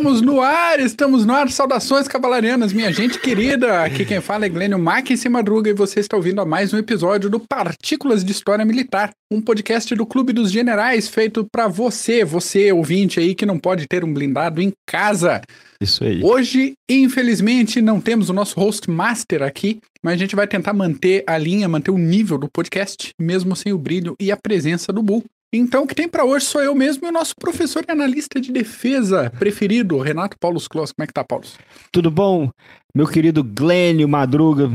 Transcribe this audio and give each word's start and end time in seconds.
Estamos 0.00 0.22
no 0.22 0.40
ar, 0.40 0.80
estamos 0.80 1.26
no 1.26 1.34
ar. 1.34 1.50
Saudações 1.50 2.08
cavalarianas, 2.08 2.72
minha 2.72 2.90
gente 2.90 3.18
querida. 3.18 3.84
Aqui 3.84 4.06
quem 4.06 4.18
fala 4.18 4.46
é 4.46 4.48
Glênio 4.48 4.78
Mackensen 4.78 5.30
Madruga 5.30 5.68
e 5.68 5.74
você 5.74 6.00
está 6.00 6.16
ouvindo 6.16 6.40
a 6.40 6.46
mais 6.46 6.72
um 6.72 6.78
episódio 6.78 7.28
do 7.28 7.38
Partículas 7.38 8.24
de 8.24 8.32
História 8.32 8.64
Militar, 8.64 9.10
um 9.30 9.42
podcast 9.42 9.94
do 9.94 10.06
Clube 10.06 10.32
dos 10.32 10.50
Generais 10.50 11.06
feito 11.06 11.46
para 11.52 11.68
você, 11.68 12.24
você 12.24 12.72
ouvinte 12.72 13.20
aí 13.20 13.34
que 13.34 13.44
não 13.44 13.58
pode 13.58 13.86
ter 13.86 14.02
um 14.02 14.10
blindado 14.10 14.62
em 14.62 14.72
casa. 14.88 15.42
Isso 15.78 16.02
aí. 16.02 16.24
Hoje, 16.24 16.72
infelizmente, 16.88 17.82
não 17.82 18.00
temos 18.00 18.30
o 18.30 18.32
nosso 18.32 18.58
host 18.58 18.90
master 18.90 19.42
aqui, 19.42 19.80
mas 20.02 20.14
a 20.14 20.16
gente 20.16 20.34
vai 20.34 20.46
tentar 20.46 20.72
manter 20.72 21.22
a 21.26 21.36
linha, 21.36 21.68
manter 21.68 21.90
o 21.90 21.98
nível 21.98 22.38
do 22.38 22.48
podcast, 22.48 23.10
mesmo 23.20 23.54
sem 23.54 23.70
o 23.70 23.78
brilho 23.78 24.16
e 24.18 24.32
a 24.32 24.36
presença 24.36 24.94
do 24.94 25.02
Bull. 25.02 25.22
Então, 25.52 25.82
o 25.82 25.86
que 25.86 25.96
tem 25.96 26.08
para 26.08 26.24
hoje 26.24 26.46
sou 26.46 26.62
eu 26.62 26.74
mesmo 26.76 27.06
e 27.06 27.08
o 27.08 27.12
nosso 27.12 27.34
professor 27.34 27.84
e 27.86 27.90
analista 27.90 28.40
de 28.40 28.52
defesa 28.52 29.30
preferido, 29.30 29.98
Renato 29.98 30.36
Paulo 30.38 30.60
Clós. 30.68 30.92
Como 30.92 31.02
é 31.02 31.06
que 31.08 31.12
tá, 31.12 31.24
Paulo? 31.24 31.44
Tudo 31.90 32.08
bom? 32.08 32.48
Meu 32.94 33.08
querido 33.08 33.42
Glênio 33.42 34.08
Madruga, 34.08 34.70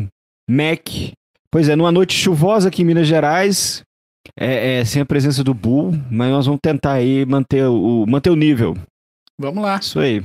Mac. 0.49 0.89
Pois 1.49 1.70
é, 1.70 1.75
numa 1.77 1.93
noite 1.93 2.13
chuvosa 2.13 2.67
aqui 2.67 2.81
em 2.81 2.85
Minas 2.85 3.07
Gerais, 3.07 3.84
é, 4.38 4.79
é, 4.79 4.85
sem 4.85 5.01
a 5.01 5.05
presença 5.05 5.45
do 5.45 5.53
Bull, 5.53 5.93
mas 6.11 6.29
nós 6.29 6.45
vamos 6.45 6.59
tentar 6.61 6.93
aí 6.93 7.26
manter 7.26 7.63
o, 7.63 8.05
manter 8.05 8.29
o 8.29 8.35
nível. 8.35 8.76
Vamos 9.39 9.63
lá. 9.63 9.77
Isso 9.77 9.98
aí. 9.98 10.21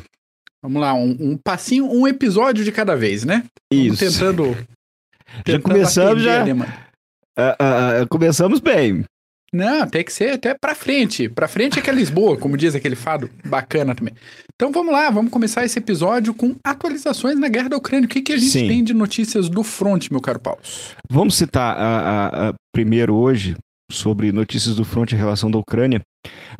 Vamos 0.60 0.82
lá, 0.82 0.92
um, 0.92 1.16
um 1.20 1.36
passinho, 1.36 1.86
um 1.86 2.08
episódio 2.08 2.64
de 2.64 2.72
cada 2.72 2.96
vez, 2.96 3.24
né? 3.24 3.44
Isso. 3.72 4.04
Vamos 4.04 4.18
tentando. 4.18 4.66
já 5.46 5.60
começamos 5.60 6.22
já. 6.24 6.44
Uh, 6.44 8.02
uh, 8.02 8.08
começamos 8.08 8.58
bem. 8.58 9.04
Não, 9.52 9.86
tem 9.86 10.04
que 10.04 10.12
ser 10.12 10.30
até 10.30 10.54
pra 10.54 10.74
frente. 10.74 11.28
Pra 11.28 11.48
frente 11.48 11.78
é 11.78 11.82
que 11.82 11.90
é 11.90 11.92
Lisboa, 11.92 12.36
como 12.36 12.56
diz 12.56 12.74
aquele 12.74 12.94
fado 12.94 13.28
bacana 13.44 13.94
também. 13.94 14.14
Então 14.54 14.70
vamos 14.70 14.92
lá, 14.92 15.10
vamos 15.10 15.32
começar 15.32 15.64
esse 15.64 15.78
episódio 15.78 16.32
com 16.32 16.54
atualizações 16.62 17.38
na 17.38 17.48
guerra 17.48 17.70
da 17.70 17.76
Ucrânia. 17.76 18.06
O 18.06 18.08
que, 18.08 18.22
que 18.22 18.32
a 18.32 18.38
gente 18.38 18.52
Sim. 18.52 18.68
tem 18.68 18.84
de 18.84 18.94
notícias 18.94 19.48
do 19.48 19.64
front, 19.64 20.08
meu 20.10 20.20
caro 20.20 20.38
Paulo? 20.38 20.60
Vamos 21.10 21.34
citar 21.34 21.76
a, 21.76 21.80
a, 21.80 22.48
a 22.50 22.54
primeiro 22.72 23.14
hoje 23.14 23.56
sobre 23.90 24.30
notícias 24.30 24.76
do 24.76 24.84
front 24.84 25.12
em 25.12 25.16
relação 25.16 25.50
da 25.50 25.58
Ucrânia. 25.58 26.00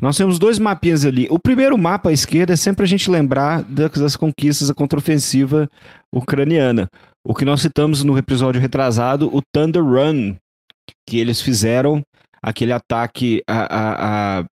Nós 0.01 0.17
temos 0.17 0.37
dois 0.37 0.59
mapinhas 0.59 1.05
ali. 1.05 1.27
O 1.29 1.39
primeiro 1.39 1.77
mapa 1.77 2.09
à 2.09 2.13
esquerda 2.13 2.53
é 2.53 2.57
sempre 2.57 2.83
a 2.83 2.87
gente 2.87 3.09
lembrar 3.09 3.63
das, 3.63 3.91
das 3.91 4.15
conquistas 4.17 4.67
da 4.67 4.73
contraofensiva 4.73 5.69
ucraniana. 6.13 6.89
O 7.25 7.33
que 7.33 7.45
nós 7.45 7.61
citamos 7.61 8.03
no 8.03 8.17
episódio 8.17 8.59
retrasado, 8.59 9.33
o 9.33 9.41
Thunder 9.53 9.83
Run, 9.83 10.35
que 11.07 11.19
eles 11.19 11.39
fizeram 11.39 12.01
aquele 12.43 12.73
ataque 12.73 13.43
a, 13.47 13.59
a, 13.59 14.39
a, 14.39 14.45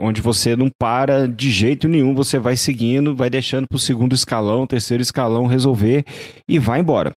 onde 0.00 0.20
você 0.20 0.56
não 0.56 0.70
para 0.78 1.28
de 1.28 1.50
jeito 1.50 1.88
nenhum, 1.88 2.14
você 2.14 2.38
vai 2.38 2.56
seguindo, 2.56 3.14
vai 3.14 3.28
deixando 3.28 3.66
para 3.68 3.76
o 3.76 3.80
segundo 3.80 4.14
escalão, 4.14 4.66
terceiro 4.66 5.02
escalão 5.02 5.46
resolver 5.46 6.04
e 6.48 6.58
vai 6.58 6.80
embora. 6.80 7.12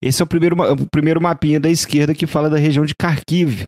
Esse 0.00 0.22
é 0.22 0.24
o 0.24 0.28
primeiro, 0.28 0.56
o 0.72 0.90
primeiro 0.90 1.20
mapinha 1.20 1.58
da 1.58 1.70
esquerda 1.70 2.14
que 2.14 2.26
fala 2.26 2.50
da 2.50 2.58
região 2.58 2.84
de 2.84 2.94
Kharkiv. 2.94 3.64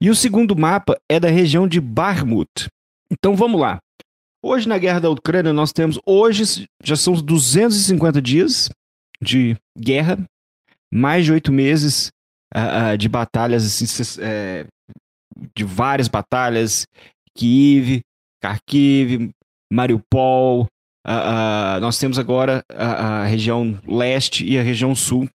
E 0.00 0.08
o 0.08 0.14
segundo 0.14 0.56
mapa 0.56 0.96
é 1.10 1.18
da 1.18 1.28
região 1.28 1.66
de 1.66 1.80
Barmut. 1.80 2.68
Então 3.10 3.34
vamos 3.34 3.60
lá. 3.60 3.78
Hoje 4.42 4.68
na 4.68 4.78
guerra 4.78 5.00
da 5.00 5.10
Ucrânia 5.10 5.52
nós 5.52 5.72
temos, 5.72 5.98
hoje 6.06 6.66
já 6.82 6.96
são 6.96 7.14
250 7.14 8.20
dias 8.20 8.68
de 9.20 9.56
guerra, 9.76 10.18
mais 10.92 11.24
de 11.24 11.32
oito 11.32 11.50
meses 11.50 12.10
uh, 12.54 12.96
de 12.96 13.08
batalhas 13.08 13.64
assim, 13.64 14.20
é, 14.22 14.66
de 15.54 15.64
várias 15.64 16.08
batalhas, 16.08 16.86
Kiev, 17.36 18.02
Kharkiv, 18.42 19.30
Mariupol. 19.72 20.66
Uh, 21.06 21.76
uh, 21.76 21.80
nós 21.80 21.98
temos 21.98 22.18
agora 22.18 22.64
a, 22.70 23.22
a, 23.22 23.24
região 23.26 23.78
leste 23.86 24.46
e 24.46 24.58
a 24.58 24.62
região 24.62 24.94
sul 24.94 25.28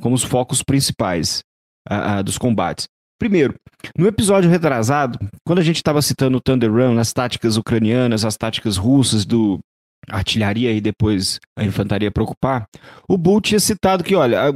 como 0.00 0.14
os 0.14 0.24
focos 0.24 0.62
principais 0.62 1.42
uh, 1.88 2.22
dos 2.22 2.36
combates. 2.36 2.88
Primeiro, 3.18 3.54
no 3.96 4.06
episódio 4.06 4.50
retrasado, 4.50 5.18
quando 5.46 5.60
a 5.60 5.62
gente 5.62 5.76
estava 5.76 6.02
citando 6.02 6.38
o 6.38 6.40
Thunder 6.40 6.70
Run, 6.70 6.98
as 6.98 7.12
táticas 7.12 7.56
ucranianas, 7.56 8.24
as 8.24 8.36
táticas 8.36 8.76
russas 8.76 9.24
do 9.24 9.60
artilharia 10.10 10.72
e 10.72 10.80
depois 10.80 11.38
a 11.56 11.64
infantaria 11.64 12.10
para 12.10 12.22
ocupar, 12.22 12.66
o 13.08 13.16
Bull 13.16 13.40
tinha 13.40 13.60
citado 13.60 14.04
que, 14.04 14.14
olha, 14.14 14.42
a, 14.42 14.50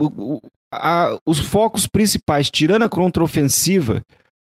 a, 0.72 1.18
os 1.24 1.38
focos 1.38 1.86
principais, 1.86 2.50
tirando 2.50 2.82
a 2.82 2.88
contraofensiva, 2.88 4.02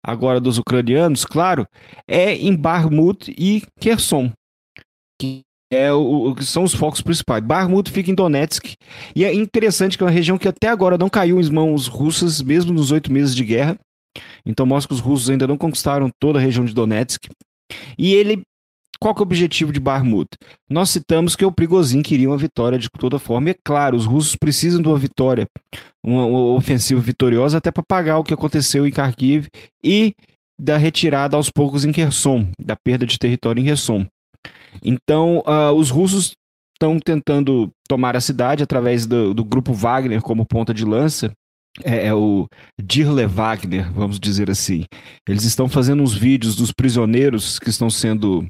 agora 0.07 0.41
dos 0.41 0.57
ucranianos, 0.57 1.25
claro, 1.25 1.67
é 2.09 2.35
em 2.35 2.55
Barmut 2.55 3.35
e 3.37 3.63
Kherson, 3.81 4.31
que 5.21 5.41
é 5.73 5.93
o, 5.93 6.33
o, 6.33 6.43
são 6.43 6.63
os 6.63 6.73
focos 6.73 7.03
principais. 7.03 7.43
Barmut 7.43 7.91
fica 7.91 8.11
em 8.11 8.15
Donetsk, 8.15 8.75
e 9.17 9.25
é 9.25 9.35
interessante 9.35 9.99
que 9.99 10.05
é 10.05 10.07
uma 10.07 10.13
região 10.13 10.39
que 10.39 10.47
até 10.47 10.69
agora 10.69 10.97
não 10.97 11.09
caiu 11.09 11.41
em 11.41 11.51
mãos 11.51 11.89
russas, 11.89 12.41
mesmo 12.41 12.73
nos 12.73 12.93
oito 12.93 13.11
meses 13.11 13.35
de 13.35 13.45
guerra. 13.45 13.77
Então 14.47 14.65
mostra 14.65 14.89
que 14.89 14.95
os 14.95 15.01
russos 15.01 15.29
ainda 15.29 15.47
não 15.47 15.59
conquistaram 15.59 16.09
toda 16.21 16.39
a 16.39 16.43
região 16.43 16.65
de 16.65 16.73
Donetsk. 16.73 17.29
E 17.99 18.15
ele 18.15 18.43
qual 18.99 19.15
que 19.15 19.21
é 19.21 19.23
o 19.23 19.25
objetivo 19.25 19.73
de 19.73 19.81
Barmut? 19.81 20.29
Nós 20.69 20.91
citamos 20.91 21.37
que 21.37 21.45
o 21.45 21.53
Prigozhin 21.53 22.03
queria 22.03 22.29
uma 22.29 22.39
vitória 22.39 22.79
de 22.79 22.89
toda 22.89 23.19
forma, 23.19 23.49
e 23.49 23.53
é 23.53 23.57
claro, 23.63 23.97
os 23.97 24.07
russos 24.07 24.37
precisam 24.37 24.81
de 24.81 24.89
uma 24.89 24.99
vitória, 24.99 25.47
uma, 26.05 26.25
uma 26.25 26.55
ofensiva 26.55 27.01
vitoriosa, 27.01 27.59
até 27.59 27.71
para 27.71 27.83
pagar 27.83 28.19
o 28.19 28.25
que 28.25 28.35
aconteceu 28.35 28.87
em 28.87 28.91
Kharkiv 28.91 29.49
e 29.85 30.15
da 30.59 30.77
retirada 30.77 31.37
aos 31.37 31.51
poucos 31.51 31.85
em 31.85 31.93
Kherson, 31.93 32.49
da 32.59 32.75
perda 32.75 33.07
de 33.07 33.19
território 33.19 33.61
em 33.61 33.67
Kherson. 33.67 34.07
Então, 34.83 35.43
uh, 35.47 35.73
os 35.73 35.91
russos 35.91 36.35
estão 36.75 36.99
tentando 36.99 37.71
tomar 37.89 38.17
a 38.17 38.21
cidade 38.21 38.63
através 38.63 39.07
do, 39.07 39.35
do 39.35 39.45
grupo 39.45 39.73
Wagner 39.73 40.23
como 40.23 40.47
ponta 40.47 40.73
de 40.73 40.85
lança, 40.85 41.33
é, 41.85 42.07
é, 42.07 42.15
o 42.15 42.47
Dirle 42.83 43.27
Wagner, 43.27 43.93
vamos 43.93 44.19
dizer 44.19 44.51
assim. 44.51 44.85
Eles 45.29 45.45
estão 45.45 45.69
fazendo 45.69 46.03
uns 46.03 46.15
vídeos 46.15 46.57
dos 46.57 46.73
prisioneiros 46.73 47.59
que 47.59 47.69
estão 47.69 47.91
sendo 47.91 48.47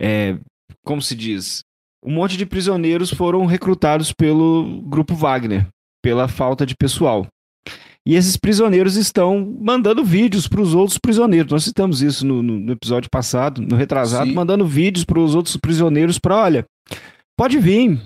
é, 0.00 0.36
como 0.84 1.00
se 1.00 1.14
diz, 1.14 1.62
um 2.04 2.12
monte 2.12 2.36
de 2.36 2.46
prisioneiros 2.46 3.10
foram 3.10 3.46
recrutados 3.46 4.12
pelo 4.12 4.82
grupo 4.82 5.14
Wagner, 5.14 5.66
pela 6.02 6.26
falta 6.28 6.66
de 6.66 6.74
pessoal. 6.74 7.26
E 8.04 8.16
esses 8.16 8.36
prisioneiros 8.36 8.96
estão 8.96 9.56
mandando 9.60 10.04
vídeos 10.04 10.48
para 10.48 10.60
os 10.60 10.74
outros 10.74 10.98
prisioneiros. 10.98 11.52
Nós 11.52 11.62
citamos 11.62 12.02
isso 12.02 12.26
no, 12.26 12.42
no 12.42 12.72
episódio 12.72 13.08
passado, 13.08 13.62
no 13.62 13.76
retrasado, 13.76 14.28
Sim. 14.28 14.34
mandando 14.34 14.66
vídeos 14.66 15.04
para 15.04 15.20
os 15.20 15.36
outros 15.36 15.56
prisioneiros 15.56 16.18
para, 16.18 16.36
olha, 16.36 16.64
pode 17.38 17.58
vir, 17.58 18.00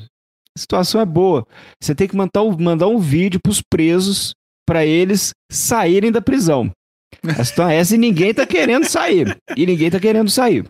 a 0.54 0.58
situação 0.58 1.00
é 1.00 1.06
boa. 1.06 1.46
Você 1.82 1.94
tem 1.94 2.06
que 2.06 2.14
mandar, 2.14 2.44
mandar 2.58 2.88
um 2.88 2.98
vídeo 2.98 3.40
para 3.40 3.50
os 3.50 3.62
presos 3.62 4.34
para 4.66 4.84
eles 4.84 5.32
saírem 5.50 6.12
da 6.12 6.20
prisão. 6.20 6.70
A 7.22 7.44
situação 7.44 7.70
é 7.70 7.76
essa 7.80 7.94
e 7.94 7.98
ninguém 7.98 8.30
está 8.30 8.44
querendo 8.44 8.84
sair. 8.84 9.34
E 9.56 9.64
ninguém 9.64 9.86
está 9.86 9.98
querendo 9.98 10.30
sair. 10.30 10.66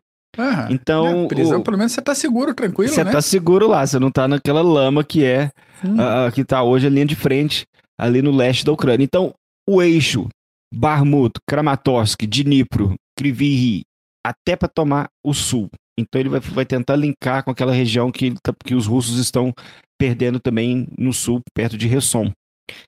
Então. 0.70 1.22
Na 1.22 1.28
prisão, 1.28 1.60
o... 1.60 1.62
pelo 1.62 1.78
menos 1.78 1.92
você 1.92 2.02
tá 2.02 2.14
seguro, 2.14 2.54
tranquilo, 2.54 2.92
você 2.92 3.04
né? 3.04 3.10
tá 3.10 3.20
seguro 3.20 3.68
lá, 3.68 3.86
você 3.86 3.98
não 3.98 4.10
tá 4.10 4.28
naquela 4.28 4.62
lama 4.62 5.02
que 5.04 5.24
é. 5.24 5.50
Uh, 5.84 6.32
que 6.32 6.44
tá 6.44 6.62
hoje 6.62 6.86
a 6.86 6.90
linha 6.90 7.04
de 7.04 7.14
frente, 7.14 7.66
ali 7.98 8.22
no 8.22 8.30
leste 8.30 8.64
da 8.64 8.72
Ucrânia. 8.72 9.04
Então, 9.04 9.34
o 9.68 9.82
eixo 9.82 10.28
Barmut, 10.74 11.34
Kramatorsk, 11.48 12.22
Dnipro, 12.26 12.94
Kryvyi 13.18 13.82
até 14.24 14.56
para 14.56 14.68
tomar 14.68 15.08
o 15.24 15.32
sul. 15.32 15.68
Então 15.98 16.20
ele 16.20 16.28
vai, 16.28 16.40
vai 16.40 16.66
tentar 16.66 16.96
linkar 16.96 17.42
com 17.44 17.50
aquela 17.50 17.72
região 17.72 18.12
que, 18.12 18.34
tá, 18.42 18.52
que 18.64 18.74
os 18.74 18.86
russos 18.86 19.18
estão 19.18 19.52
perdendo 19.98 20.38
também 20.38 20.86
no 20.98 21.12
sul, 21.12 21.40
perto 21.54 21.78
de 21.78 21.86
Resson. 21.86 22.30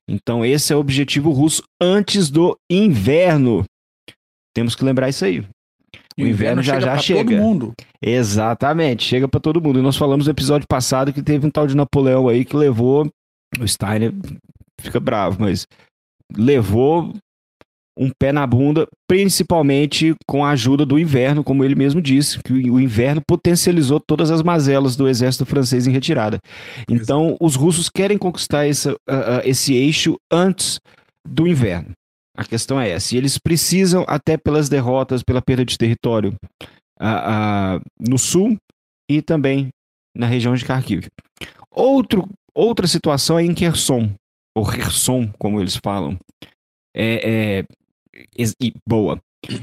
Então 0.09 0.45
esse 0.45 0.73
é 0.73 0.77
o 0.77 0.81
objetivo 0.81 1.31
russo 1.31 1.63
antes 1.81 2.29
do 2.29 2.57
inverno. 2.71 3.65
Temos 4.55 4.75
que 4.75 4.85
lembrar 4.85 5.09
isso 5.09 5.25
aí. 5.25 5.47
O 6.19 6.27
inverno, 6.27 6.63
já 6.63 6.75
chega 6.75 6.87
já 6.87 6.99
chega. 6.99 7.25
todo 7.25 7.43
mundo. 7.43 7.73
Exatamente, 8.03 9.05
chega 9.05 9.29
para 9.29 9.41
todo 9.41 9.61
mundo. 9.61 9.79
E 9.79 9.83
nós 9.83 9.97
falamos 9.97 10.27
no 10.27 10.33
episódio 10.33 10.67
passado 10.69 11.13
que 11.13 11.23
teve 11.23 11.47
um 11.47 11.51
tal 11.51 11.67
de 11.67 11.77
Napoleão 11.77 12.29
aí 12.29 12.45
que 12.45 12.57
levou. 12.57 13.09
O 13.61 13.67
Steiner 13.67 14.13
fica 14.81 15.01
bravo, 15.01 15.39
mas 15.41 15.67
levou 16.37 17.13
um 17.99 18.11
pé 18.17 18.31
na 18.31 18.47
bunda, 18.47 18.87
principalmente 19.09 20.15
com 20.27 20.45
a 20.45 20.51
ajuda 20.51 20.87
do 20.87 20.99
inverno, 20.99 21.43
como 21.43 21.65
ele 21.65 21.75
mesmo 21.75 22.01
disse, 22.01 22.39
que 22.45 22.53
o 22.53 22.79
inverno 22.79 23.21
potencializou 23.27 23.99
todas 23.99 24.31
as 24.31 24.41
mazelas 24.41 24.95
do 24.95 25.09
exército 25.09 25.45
francês 25.45 25.87
em 25.87 25.91
retirada. 25.91 26.39
Então, 26.89 27.37
os 27.41 27.57
russos 27.57 27.91
querem 27.91 28.17
conquistar 28.17 28.69
esse, 28.69 28.89
uh, 28.89 28.95
uh, 28.95 29.43
esse 29.45 29.75
eixo 29.75 30.17
antes 30.31 30.79
do 31.29 31.47
inverno. 31.47 31.91
A 32.39 32.45
questão 32.45 32.81
é 32.81 32.91
essa. 32.91 33.15
E 33.15 33.19
eles 33.19 33.37
precisam, 33.37 34.05
até 34.07 34.37
pelas 34.37 34.69
derrotas, 34.69 35.25
pela 35.25 35.43
perda 35.43 35.65
de 35.65 35.77
território 35.77 36.37
uh, 37.01 37.79
uh, 37.79 37.81
no 37.99 38.17
sul 38.17 38.57
e 39.11 39.21
também 39.21 39.71
na 40.17 40.27
região 40.27 40.55
de 40.55 40.65
Kharkiv. 40.65 41.09
Outro, 41.71 42.29
outra 42.55 42.87
situação 42.87 43.39
é 43.39 43.45
em 43.45 43.55
Kherson, 43.55 44.13
ou 44.57 44.65
Kherson, 44.65 45.33
como 45.39 45.61
eles 45.61 45.77
falam. 45.77 46.17
É, 46.97 47.59
é, 47.59 47.65
é 48.39 48.73
boa. 48.89 49.19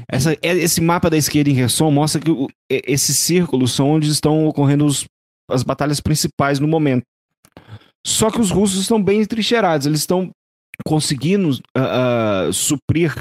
Essa, 0.06 0.32
é, 0.34 0.38
esse 0.42 0.80
mapa 0.80 1.08
da 1.08 1.16
esquerda 1.16 1.48
em 1.48 1.54
Kherson 1.54 1.90
mostra 1.90 2.20
que 2.20 2.30
o, 2.30 2.48
esses 2.68 3.16
círculos 3.16 3.72
são 3.72 3.90
onde 3.90 4.10
estão 4.10 4.46
ocorrendo 4.46 4.84
os 4.84 5.06
as 5.48 5.62
batalhas 5.62 6.00
principais 6.00 6.58
no 6.58 6.68
momento. 6.68 7.04
Só 8.06 8.30
que 8.30 8.40
os 8.40 8.50
russos 8.50 8.80
estão 8.80 9.02
bem 9.02 9.20
entrincheirados, 9.20 9.86
eles 9.86 10.00
estão 10.00 10.30
conseguindo 10.84 11.50
uh, 11.50 12.48
uh, 12.48 12.52
suprir 12.52 13.12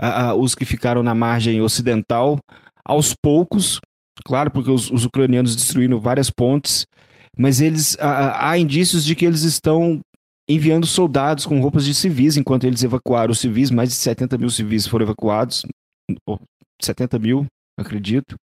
uh, 0.00 0.34
os 0.38 0.54
que 0.54 0.64
ficaram 0.64 1.02
na 1.02 1.14
margem 1.14 1.60
ocidental 1.60 2.38
aos 2.84 3.14
poucos, 3.14 3.80
claro, 4.24 4.50
porque 4.50 4.70
os, 4.70 4.90
os 4.90 5.04
ucranianos 5.04 5.56
destruíram 5.56 6.00
várias 6.00 6.30
pontes, 6.30 6.86
mas 7.36 7.60
eles 7.60 7.96
há 7.98 8.56
indícios 8.56 9.04
de 9.04 9.14
que 9.14 9.24
eles 9.24 9.42
estão 9.42 10.00
enviando 10.48 10.86
soldados 10.86 11.46
com 11.46 11.60
roupas 11.60 11.84
de 11.84 11.94
civis 11.94 12.36
enquanto 12.36 12.64
eles 12.64 12.82
evacuaram 12.82 13.32
os 13.32 13.40
civis, 13.40 13.70
mais 13.70 13.88
de 13.88 13.94
70 13.96 14.38
mil 14.38 14.50
civis 14.50 14.86
foram 14.86 15.04
evacuados, 15.04 15.64
70 16.80 17.18
mil, 17.18 17.46
acredito, 17.78 18.36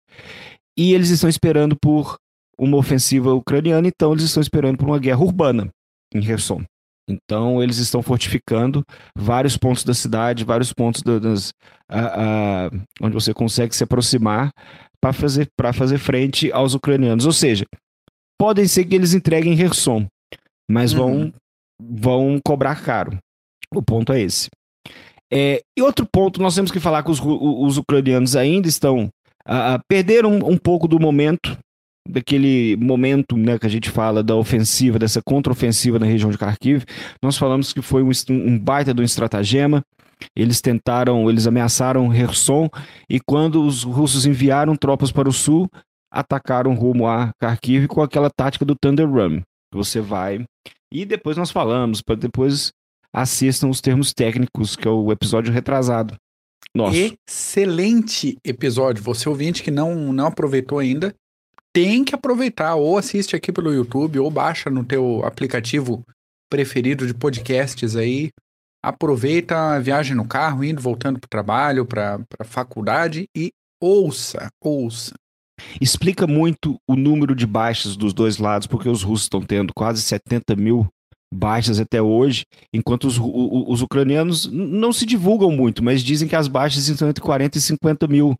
e 0.76 0.92
eles 0.92 1.10
estão 1.10 1.30
esperando 1.30 1.76
por 1.80 2.16
uma 2.58 2.76
ofensiva 2.76 3.32
ucraniana, 3.32 3.88
então 3.88 4.12
eles 4.12 4.24
estão 4.24 4.40
esperando 4.40 4.76
por 4.76 4.86
uma 4.86 4.98
guerra 4.98 5.20
urbana 5.20 5.70
em 6.14 6.20
Kherson. 6.20 6.64
Então 7.08 7.62
eles 7.62 7.78
estão 7.78 8.02
fortificando 8.02 8.84
vários 9.16 9.56
pontos 9.56 9.84
da 9.84 9.94
cidade, 9.94 10.44
vários 10.44 10.72
pontos 10.72 11.02
das, 11.02 11.50
uh, 11.90 12.74
uh, 12.74 12.82
onde 13.00 13.14
você 13.14 13.34
consegue 13.34 13.74
se 13.74 13.84
aproximar 13.84 14.50
para 15.00 15.12
fazer, 15.12 15.48
fazer 15.74 15.98
frente 15.98 16.52
aos 16.52 16.74
ucranianos. 16.74 17.26
Ou 17.26 17.32
seja, 17.32 17.66
podem 18.38 18.66
ser 18.66 18.84
que 18.84 18.94
eles 18.94 19.14
entreguem 19.14 19.56
Kherson, 19.56 20.06
mas 20.70 20.92
uhum. 20.92 20.98
vão, 20.98 21.32
vão 21.80 22.40
cobrar 22.44 22.82
caro. 22.82 23.18
O 23.74 23.82
ponto 23.82 24.12
é 24.12 24.20
esse. 24.20 24.48
É, 25.32 25.62
e 25.76 25.82
outro 25.82 26.06
ponto, 26.06 26.40
nós 26.42 26.54
temos 26.54 26.70
que 26.70 26.78
falar 26.78 27.02
que 27.02 27.10
os, 27.10 27.20
os 27.20 27.78
ucranianos 27.78 28.36
ainda 28.36 28.68
estão. 28.68 29.08
Uh, 29.44 29.80
perderam 29.88 30.34
um, 30.34 30.50
um 30.50 30.56
pouco 30.56 30.86
do 30.86 31.00
momento 31.00 31.58
daquele 32.08 32.76
momento 32.76 33.36
né, 33.36 33.58
que 33.58 33.66
a 33.66 33.70
gente 33.70 33.90
fala 33.90 34.22
da 34.22 34.34
ofensiva, 34.34 34.98
dessa 34.98 35.22
contraofensiva 35.22 35.98
na 35.98 36.06
região 36.06 36.30
de 36.30 36.36
Kharkiv, 36.36 36.84
nós 37.22 37.36
falamos 37.36 37.72
que 37.72 37.82
foi 37.82 38.02
um, 38.02 38.10
um 38.30 38.58
baita 38.58 38.92
de 38.92 39.00
um 39.00 39.04
estratagema. 39.04 39.82
Eles 40.36 40.60
tentaram, 40.60 41.28
eles 41.28 41.46
ameaçaram 41.46 42.10
Kherson 42.10 42.68
e 43.10 43.18
quando 43.20 43.64
os 43.64 43.82
russos 43.82 44.24
enviaram 44.24 44.76
tropas 44.76 45.10
para 45.10 45.28
o 45.28 45.32
sul, 45.32 45.68
atacaram 46.12 46.74
rumo 46.74 47.06
a 47.06 47.32
Kharkiv 47.40 47.88
com 47.88 48.02
aquela 48.02 48.30
tática 48.30 48.64
do 48.64 48.76
Thunder 48.76 49.08
Run. 49.08 49.40
Você 49.72 50.00
vai 50.00 50.44
e 50.92 51.04
depois 51.04 51.36
nós 51.36 51.50
falamos, 51.50 52.02
para 52.02 52.16
depois 52.16 52.72
assistam 53.12 53.68
os 53.68 53.80
termos 53.80 54.12
técnicos, 54.12 54.76
que 54.76 54.86
é 54.86 54.90
o 54.90 55.10
episódio 55.10 55.52
retrasado. 55.52 56.16
Nosso. 56.74 56.96
Excelente 57.28 58.36
episódio. 58.44 59.02
Você 59.02 59.28
ouvinte 59.28 59.62
que 59.62 59.70
não, 59.70 60.12
não 60.12 60.26
aproveitou 60.26 60.78
ainda, 60.78 61.14
tem 61.72 62.04
que 62.04 62.14
aproveitar. 62.14 62.74
Ou 62.74 62.98
assiste 62.98 63.34
aqui 63.34 63.52
pelo 63.52 63.72
YouTube, 63.72 64.18
ou 64.18 64.30
baixa 64.30 64.70
no 64.70 64.84
teu 64.84 65.24
aplicativo 65.24 66.04
preferido 66.50 67.06
de 67.06 67.14
podcasts 67.14 67.96
aí. 67.96 68.30
Aproveita 68.84 69.56
a 69.56 69.78
viagem 69.78 70.16
no 70.16 70.26
carro, 70.26 70.64
indo, 70.64 70.80
voltando 70.80 71.18
para 71.18 71.26
o 71.26 71.30
trabalho, 71.30 71.86
para 71.86 72.20
a 72.38 72.44
faculdade 72.44 73.26
e 73.36 73.52
ouça, 73.80 74.48
ouça. 74.62 75.14
Explica 75.80 76.26
muito 76.26 76.76
o 76.88 76.96
número 76.96 77.34
de 77.34 77.46
baixas 77.46 77.96
dos 77.96 78.12
dois 78.12 78.38
lados, 78.38 78.66
porque 78.66 78.88
os 78.88 79.02
russos 79.02 79.26
estão 79.26 79.40
tendo 79.40 79.72
quase 79.72 80.02
70 80.02 80.56
mil 80.56 80.88
baixas 81.32 81.80
até 81.80 82.02
hoje, 82.02 82.44
enquanto 82.74 83.04
os, 83.04 83.16
os, 83.18 83.64
os 83.68 83.82
ucranianos 83.82 84.46
não 84.52 84.92
se 84.92 85.06
divulgam 85.06 85.50
muito, 85.50 85.82
mas 85.82 86.02
dizem 86.02 86.28
que 86.28 86.36
as 86.36 86.46
baixas 86.46 86.88
estão 86.88 87.08
entre 87.08 87.22
40 87.22 87.56
e 87.56 87.60
50 87.60 88.06
mil 88.06 88.36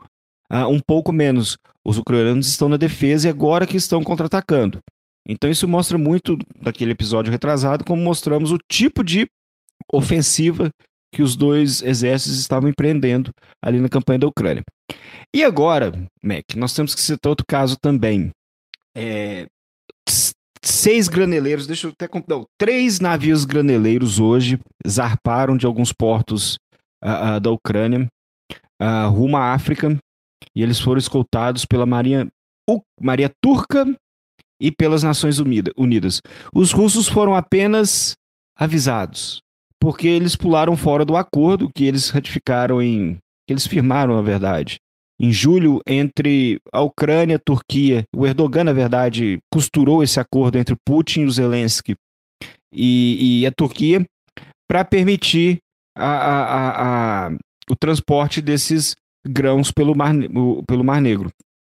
uh, 0.53 0.69
um 0.69 0.81
pouco 0.81 1.13
menos. 1.13 1.57
Os 1.85 1.99
ucranianos 1.99 2.47
estão 2.47 2.69
na 2.69 2.77
defesa 2.77 3.27
e 3.27 3.31
agora 3.31 3.67
que 3.67 3.77
estão 3.77 4.03
contra-atacando. 4.03 4.79
Então 5.27 5.51
isso 5.51 5.67
mostra 5.67 5.97
muito 5.97 6.37
daquele 6.61 6.93
episódio 6.93 7.31
retrasado, 7.31 7.85
como 7.85 8.03
mostramos 8.03 8.53
o 8.53 8.59
tipo 8.71 9.03
de 9.03 9.27
ofensiva 9.93 10.71
que 11.15 11.23
os 11.23 11.37
dois 11.37 11.83
exércitos 11.83 12.39
estavam 12.39 12.69
empreendendo 12.69 13.31
ali 13.63 13.81
na 13.81 13.89
campanha 13.89 14.21
da 14.21 14.27
Ucrânia. 14.27 14.63
E 15.35 15.45
agora, 15.45 15.93
Mac, 16.23 16.45
nós 16.57 16.73
temos 16.73 16.95
que 16.95 17.01
citar 17.01 17.31
outro 17.31 17.45
caso 17.47 17.77
também. 17.81 18.31
É, 18.97 19.47
seis 20.65 21.09
graneleiros, 21.09 21.67
deixa 21.67 21.87
eu 21.87 21.93
até 21.93 22.09
não, 22.27 22.47
três 22.59 22.99
navios 23.01 23.45
graneleiros 23.45 24.19
hoje 24.19 24.59
zarparam 24.87 25.57
de 25.57 25.67
alguns 25.67 25.93
portos 25.93 26.57
uh, 27.05 27.37
uh, 27.37 27.41
da 27.41 27.51
Ucrânia 27.51 28.07
uh, 28.81 29.11
rumo 29.11 29.37
à 29.37 29.53
África 29.53 29.99
e 30.55 30.63
eles 30.63 30.81
foram 30.81 30.99
escoltados 30.99 31.65
pela 31.65 31.87
Marinha, 31.87 32.29
Maria 33.01 33.31
Turca 33.43 33.87
e 34.61 34.71
pelas 34.71 35.03
Nações 35.03 35.39
Unidas. 35.39 36.21
Os 36.55 36.73
russos 36.73 37.09
foram 37.09 37.35
apenas 37.35 38.15
avisados, 38.57 39.41
porque 39.81 40.07
eles 40.07 40.37
pularam 40.37 40.77
fora 40.77 41.05
do 41.05 41.17
acordo 41.17 41.71
que 41.75 41.85
eles 41.85 42.11
ratificaram 42.11 42.81
em. 42.81 43.17
que 43.47 43.53
eles 43.53 43.67
firmaram, 43.67 44.15
na 44.15 44.23
verdade. 44.23 44.79
Em 45.21 45.33
julho, 45.33 45.81
entre 45.87 46.59
a 46.73 46.81
Ucrânia 46.81 47.35
e 47.35 47.37
a 47.37 47.39
Turquia, 47.45 48.05
o 48.15 48.27
Erdogan, 48.27 48.65
na 48.65 48.73
verdade, 48.73 49.39
costurou 49.53 50.03
esse 50.03 50.19
acordo 50.19 50.59
entre 50.59 50.75
Putin 50.85 51.27
e 51.27 51.31
Zelensky 51.31 51.95
e, 52.73 53.43
e 53.43 53.47
a 53.47 53.53
Turquia 53.53 54.05
para 54.69 54.85
permitir 54.85 55.59
a, 55.97 56.07
a, 56.07 57.27
a, 57.27 57.31
o 57.71 57.77
transporte 57.77 58.41
desses 58.41 58.97
grãos 59.27 59.71
pelo 59.71 59.95
Mar, 59.95 60.15
pelo 60.67 60.85
Mar 60.85 61.01
Negro. 61.01 61.31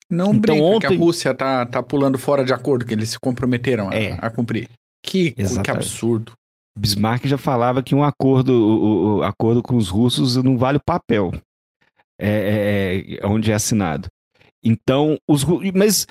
Não 0.09 0.35
então, 0.35 0.41
brinca 0.41 0.63
ontem... 0.63 0.89
que 0.89 0.95
a 0.95 0.99
Rússia 0.99 1.35
tá, 1.35 1.65
tá 1.67 1.83
pulando 1.83 2.19
fora 2.19 2.45
de 2.45 2.53
acordo, 2.53 2.85
que 2.85 2.95
eles 2.95 3.11
se 3.11 3.21
comprometeram 3.21 3.91
a, 3.91 3.95
é. 3.95 4.19
a 4.21 4.29
cumprir. 4.29 4.69
Que, 5.05 5.31
que 5.33 5.71
absurdo. 5.71 6.33
Bismarck 6.79 7.27
já 7.27 7.39
falava 7.39 7.83
que 7.83 7.95
um 7.95 8.03
acordo, 8.03 8.53
o, 8.53 9.19
o 9.19 9.23
acordo 9.23 9.63
com 9.63 9.77
os 9.77 9.89
russos 9.89 10.37
não 10.37 10.57
vale 10.59 10.79
o 10.79 10.85
papel 10.85 11.33
é, 12.21 13.15
é, 13.19 13.19
é 13.19 13.27
onde 13.27 13.51
é 13.51 13.55
assinado. 13.55 14.09
Então, 14.63 15.17
os 15.29 15.45
mas 15.75 16.07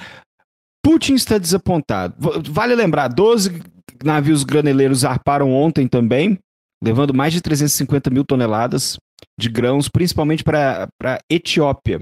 Putin 0.84 1.14
está 1.14 1.38
desapontado. 1.38 2.16
Vale 2.50 2.74
lembrar, 2.76 3.08
12 3.10 3.62
navios 4.04 4.44
graneleiros 4.44 5.00
zarparam 5.00 5.52
ontem 5.52 5.88
também, 5.88 6.40
levando 6.84 7.14
mais 7.14 7.34
de 7.34 7.42
350 7.42 8.10
mil 8.10 8.24
toneladas 8.24 8.98
de 9.40 9.50
grãos, 9.50 9.88
principalmente 9.88 10.44
para 10.44 10.90
a 11.04 11.20
Etiópia, 11.30 12.02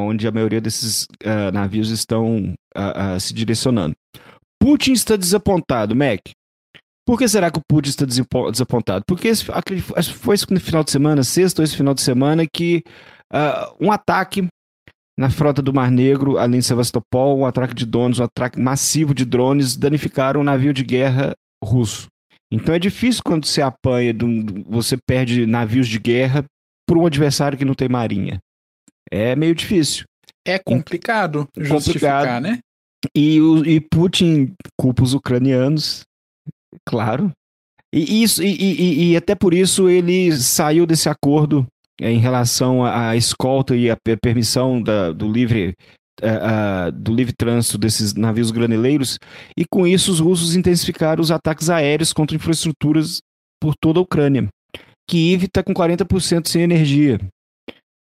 onde 0.00 0.26
a 0.26 0.32
maioria 0.32 0.60
desses 0.60 1.04
uh, 1.24 1.52
navios 1.52 1.90
estão 1.90 2.54
uh, 2.76 3.16
uh, 3.16 3.20
se 3.20 3.32
direcionando. 3.32 3.94
Putin 4.60 4.92
está 4.92 5.16
desapontado, 5.16 5.94
Mac. 5.94 6.20
Por 7.06 7.18
que 7.18 7.28
será 7.28 7.50
que 7.50 7.58
o 7.58 7.62
Putin 7.68 7.90
está 7.90 8.06
desapontado? 8.06 9.04
Porque 9.06 9.28
esse, 9.28 9.44
foi 10.14 10.34
esse 10.34 10.46
final 10.58 10.82
de 10.82 10.90
semana, 10.90 11.22
sexta 11.22 11.60
ou 11.60 11.64
esse 11.64 11.76
final 11.76 11.92
de 11.92 12.00
semana, 12.00 12.46
que 12.50 12.82
um 13.78 13.92
ataque 13.92 14.48
na 15.18 15.28
frota 15.28 15.60
do 15.60 15.72
Mar 15.72 15.90
Negro, 15.90 16.38
além 16.38 16.60
de 16.60 16.66
Sevastopol, 16.66 17.38
um 17.38 17.46
ataque 17.46 17.74
de 17.74 17.84
drones, 17.84 18.18
um 18.18 18.24
ataque 18.24 18.58
massivo 18.58 19.14
de 19.14 19.24
drones, 19.24 19.76
danificaram 19.76 20.40
um 20.40 20.44
navio 20.44 20.72
de 20.72 20.82
guerra 20.82 21.34
russo. 21.62 22.06
Então 22.54 22.72
é 22.72 22.78
difícil 22.78 23.20
quando 23.24 23.46
você 23.46 23.60
apanha, 23.60 24.14
você 24.64 24.96
perde 24.96 25.44
navios 25.44 25.88
de 25.88 25.98
guerra 25.98 26.44
por 26.86 26.96
um 26.96 27.04
adversário 27.04 27.58
que 27.58 27.64
não 27.64 27.74
tem 27.74 27.88
marinha. 27.88 28.38
É 29.10 29.34
meio 29.34 29.54
difícil. 29.56 30.04
É 30.46 30.56
complicado 30.58 31.48
é 31.56 31.64
justificar, 31.64 32.20
complicado. 32.20 32.42
né? 32.42 32.58
E, 33.14 33.38
e 33.66 33.80
Putin 33.80 34.54
culpa 34.80 35.02
os 35.02 35.14
ucranianos, 35.14 36.02
claro. 36.88 37.32
E, 37.92 38.22
isso, 38.22 38.42
e, 38.42 38.54
e, 38.54 39.10
e 39.10 39.16
até 39.16 39.34
por 39.34 39.52
isso 39.52 39.88
ele 39.88 40.32
saiu 40.36 40.86
desse 40.86 41.08
acordo 41.08 41.66
é, 42.00 42.10
em 42.10 42.18
relação 42.18 42.84
à 42.84 43.16
escolta 43.16 43.74
e 43.74 43.90
à 43.90 43.96
permissão 44.22 44.80
da, 44.80 45.10
do 45.10 45.30
livre 45.30 45.74
uh, 46.22 46.92
do 46.92 47.14
livre 47.14 47.32
trânsito 47.32 47.78
desses 47.78 48.14
navios 48.14 48.50
graneleiros, 48.50 49.18
e 49.56 49.64
com 49.64 49.86
isso 49.86 50.12
os 50.12 50.20
russos 50.20 50.54
intensificaram 50.54 51.22
os 51.22 51.30
ataques 51.30 51.70
aéreos 51.70 52.12
contra 52.12 52.36
infraestruturas 52.36 53.20
por 53.60 53.74
toda 53.80 53.98
a 53.98 54.02
Ucrânia. 54.02 54.48
Kiev 55.08 55.44
está 55.44 55.62
com 55.62 55.74
40% 55.74 56.48
sem 56.48 56.62
energia. 56.62 57.18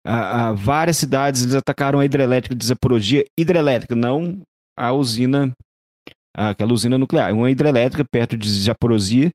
Uh, 0.07 0.55
várias 0.55 0.97
cidades 0.97 1.43
eles 1.43 1.55
atacaram 1.55 1.99
a 1.99 2.05
hidrelétrica 2.05 2.55
de 2.55 2.65
Zaporozhia, 2.65 3.25
hidrelétrica, 3.37 3.95
não 3.95 4.41
a 4.77 4.93
usina, 4.93 5.51
aquela 6.35 6.73
usina 6.73 6.97
nuclear, 6.97 7.33
uma 7.33 7.51
hidrelétrica 7.51 8.05
perto 8.09 8.37
de 8.37 8.49
Zaporozhia, 8.49 9.29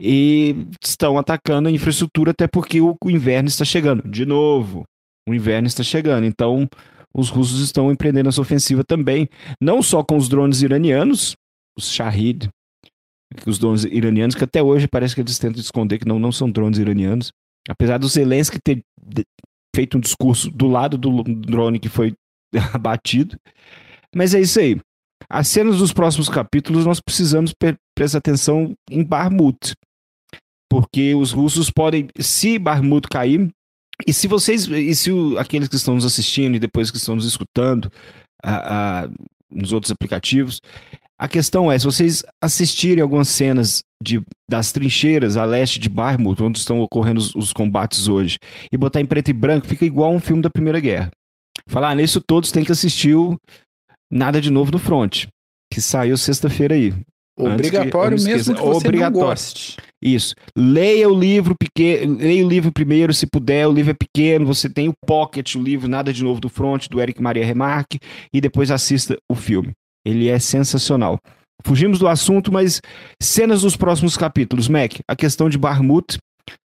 e 0.00 0.66
estão 0.82 1.18
atacando 1.18 1.68
a 1.68 1.72
infraestrutura 1.72 2.30
até 2.30 2.46
porque 2.46 2.80
o, 2.80 2.96
o 3.04 3.10
inverno 3.10 3.48
está 3.48 3.64
chegando. 3.64 4.08
De 4.08 4.24
novo, 4.24 4.84
o 5.28 5.34
inverno 5.34 5.66
está 5.66 5.82
chegando. 5.82 6.24
Então, 6.24 6.66
os 7.14 7.30
russos 7.30 7.60
estão 7.60 7.90
empreendendo 7.90 8.28
essa 8.28 8.40
ofensiva 8.40 8.84
também, 8.84 9.28
não 9.60 9.82
só 9.82 10.02
com 10.02 10.16
os 10.16 10.28
drones 10.28 10.62
iranianos, 10.62 11.34
os 11.76 11.90
Shahid, 11.90 12.48
os 13.46 13.58
drones 13.58 13.84
iranianos, 13.84 14.34
que 14.34 14.44
até 14.44 14.62
hoje 14.62 14.88
parece 14.88 15.14
que 15.14 15.20
eles 15.20 15.38
tentam 15.38 15.60
esconder 15.60 15.98
que 15.98 16.08
não, 16.08 16.18
não 16.18 16.32
são 16.32 16.50
drones 16.50 16.78
iranianos. 16.78 17.32
Apesar 17.68 17.98
do 17.98 18.08
Zelensky 18.08 18.58
ter 18.62 18.82
feito 19.74 19.98
um 19.98 20.00
discurso 20.00 20.50
do 20.50 20.66
lado 20.66 20.96
do 20.96 21.22
drone 21.22 21.78
que 21.78 21.88
foi 21.88 22.14
abatido. 22.72 23.36
Mas 24.14 24.34
é 24.34 24.40
isso 24.40 24.58
aí. 24.58 24.80
As 25.28 25.48
cenas 25.48 25.78
dos 25.78 25.92
próximos 25.92 26.28
capítulos 26.28 26.86
nós 26.86 27.00
precisamos 27.00 27.52
prestar 27.94 28.18
atenção 28.18 28.74
em 28.90 29.04
Barmut, 29.04 29.74
porque 30.70 31.14
os 31.14 31.32
russos 31.32 31.70
podem, 31.70 32.08
se 32.18 32.58
Barmut 32.58 33.08
cair, 33.08 33.50
e 34.06 34.12
se 34.12 34.28
vocês, 34.28 34.66
e 34.68 34.94
se 34.94 35.10
o, 35.10 35.38
aqueles 35.38 35.68
que 35.68 35.76
estão 35.76 35.94
nos 35.94 36.04
assistindo 36.04 36.54
e 36.54 36.60
depois 36.60 36.90
que 36.90 36.96
estão 36.96 37.16
nos 37.16 37.26
escutando 37.26 37.90
a, 38.42 39.02
a, 39.04 39.08
nos 39.50 39.72
outros 39.72 39.90
aplicativos, 39.90 40.60
a 41.18 41.26
questão 41.26 41.70
é, 41.70 41.78
se 41.78 41.84
vocês 41.84 42.22
assistirem 42.40 43.02
algumas 43.02 43.28
cenas 43.28 43.82
de, 44.00 44.22
das 44.48 44.70
trincheiras 44.70 45.36
a 45.36 45.44
leste 45.44 45.80
de 45.80 45.88
Barmut, 45.88 46.40
onde 46.40 46.58
estão 46.58 46.80
ocorrendo 46.80 47.18
os, 47.18 47.34
os, 47.34 47.52
combates 47.52 48.06
hoje, 48.06 48.38
e 48.70 48.76
botar 48.76 49.00
em 49.00 49.06
preto 49.06 49.30
e 49.30 49.32
branco, 49.32 49.66
fica 49.66 49.84
igual 49.84 50.12
um 50.12 50.20
filme 50.20 50.42
da 50.42 50.50
Primeira 50.50 50.78
Guerra. 50.78 51.10
Falar, 51.66 51.90
ah, 51.90 51.94
nisso 51.94 52.20
todos 52.20 52.52
têm 52.52 52.64
que 52.64 52.72
assistir 52.72 53.16
o 53.16 53.36
Nada 54.10 54.40
de 54.40 54.50
Novo 54.50 54.70
no 54.70 54.78
Front, 54.78 55.26
que 55.72 55.80
saiu 55.80 56.16
sexta-feira 56.16 56.74
aí. 56.74 56.94
Obrigatório 57.36 58.16
que, 58.16 58.24
mesmo 58.24 58.54
que 58.54 58.60
você 58.60 58.86
Obrigatório. 58.86 59.20
não 59.20 59.28
goste. 59.28 59.76
Isso. 60.02 60.34
Leia 60.56 61.08
o 61.08 61.18
livro 61.18 61.54
pequeno, 61.58 62.16
leia 62.18 62.44
o 62.44 62.48
livro 62.48 62.72
primeiro, 62.72 63.12
se 63.12 63.26
puder. 63.26 63.66
O 63.66 63.72
livro 63.72 63.90
é 63.90 63.94
pequeno. 63.94 64.46
Você 64.46 64.70
tem 64.70 64.88
o 64.88 64.94
Pocket, 65.06 65.54
o 65.56 65.62
livro 65.62 65.88
Nada 65.88 66.12
de 66.12 66.22
Novo 66.22 66.40
do 66.40 66.48
Front, 66.48 66.88
do 66.88 67.00
Eric 67.00 67.20
Maria 67.20 67.44
Remarque, 67.44 67.98
e 68.32 68.40
depois 68.40 68.70
assista 68.70 69.16
o 69.30 69.34
filme. 69.34 69.72
Ele 70.04 70.28
é 70.28 70.38
sensacional. 70.38 71.18
Fugimos 71.64 71.98
do 71.98 72.06
assunto, 72.06 72.52
mas 72.52 72.80
cenas 73.20 73.62
dos 73.62 73.76
próximos 73.76 74.16
capítulos. 74.16 74.68
Mac, 74.68 75.00
a 75.08 75.16
questão 75.16 75.48
de 75.48 75.58
Barmut. 75.58 76.18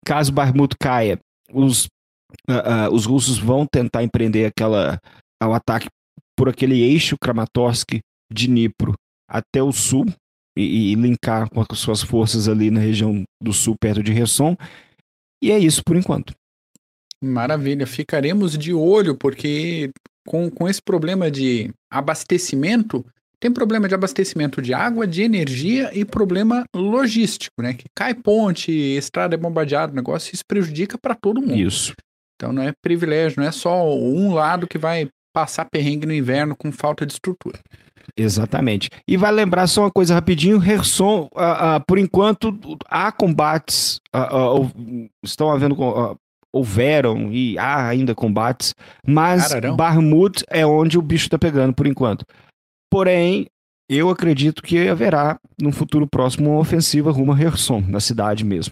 Caso 0.06 0.32
Barmut 0.32 0.76
caia, 0.80 1.18
os, 1.52 1.86
uh, 2.50 2.90
uh, 2.90 2.94
os 2.94 3.06
russos 3.06 3.40
vão 3.40 3.66
tentar 3.66 4.04
empreender 4.04 4.46
aquela, 4.46 5.00
o 5.42 5.54
ataque 5.54 5.88
por 6.38 6.50
aquele 6.50 6.82
eixo 6.82 7.16
Kramatorsk 7.20 8.00
de 8.32 8.48
Dnipro 8.48 8.94
até 9.28 9.64
o 9.64 9.72
sul, 9.72 10.06
e, 10.58 10.92
e, 10.92 10.96
linkar 10.96 11.50
com 11.50 11.62
as 11.62 11.80
suas 11.80 12.02
forças 12.02 12.48
ali 12.48 12.70
na 12.70 12.80
região 12.80 13.24
do 13.42 13.54
sul, 13.54 13.76
perto 13.80 14.04
de 14.04 14.12
Resson. 14.12 14.56
E 15.42 15.52
é 15.52 15.58
isso 15.58 15.82
por 15.84 15.96
enquanto. 15.96 16.34
Maravilha, 17.24 17.86
ficaremos 17.86 18.58
de 18.58 18.74
olho, 18.74 19.16
porque 19.16 19.92
com, 20.28 20.50
com 20.50 20.68
esse 20.68 20.82
problema 20.82 21.30
de 21.30 21.72
abastecimento, 21.90 23.06
tem 23.40 23.52
problema 23.52 23.88
de 23.88 23.96
abastecimento 23.96 24.62
de 24.62 24.74
água, 24.74 25.08
de 25.08 25.24
energia 25.24 25.90
e 25.94 26.06
problema 26.06 26.64
logístico, 26.76 27.62
né? 27.62 27.74
Que 27.74 27.86
cai 27.96 28.14
ponte, 28.14 28.72
estrada 28.72 29.36
é 29.36 29.38
bombardeada, 29.38 29.92
o 29.92 29.96
negócio 29.96 30.34
isso 30.34 30.44
prejudica 30.48 30.98
para 30.98 31.16
todo 31.16 31.42
mundo. 31.42 31.56
Isso. 31.56 31.94
Então 32.36 32.52
não 32.52 32.64
é 32.64 32.72
privilégio, 32.84 33.40
não 33.40 33.48
é 33.48 33.52
só 33.52 33.88
um 33.96 34.34
lado 34.34 34.68
que 34.68 34.78
vai 34.78 35.08
passar 35.34 35.66
perrengue 35.66 36.06
no 36.06 36.14
inverno 36.14 36.56
com 36.56 36.72
falta 36.72 37.06
de 37.06 37.14
estrutura. 37.14 37.60
Exatamente. 38.16 38.90
E 39.08 39.18
vai 39.18 39.32
lembrar 39.32 39.68
só 39.68 39.84
uma 39.84 39.92
coisa 39.92 40.14
rapidinho, 40.14 40.64
Herson, 40.64 41.30
uh, 41.34 41.78
uh, 41.78 41.86
por 41.88 41.98
enquanto 41.98 42.58
há 42.88 43.12
combates, 43.12 44.00
uh, 44.16 45.10
estão 45.24 45.52
havendo, 45.52 45.76
houveram 46.54 47.32
e 47.32 47.58
há 47.58 47.88
ainda 47.88 48.14
combates, 48.14 48.76
mas 49.06 49.48
Cararão. 49.48 49.76
Barmut 49.76 50.44
é 50.50 50.66
onde 50.66 50.98
o 50.98 51.02
bicho 51.02 51.26
está 51.26 51.40
pegando 51.40 51.74
por 51.74 51.88
enquanto. 51.88 52.26
Porém, 52.90 53.48
eu 53.90 54.10
acredito 54.10 54.62
que 54.62 54.88
haverá 54.88 55.40
no 55.62 55.72
futuro 55.72 56.08
próximo 56.08 56.52
uma 56.52 56.60
ofensiva 56.60 57.12
rumo 57.12 57.34
a 57.34 57.40
Herson, 57.40 57.82
na 57.82 58.00
cidade 58.00 58.44
mesmo. 58.44 58.72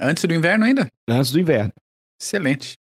Antes 0.00 0.24
do 0.24 0.34
inverno 0.34 0.64
ainda? 0.64 0.88
Antes 1.08 1.32
do 1.32 1.40
inverno. 1.40 1.72
Excelente. 2.20 2.74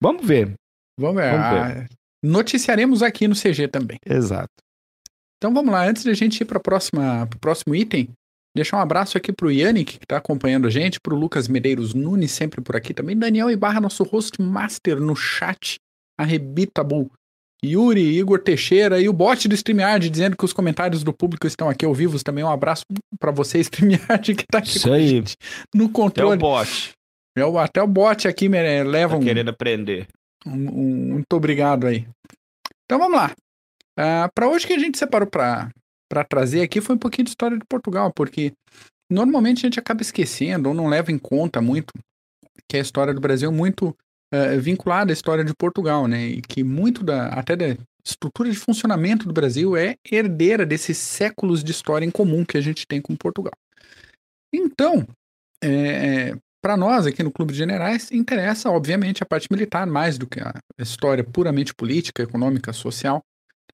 Vamos 0.00 0.26
ver. 0.26 0.54
Vamos 0.98 1.16
ver. 1.16 1.38
Vamos 1.38 1.74
ver. 1.74 1.88
Noticiaremos 2.22 3.02
aqui 3.02 3.28
no 3.28 3.34
CG 3.34 3.68
também. 3.68 3.98
Exato. 4.04 4.52
Então 5.38 5.52
vamos 5.52 5.72
lá, 5.72 5.86
antes 5.86 6.02
de 6.02 6.10
a 6.10 6.14
gente 6.14 6.40
ir 6.40 6.44
para 6.44 6.58
o 6.58 7.38
próximo 7.38 7.74
item, 7.74 8.08
deixar 8.54 8.78
um 8.78 8.80
abraço 8.80 9.18
aqui 9.18 9.32
para 9.32 9.46
o 9.46 9.50
Yannick, 9.50 9.98
que 9.98 10.04
está 10.04 10.16
acompanhando 10.16 10.66
a 10.66 10.70
gente, 10.70 10.98
para 11.00 11.14
o 11.14 11.18
Lucas 11.18 11.46
Medeiros 11.46 11.92
Nunes, 11.92 12.32
sempre 12.32 12.60
por 12.60 12.74
aqui 12.74 12.94
também, 12.94 13.16
Daniel 13.16 13.50
Ibarra, 13.50 13.80
nosso 13.80 14.02
host 14.02 14.40
master 14.40 14.98
no 14.98 15.14
chat, 15.14 15.76
Arrebitable, 16.18 17.10
Yuri, 17.64 18.18
Igor 18.18 18.38
Teixeira 18.38 19.00
e 19.00 19.08
o 19.08 19.12
bot 19.12 19.48
do 19.48 19.54
StreamYard 19.54 20.08
dizendo 20.08 20.36
que 20.36 20.44
os 20.44 20.52
comentários 20.52 21.02
do 21.02 21.12
público 21.12 21.46
estão 21.46 21.68
aqui 21.68 21.84
ao 21.84 21.94
vivo 21.94 22.22
também. 22.22 22.44
Um 22.44 22.50
abraço 22.50 22.84
para 23.18 23.30
você, 23.30 23.58
StreamYard, 23.60 24.34
que 24.34 24.42
está 24.42 24.58
aqui 24.58 24.76
Isso 24.76 24.92
aí. 24.92 25.22
no 25.74 25.88
controle. 25.88 26.34
Até 26.34 26.44
o 26.44 26.48
bot. 26.48 26.92
É 27.36 27.44
o, 27.44 27.58
até 27.58 27.82
o 27.82 27.86
bot 27.86 28.26
aqui 28.28 28.48
leva 28.48 29.14
tá 29.14 29.18
um... 29.18 29.22
querendo 29.22 29.48
aprender. 29.50 30.06
Um, 30.46 30.50
um, 30.52 31.12
muito 31.14 31.32
obrigado 31.34 31.86
aí. 31.86 32.06
Então 32.84 32.98
vamos 32.98 33.16
lá. 33.16 33.32
Ah, 33.96 34.30
para 34.34 34.48
hoje 34.48 34.66
que 34.66 34.74
a 34.74 34.78
gente 34.78 34.98
separou 34.98 35.28
para 35.28 36.24
trazer 36.28 36.60
aqui 36.62 36.80
foi 36.80 36.94
um 36.94 36.98
pouquinho 36.98 37.24
de 37.24 37.30
história 37.30 37.58
de 37.58 37.64
Portugal, 37.64 38.12
porque 38.12 38.52
normalmente 39.10 39.60
a 39.60 39.68
gente 39.68 39.80
acaba 39.80 40.02
esquecendo 40.02 40.68
ou 40.68 40.74
não 40.74 40.86
leva 40.86 41.10
em 41.10 41.18
conta 41.18 41.60
muito 41.60 41.92
que 42.68 42.76
a 42.76 42.80
história 42.80 43.14
do 43.14 43.20
Brasil 43.20 43.48
é 43.48 43.52
muito 43.52 43.88
uh, 43.88 44.60
vinculada 44.60 45.12
à 45.12 45.14
história 45.14 45.44
de 45.44 45.54
Portugal, 45.54 46.06
né? 46.06 46.26
E 46.26 46.42
que 46.42 46.62
muito 46.62 47.02
da 47.02 47.28
até 47.28 47.56
da 47.56 47.76
estrutura 48.04 48.50
de 48.50 48.56
funcionamento 48.56 49.26
do 49.26 49.32
Brasil 49.32 49.76
é 49.76 49.96
herdeira 50.10 50.66
desses 50.66 50.98
séculos 50.98 51.64
de 51.64 51.72
história 51.72 52.04
em 52.04 52.10
comum 52.10 52.44
que 52.44 52.56
a 52.56 52.60
gente 52.60 52.86
tem 52.86 53.00
com 53.00 53.16
Portugal. 53.16 53.54
Então, 54.52 55.06
é, 55.62 55.70
é 55.70 56.36
para 56.62 56.76
nós 56.76 57.06
aqui 57.06 57.22
no 57.22 57.30
Clube 57.30 57.52
de 57.52 57.58
Generais, 57.58 58.10
interessa, 58.10 58.70
obviamente, 58.70 59.22
a 59.22 59.26
parte 59.26 59.46
militar 59.50 59.86
mais 59.86 60.18
do 60.18 60.26
que 60.26 60.40
a 60.40 60.52
história 60.78 61.22
puramente 61.22 61.74
política, 61.74 62.22
econômica, 62.22 62.72
social 62.72 63.22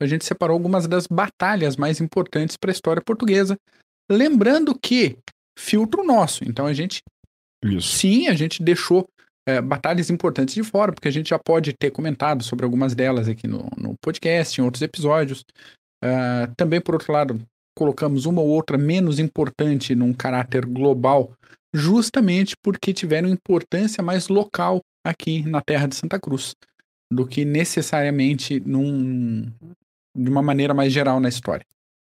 a 0.03 0.07
gente 0.07 0.25
separou 0.25 0.55
algumas 0.55 0.87
das 0.87 1.07
batalhas 1.07 1.77
mais 1.77 2.01
importantes 2.01 2.57
para 2.57 2.71
a 2.71 2.73
história 2.73 3.03
portuguesa. 3.03 3.57
Lembrando 4.11 4.79
que 4.79 5.17
filtro 5.59 6.05
nosso, 6.05 6.45
então 6.45 6.67
a 6.67 6.73
gente. 6.73 7.03
Isso. 7.65 7.97
Sim, 7.97 8.29
a 8.29 8.35
gente 8.35 8.63
deixou 8.63 9.07
é, 9.47 9.61
batalhas 9.61 10.11
importantes 10.11 10.55
de 10.55 10.63
fora, 10.63 10.93
porque 10.93 11.09
a 11.09 11.13
gente 11.13 11.31
já 11.31 11.39
pode 11.39 11.73
ter 11.73 11.91
comentado 11.91 12.43
sobre 12.43 12.65
algumas 12.65 12.95
delas 12.95 13.29
aqui 13.29 13.47
no, 13.47 13.69
no 13.77 13.95
podcast, 14.01 14.61
em 14.61 14.65
outros 14.65 14.83
episódios. 14.83 15.45
Uh, 16.05 16.53
também, 16.57 16.81
por 16.81 16.95
outro 16.95 17.13
lado, 17.13 17.41
colocamos 17.77 18.27
uma 18.27 18.41
ou 18.41 18.49
outra 18.49 18.77
menos 18.77 19.19
importante 19.19 19.95
num 19.95 20.13
caráter 20.13 20.67
global, 20.67 21.33
justamente 21.75 22.55
porque 22.63 22.93
tiveram 22.93 23.29
importância 23.29 24.03
mais 24.03 24.29
local 24.29 24.81
aqui 25.05 25.43
na 25.43 25.61
terra 25.61 25.87
de 25.87 25.97
Santa 25.97 26.19
Cruz, 26.19 26.55
do 27.13 27.27
que 27.27 27.45
necessariamente 27.45 28.61
num, 28.61 29.51
de 30.15 30.31
uma 30.31 30.43
maneira 30.43 30.75
mais 30.75 30.93
geral 30.93 31.21
na 31.21 31.29
história. 31.29 31.65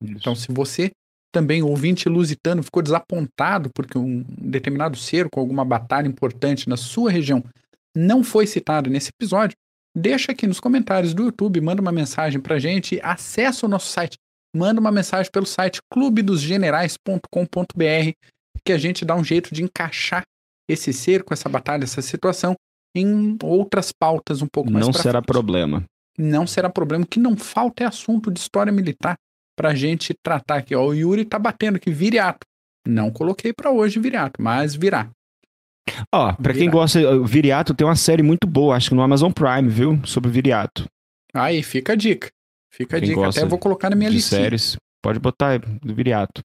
Isso. 0.02 0.14
Então, 0.16 0.34
se 0.34 0.50
você 0.50 0.90
também, 1.32 1.62
ouvinte 1.62 2.08
lusitano, 2.08 2.62
ficou 2.62 2.82
desapontado 2.82 3.70
porque 3.74 3.96
um 3.96 4.24
determinado 4.28 4.96
cerco, 4.96 5.38
alguma 5.38 5.64
batalha 5.64 6.08
importante 6.08 6.68
na 6.68 6.76
sua 6.76 7.10
região 7.10 7.44
não 7.94 8.24
foi 8.24 8.46
citado 8.46 8.90
nesse 8.90 9.10
episódio, 9.10 9.56
deixa 9.96 10.32
aqui 10.32 10.46
nos 10.46 10.60
comentários 10.60 11.14
do 11.14 11.24
YouTube, 11.24 11.60
manda 11.60 11.82
uma 11.82 11.92
mensagem 11.92 12.40
pra 12.40 12.58
gente, 12.58 13.00
acessa 13.02 13.66
o 13.66 13.68
nosso 13.68 13.88
site, 13.88 14.16
manda 14.54 14.80
uma 14.80 14.90
mensagem 14.90 15.30
pelo 15.30 15.46
site 15.46 15.80
clubedosgenerais.com.br 15.92 18.12
que 18.64 18.72
a 18.72 18.78
gente 18.78 19.04
dá 19.04 19.16
um 19.16 19.24
jeito 19.24 19.54
de 19.54 19.62
encaixar 19.62 20.22
esse 20.68 20.92
cerco, 20.92 21.32
essa 21.32 21.48
batalha, 21.48 21.84
essa 21.84 22.02
situação 22.02 22.54
em 22.94 23.36
outras 23.42 23.92
pautas 23.92 24.42
um 24.42 24.46
pouco 24.46 24.70
mais 24.70 24.84
Não 24.84 24.92
será 24.92 25.20
frente. 25.20 25.26
problema 25.26 25.84
não 26.20 26.46
será 26.46 26.68
problema. 26.68 27.04
O 27.04 27.06
que 27.06 27.18
não 27.18 27.36
falta 27.36 27.84
é 27.84 27.86
assunto 27.86 28.30
de 28.30 28.38
história 28.38 28.72
militar 28.72 29.16
pra 29.56 29.74
gente 29.74 30.14
tratar 30.22 30.56
aqui. 30.56 30.74
Ó, 30.74 30.86
o 30.86 30.94
Yuri 30.94 31.24
tá 31.24 31.38
batendo 31.38 31.76
aqui, 31.76 31.90
viriato. 31.90 32.46
Não 32.86 33.10
coloquei 33.10 33.52
para 33.52 33.70
hoje 33.70 34.00
viriato, 34.00 34.40
mas 34.40 34.74
virá. 34.74 35.10
Ó, 36.14 36.32
pra 36.34 36.54
quem 36.54 36.70
gosta, 36.70 37.00
Viriato 37.24 37.74
tem 37.74 37.86
uma 37.86 37.96
série 37.96 38.22
muito 38.22 38.46
boa, 38.46 38.76
acho 38.76 38.90
que 38.90 38.94
no 38.94 39.02
Amazon 39.02 39.32
Prime, 39.32 39.68
viu? 39.68 40.00
Sobre 40.06 40.30
Viriato. 40.30 40.86
Aí, 41.34 41.62
fica 41.62 41.92
a 41.92 41.96
dica. 41.96 42.28
Fica 42.72 42.96
a 42.96 43.00
quem 43.00 43.10
dica. 43.10 43.28
Até 43.28 43.44
vou 43.44 43.58
colocar 43.58 43.90
na 43.90 43.96
minha 43.96 44.10
lista. 44.10 44.36
séries, 44.36 44.76
pode 45.02 45.18
botar 45.18 45.58
do 45.58 45.94
Viriato. 45.94 46.42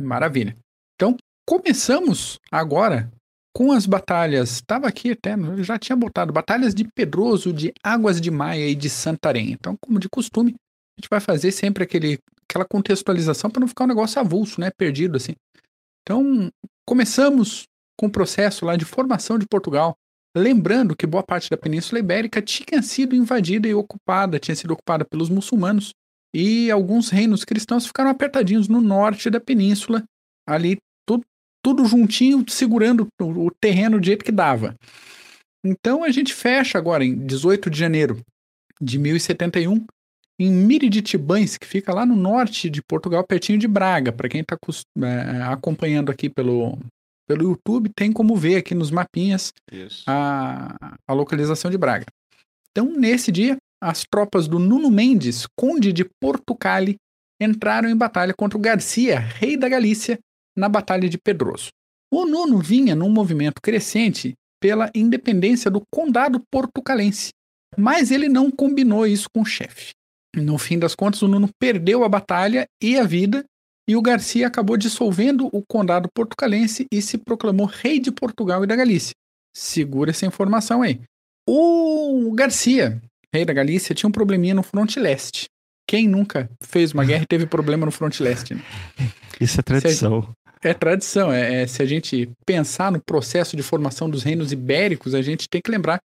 Maravilha. 0.00 0.56
Então, 0.94 1.16
começamos 1.46 2.38
agora 2.50 3.10
com 3.54 3.70
as 3.70 3.84
batalhas, 3.86 4.52
estava 4.52 4.88
aqui 4.88 5.10
até, 5.10 5.34
já 5.58 5.78
tinha 5.78 5.94
botado, 5.94 6.32
batalhas 6.32 6.74
de 6.74 6.84
Pedroso, 6.84 7.52
de 7.52 7.72
Águas 7.82 8.20
de 8.20 8.30
Maia 8.30 8.68
e 8.68 8.74
de 8.74 8.88
Santarém. 8.88 9.52
Então, 9.52 9.76
como 9.80 9.98
de 9.98 10.08
costume, 10.08 10.54
a 10.96 11.00
gente 11.00 11.08
vai 11.10 11.20
fazer 11.20 11.52
sempre 11.52 11.84
aquele, 11.84 12.18
aquela 12.48 12.64
contextualização 12.64 13.50
para 13.50 13.60
não 13.60 13.68
ficar 13.68 13.84
um 13.84 13.88
negócio 13.88 14.18
avulso, 14.20 14.60
né, 14.60 14.70
perdido 14.70 15.16
assim. 15.16 15.34
Então, 16.02 16.50
começamos 16.86 17.64
com 17.98 18.06
o 18.06 18.10
processo 18.10 18.64
lá 18.64 18.74
de 18.74 18.84
formação 18.84 19.38
de 19.38 19.46
Portugal, 19.46 19.94
lembrando 20.36 20.96
que 20.96 21.06
boa 21.06 21.22
parte 21.22 21.50
da 21.50 21.56
Península 21.56 21.98
Ibérica 21.98 22.40
tinha 22.40 22.82
sido 22.82 23.14
invadida 23.14 23.68
e 23.68 23.74
ocupada, 23.74 24.38
tinha 24.38 24.56
sido 24.56 24.72
ocupada 24.72 25.04
pelos 25.04 25.28
muçulmanos, 25.28 25.92
e 26.34 26.70
alguns 26.70 27.10
reinos 27.10 27.44
cristãos 27.44 27.86
ficaram 27.86 28.10
apertadinhos 28.10 28.66
no 28.66 28.80
norte 28.80 29.28
da 29.28 29.38
península, 29.38 30.02
ali 30.48 30.78
tudo 31.62 31.84
juntinho, 31.84 32.44
segurando 32.48 33.06
o 33.20 33.50
terreno 33.60 33.98
do 33.98 34.04
jeito 34.04 34.24
que 34.24 34.32
dava. 34.32 34.74
Então 35.64 36.02
a 36.02 36.10
gente 36.10 36.34
fecha 36.34 36.76
agora, 36.76 37.04
em 37.04 37.26
18 37.26 37.70
de 37.70 37.78
janeiro 37.78 38.20
de 38.80 38.98
1071, 38.98 39.86
em 40.38 40.50
Miriditibães, 40.50 41.56
que 41.56 41.66
fica 41.66 41.94
lá 41.94 42.04
no 42.04 42.16
norte 42.16 42.68
de 42.68 42.82
Portugal, 42.82 43.24
pertinho 43.24 43.58
de 43.58 43.68
Braga. 43.68 44.12
Para 44.12 44.28
quem 44.28 44.40
está 44.40 44.56
é, 44.56 45.42
acompanhando 45.42 46.10
aqui 46.10 46.28
pelo, 46.28 46.78
pelo 47.28 47.44
YouTube, 47.44 47.90
tem 47.94 48.12
como 48.12 48.34
ver 48.34 48.56
aqui 48.56 48.74
nos 48.74 48.90
mapinhas 48.90 49.52
a, 50.06 50.96
a 51.06 51.12
localização 51.12 51.70
de 51.70 51.78
Braga. 51.78 52.06
Então, 52.70 52.90
nesse 52.96 53.30
dia, 53.30 53.56
as 53.80 54.02
tropas 54.10 54.48
do 54.48 54.58
Nuno 54.58 54.90
Mendes, 54.90 55.46
conde 55.56 55.92
de 55.92 56.04
Portucali, 56.20 56.96
entraram 57.40 57.88
em 57.88 57.96
batalha 57.96 58.34
contra 58.36 58.58
o 58.58 58.60
Garcia, 58.60 59.18
rei 59.18 59.56
da 59.56 59.68
Galícia, 59.68 60.18
na 60.56 60.68
Batalha 60.68 61.08
de 61.08 61.18
Pedroso. 61.18 61.68
O 62.12 62.26
Nuno 62.26 62.58
vinha 62.58 62.94
num 62.94 63.08
movimento 63.08 63.60
crescente 63.62 64.34
pela 64.60 64.90
independência 64.94 65.70
do 65.70 65.82
condado 65.90 66.40
portucalense, 66.50 67.30
mas 67.76 68.10
ele 68.10 68.28
não 68.28 68.50
combinou 68.50 69.06
isso 69.06 69.28
com 69.34 69.42
o 69.42 69.46
chefe. 69.46 69.90
No 70.36 70.56
fim 70.56 70.78
das 70.78 70.94
contas, 70.94 71.20
o 71.22 71.28
Nuno 71.28 71.48
perdeu 71.58 72.04
a 72.04 72.08
batalha 72.08 72.66
e 72.82 72.98
a 72.98 73.04
vida, 73.04 73.44
e 73.88 73.96
o 73.96 74.02
Garcia 74.02 74.46
acabou 74.46 74.76
dissolvendo 74.76 75.48
o 75.52 75.62
condado 75.66 76.08
portucalense 76.14 76.86
e 76.92 77.02
se 77.02 77.18
proclamou 77.18 77.66
rei 77.66 77.98
de 77.98 78.12
Portugal 78.12 78.62
e 78.62 78.66
da 78.66 78.76
Galícia. 78.76 79.12
Segura 79.54 80.10
essa 80.10 80.24
informação 80.24 80.82
aí. 80.82 81.00
O 81.48 82.32
Garcia, 82.34 83.02
rei 83.34 83.44
da 83.44 83.52
Galícia, 83.52 83.94
tinha 83.94 84.08
um 84.08 84.12
probleminha 84.12 84.54
no 84.54 84.62
fronte 84.62 85.00
leste. 85.00 85.46
Quem 85.88 86.06
nunca 86.06 86.48
fez 86.62 86.92
uma 86.92 87.04
guerra 87.04 87.24
e 87.24 87.26
teve 87.26 87.46
problema 87.46 87.84
no 87.84 87.92
fronte 87.92 88.22
leste? 88.22 88.54
Né? 88.54 88.62
Isso 89.40 89.58
é 89.58 89.62
tradição. 89.62 90.34
É 90.62 90.72
tradição. 90.72 91.32
É, 91.32 91.62
é, 91.62 91.66
se 91.66 91.82
a 91.82 91.86
gente 91.86 92.30
pensar 92.46 92.92
no 92.92 93.02
processo 93.02 93.56
de 93.56 93.62
formação 93.62 94.08
dos 94.08 94.22
reinos 94.22 94.52
ibéricos, 94.52 95.14
a 95.14 95.20
gente 95.20 95.48
tem 95.48 95.60
que 95.60 95.70
lembrar 95.70 96.00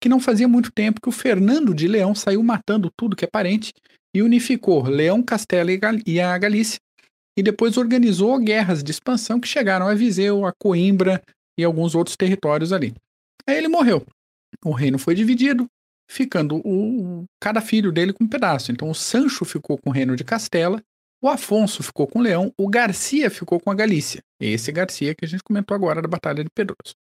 que 0.00 0.08
não 0.08 0.20
fazia 0.20 0.46
muito 0.46 0.70
tempo 0.70 1.00
que 1.00 1.08
o 1.08 1.12
Fernando 1.12 1.74
de 1.74 1.88
Leão 1.88 2.14
saiu 2.14 2.42
matando 2.42 2.90
tudo 2.96 3.16
que 3.16 3.24
é 3.24 3.28
parente 3.28 3.72
e 4.14 4.22
unificou 4.22 4.82
Leão, 4.82 5.22
Castela 5.22 5.70
e 6.06 6.20
a 6.20 6.36
Galícia. 6.36 6.78
E 7.38 7.42
depois 7.42 7.78
organizou 7.78 8.38
guerras 8.38 8.82
de 8.82 8.90
expansão 8.90 9.40
que 9.40 9.48
chegaram 9.48 9.88
a 9.88 9.94
Viseu, 9.94 10.44
a 10.44 10.52
Coimbra 10.52 11.22
e 11.58 11.64
alguns 11.64 11.94
outros 11.94 12.16
territórios 12.16 12.72
ali. 12.72 12.92
Aí 13.46 13.56
ele 13.56 13.68
morreu. 13.68 14.04
O 14.62 14.72
reino 14.72 14.98
foi 14.98 15.14
dividido, 15.14 15.66
ficando 16.10 16.56
o, 16.56 17.24
cada 17.40 17.62
filho 17.62 17.90
dele 17.90 18.12
com 18.12 18.24
um 18.24 18.28
pedaço. 18.28 18.70
Então 18.70 18.90
o 18.90 18.94
Sancho 18.94 19.46
ficou 19.46 19.78
com 19.78 19.88
o 19.88 19.92
reino 19.92 20.14
de 20.14 20.24
Castela 20.24 20.82
o 21.22 21.28
Afonso 21.28 21.84
ficou 21.84 22.08
com 22.08 22.18
o 22.18 22.22
Leão, 22.22 22.52
o 22.58 22.68
Garcia 22.68 23.30
ficou 23.30 23.60
com 23.60 23.70
a 23.70 23.74
Galícia. 23.74 24.20
Esse 24.40 24.72
Garcia 24.72 25.14
que 25.14 25.24
a 25.24 25.28
gente 25.28 25.44
comentou 25.44 25.72
agora 25.72 26.02
da 26.02 26.08
Batalha 26.08 26.42
de 26.42 26.50
Pedroso. 26.52 26.96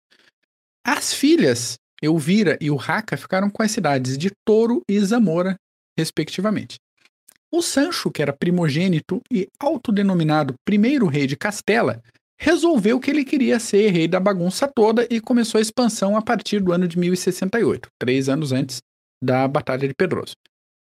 As 0.83 1.13
filhas, 1.13 1.77
Elvira 2.03 2.57
e 2.59 2.71
o 2.71 2.77
Raca, 2.77 3.17
ficaram 3.17 3.51
com 3.51 3.63
as 3.63 3.71
cidades 3.71 4.17
de 4.17 4.31
Toro 4.43 4.83
e 4.89 4.99
Zamora, 5.01 5.57
respectivamente. 5.99 6.77
O 7.53 7.61
Sancho, 7.61 8.11
que 8.11 8.23
era 8.23 8.33
primogênito 8.33 9.21
e 9.31 9.49
autodenominado 9.61 10.55
primeiro 10.65 11.07
rei 11.07 11.27
de 11.27 11.37
Castela, 11.37 12.03
resolveu 12.41 12.99
que 12.99 13.11
ele 13.11 13.25
queria 13.25 13.61
ser 13.61 13.91
rei 13.91 14.09
da 14.09 14.19
bagunça 14.19 14.67
toda 14.67 15.07
e 15.11 15.21
começou 15.21 15.59
a 15.59 15.63
expansão 15.63 16.17
a 16.17 16.23
partir 16.23 16.61
do 16.61 16.73
ano 16.73 16.89
de 16.89 16.99
1068, 16.99 17.89
três 17.99 18.29
anos 18.29 18.53
antes 18.53 18.81
da 19.23 19.47
Batalha 19.47 19.87
de 19.87 19.95
Pedroso. 19.95 20.35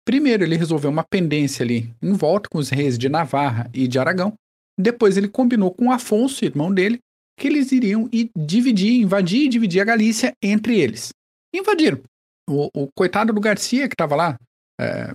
Primeiro, 0.05 0.43
ele 0.43 0.55
resolveu 0.55 0.91
uma 0.91 1.03
pendência 1.03 1.63
ali 1.63 1.91
em 2.01 2.13
volta 2.13 2.47
com 2.47 2.59
os 2.59 2.69
reis 2.69 2.97
de 2.97 3.09
Navarra 3.09 3.69
e 3.73 3.87
de 3.87 3.97
Aragão. 3.97 4.33
Depois, 4.79 5.17
ele 5.17 5.27
combinou 5.27 5.73
com 5.73 5.91
Afonso, 5.91 6.45
irmão 6.45 6.71
dele, 6.71 6.99
que 7.37 7.47
eles 7.47 7.71
iriam 7.71 8.09
dividir, 8.35 9.01
invadir 9.01 9.45
e 9.45 9.49
dividir 9.49 9.81
a 9.81 9.85
Galícia 9.85 10.33
entre 10.41 10.79
eles. 10.79 11.09
Invadiram. 11.53 11.99
O, 12.47 12.69
o 12.73 12.87
coitado 12.95 13.33
do 13.33 13.41
Garcia, 13.41 13.87
que 13.87 13.95
estava 13.95 14.15
lá 14.15 14.37
é, 14.79 15.13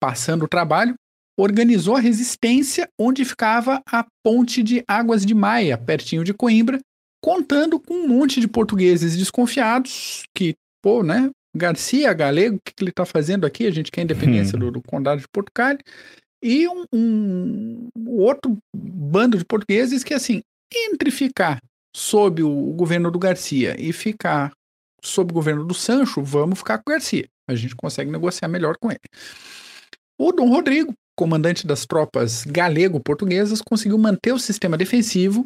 passando 0.00 0.44
o 0.44 0.48
trabalho, 0.48 0.94
organizou 1.38 1.96
a 1.96 2.00
resistência 2.00 2.88
onde 2.98 3.24
ficava 3.24 3.82
a 3.86 4.06
ponte 4.24 4.62
de 4.62 4.82
Águas 4.88 5.26
de 5.26 5.34
Maia, 5.34 5.76
pertinho 5.76 6.24
de 6.24 6.32
Coimbra, 6.32 6.78
contando 7.22 7.78
com 7.78 7.94
um 7.94 8.08
monte 8.08 8.40
de 8.40 8.48
portugueses 8.48 9.16
desconfiados 9.16 10.24
que, 10.34 10.54
pô, 10.82 11.02
né, 11.02 11.30
Garcia 11.54 12.12
Galego, 12.12 12.56
o 12.56 12.60
que, 12.60 12.72
que 12.74 12.82
ele 12.82 12.90
está 12.90 13.04
fazendo 13.04 13.46
aqui? 13.46 13.66
A 13.66 13.70
gente 13.70 13.90
quer 13.90 14.00
a 14.00 14.04
independência 14.04 14.56
hum. 14.56 14.60
do, 14.60 14.70
do, 14.72 14.82
condado 14.82 15.20
de 15.20 15.28
Portugal. 15.28 15.76
E 16.42 16.66
um, 16.66 16.84
um, 16.92 17.88
outro 18.06 18.58
bando 18.74 19.38
de 19.38 19.44
portugueses 19.44 20.02
que, 20.02 20.14
assim, 20.14 20.42
entre 20.74 21.10
ficar 21.10 21.58
sob 21.94 22.42
o 22.42 22.72
governo 22.72 23.10
do 23.10 23.18
Garcia 23.18 23.76
e 23.78 23.92
ficar 23.92 24.52
sob 25.02 25.30
o 25.30 25.34
governo 25.34 25.64
do 25.64 25.74
Sancho, 25.74 26.22
vamos 26.22 26.58
ficar 26.58 26.78
com 26.78 26.90
o 26.90 26.92
Garcia. 26.92 27.28
A 27.48 27.54
gente 27.54 27.76
consegue 27.76 28.10
negociar 28.10 28.48
melhor 28.48 28.76
com 28.78 28.90
ele. 28.90 29.00
O 30.18 30.32
Dom 30.32 30.48
Rodrigo, 30.48 30.94
comandante 31.16 31.66
das 31.66 31.84
tropas 31.84 32.44
galego-portuguesas, 32.44 33.60
conseguiu 33.60 33.98
manter 33.98 34.32
o 34.32 34.38
sistema 34.38 34.76
defensivo 34.76 35.44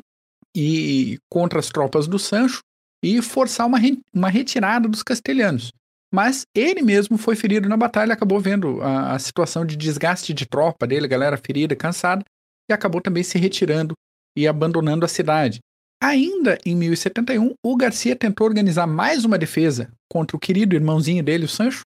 e 0.55 1.19
contra 1.31 1.59
as 1.59 1.69
tropas 1.69 2.07
do 2.07 2.19
Sancho 2.19 2.61
e 3.03 3.21
forçar 3.21 3.66
uma, 3.66 3.79
re, 3.79 3.99
uma 4.12 4.29
retirada 4.29 4.88
dos 4.88 5.03
castelhanos. 5.03 5.71
Mas 6.16 6.46
ele 6.55 6.81
mesmo 6.81 7.18
foi 7.18 7.37
ferido 7.37 7.68
na 7.68 7.76
batalha, 7.76 8.14
acabou 8.14 8.40
vendo 8.40 8.81
a, 8.81 9.12
a 9.12 9.18
situação 9.18 9.66
de 9.66 9.76
desgaste 9.76 10.33
de 10.33 10.46
tropa 10.46 10.87
dele, 10.87 11.07
galera 11.07 11.37
ferida, 11.37 11.76
cansada, 11.76 12.24
e 12.70 12.72
acabou 12.72 13.02
também 13.02 13.22
se 13.22 13.38
retirando 13.38 13.92
e 14.35 14.48
abandonando 14.48 15.05
a 15.05 15.09
cidade. 15.09 15.59
Ainda 16.02 16.57
em 16.64 16.74
1071, 16.74 17.52
o 17.62 17.76
Garcia 17.76 18.16
tentou 18.16 18.46
organizar 18.46 18.87
mais 18.87 19.26
uma 19.26 19.37
defesa 19.37 19.92
contra 20.11 20.35
o 20.35 20.40
querido 20.40 20.74
irmãozinho 20.74 21.22
dele, 21.22 21.44
o 21.44 21.48
Sancho, 21.48 21.83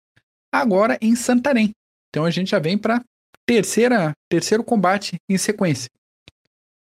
agora 0.53 0.95
em 1.01 1.15
Santarém. 1.15 1.71
Então 2.09 2.23
a 2.23 2.29
gente 2.29 2.51
já 2.51 2.59
vem 2.59 2.77
para 2.77 3.03
terceira 3.47 4.11
terceiro 4.31 4.63
combate 4.63 5.15
em 5.27 5.39
sequência. 5.39 5.89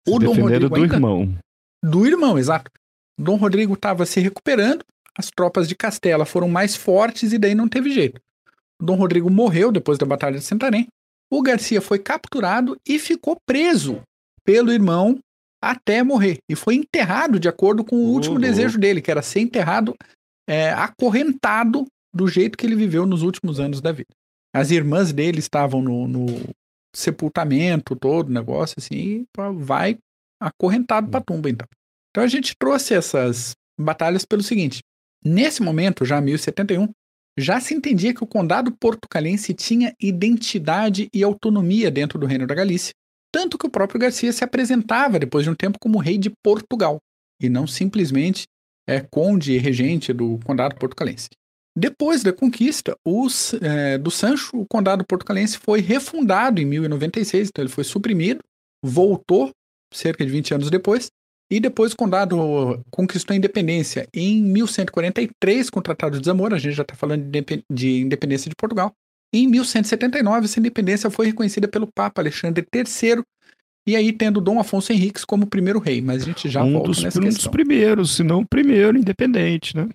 O 0.06 0.20
Dom 0.20 0.34
Rodrigo 0.34 0.68
do 0.68 0.76
ainda, 0.76 0.96
irmão. 0.96 1.38
Do 1.82 2.06
irmão, 2.06 2.38
exato. 2.38 2.70
Dom 3.18 3.38
Rodrigo 3.38 3.74
estava 3.74 4.06
se 4.06 4.20
recuperando 4.20 4.84
as 5.18 5.30
tropas 5.30 5.68
de 5.68 5.76
Castela 5.76 6.26
foram 6.26 6.48
mais 6.48 6.76
fortes 6.76 7.34
e 7.34 7.38
daí 7.38 7.56
não 7.56 7.68
teve 7.68 7.90
jeito. 7.90 8.22
Dom 8.80 8.96
Rodrigo 8.96 9.30
morreu 9.30 9.72
depois 9.72 9.98
da 9.98 10.06
Batalha 10.06 10.38
de 10.38 10.44
Santarém. 10.44 10.88
O 11.32 11.42
Garcia 11.42 11.82
foi 11.82 12.00
capturado 12.00 12.78
e 12.88 13.00
ficou 13.00 13.38
preso 13.46 14.02
pelo 14.44 14.72
irmão 14.72 15.20
até 15.62 16.04
morrer. 16.04 16.38
E 16.50 16.56
foi 16.56 16.76
enterrado 16.76 17.40
de 17.40 17.50
acordo 17.50 17.84
com 17.84 17.96
o 17.96 18.10
último 18.12 18.40
desejo 18.40 18.78
dele, 18.78 19.02
que 19.02 19.10
era 19.10 19.22
ser 19.22 19.40
enterrado 19.40 19.96
é, 20.48 20.70
acorrentado 20.70 21.86
do 22.14 22.28
jeito 22.28 22.58
que 22.58 22.66
ele 22.66 22.76
viveu 22.76 23.06
nos 23.06 23.24
últimos 23.24 23.60
anos 23.60 23.82
da 23.82 23.92
vida. 23.92 24.10
As 24.56 24.72
irmãs 24.72 25.12
dele 25.12 25.40
estavam 25.40 25.82
no, 25.82 26.08
no 26.08 26.26
sepultamento, 26.96 27.96
todo 27.96 28.30
o 28.30 28.34
negócio 28.34 28.76
assim, 28.78 28.96
e 28.96 29.26
vai 29.56 29.98
acorrentado 30.40 31.10
para 31.10 31.20
a 31.20 31.24
tumba 31.24 31.50
então. 31.50 31.68
Então 32.12 32.24
a 32.24 32.28
gente 32.28 32.56
trouxe 32.58 32.94
essas 32.94 33.54
batalhas 33.80 34.24
pelo 34.24 34.42
seguinte: 34.42 34.80
Nesse 35.24 35.62
momento, 35.62 36.06
já 36.06 36.22
1071, 36.22 36.90
já 37.38 37.60
se 37.60 37.74
entendia 37.74 38.14
que 38.14 38.24
o 38.24 38.28
condado 38.28 38.72
portucalense 38.72 39.54
tinha 39.54 39.94
identidade 40.02 41.08
e 41.14 41.24
autonomia 41.24 41.92
dentro 41.92 42.18
do 42.18 42.26
Reino 42.26 42.48
da 42.48 42.56
Galícia, 42.56 42.94
tanto 43.32 43.58
que 43.58 43.68
o 43.68 43.70
próprio 43.70 44.00
Garcia 44.00 44.34
se 44.34 44.44
apresentava 44.44 45.20
depois 45.20 45.44
de 45.44 45.50
um 45.50 45.56
tempo 45.56 45.78
como 45.80 46.00
rei 46.00 46.18
de 46.18 46.32
Portugal, 46.44 46.98
e 47.40 47.48
não 47.48 47.68
simplesmente 47.68 48.46
é, 48.88 49.02
conde 49.02 49.54
e 49.54 49.58
regente 49.58 50.12
do 50.12 50.40
condado 50.46 50.76
portucalense. 50.76 51.30
Depois 51.78 52.24
da 52.24 52.34
conquista 52.34 52.98
os, 53.06 53.54
é, 53.62 54.00
do 54.00 54.10
Sancho, 54.10 54.58
o 54.58 54.66
condado 54.66 55.06
portucalense 55.06 55.60
foi 55.60 55.80
refundado 55.80 56.60
em 56.60 56.66
1096, 56.66 57.50
então 57.50 57.64
ele 57.64 57.72
foi 57.72 57.84
suprimido, 57.84 58.40
voltou 58.84 59.52
cerca 59.94 60.26
de 60.26 60.32
20 60.32 60.56
anos 60.56 60.70
depois, 60.72 61.12
e 61.50 61.60
depois 61.60 61.94
o 61.94 61.98
condado 61.98 62.84
conquistou 62.92 63.34
a 63.34 63.38
independência 63.38 64.08
em 64.14 64.42
1143 64.44 65.70
com 65.70 65.80
o 65.80 65.84
Tratado 65.84 66.20
de 66.20 66.26
Zamora, 66.26 66.56
a 66.56 66.60
gente 66.60 66.76
já 66.76 66.84
está 66.84 66.96
falando 66.96 67.26
de 67.70 68.02
independência 68.02 68.50
de 68.50 68.56
Portugal. 68.56 68.92
Em 69.34 69.48
1179, 69.48 70.46
essa 70.46 70.60
independência 70.60 71.10
foi 71.10 71.28
reconhecida 71.28 71.68
pelo 71.68 71.88
Papa 71.88 72.22
Alexandre 72.22 72.66
III, 72.74 73.24
e 73.86 73.96
aí 73.96 74.12
tendo 74.12 74.42
Dom 74.42 74.60
Afonso 74.60 74.92
Henriques 74.92 75.24
como 75.24 75.48
primeiro 75.48 75.80
rei, 75.80 76.02
mas 76.02 76.24
a 76.24 76.26
gente 76.26 76.50
já 76.50 76.64
um 76.64 76.74
volta 76.74 76.90
dos, 76.90 77.04
nessa 77.04 77.20
um 77.20 77.24
questão. 77.24 77.44
dos 77.44 77.52
primeiros, 77.52 78.16
se 78.16 78.24
não 78.24 78.42
o 78.42 78.48
primeiro 78.48 78.98
independente, 78.98 79.76
né? 79.76 79.88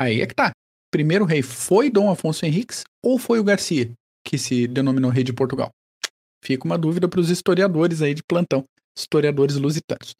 Aí 0.00 0.22
é 0.22 0.26
que 0.26 0.34
tá. 0.34 0.52
Primeiro 0.90 1.26
rei 1.26 1.42
foi 1.42 1.90
Dom 1.90 2.10
Afonso 2.10 2.46
Henriques 2.46 2.84
ou 3.02 3.18
foi 3.18 3.38
o 3.38 3.44
Garcia, 3.44 3.90
que 4.24 4.38
se 4.38 4.66
denominou 4.66 5.10
rei 5.10 5.24
de 5.24 5.32
Portugal? 5.32 5.70
Fica 6.42 6.64
uma 6.64 6.78
dúvida 6.78 7.08
para 7.08 7.20
os 7.20 7.28
historiadores 7.28 8.00
aí 8.00 8.14
de 8.14 8.22
plantão, 8.22 8.64
historiadores 8.96 9.56
lusitanos. 9.56 10.14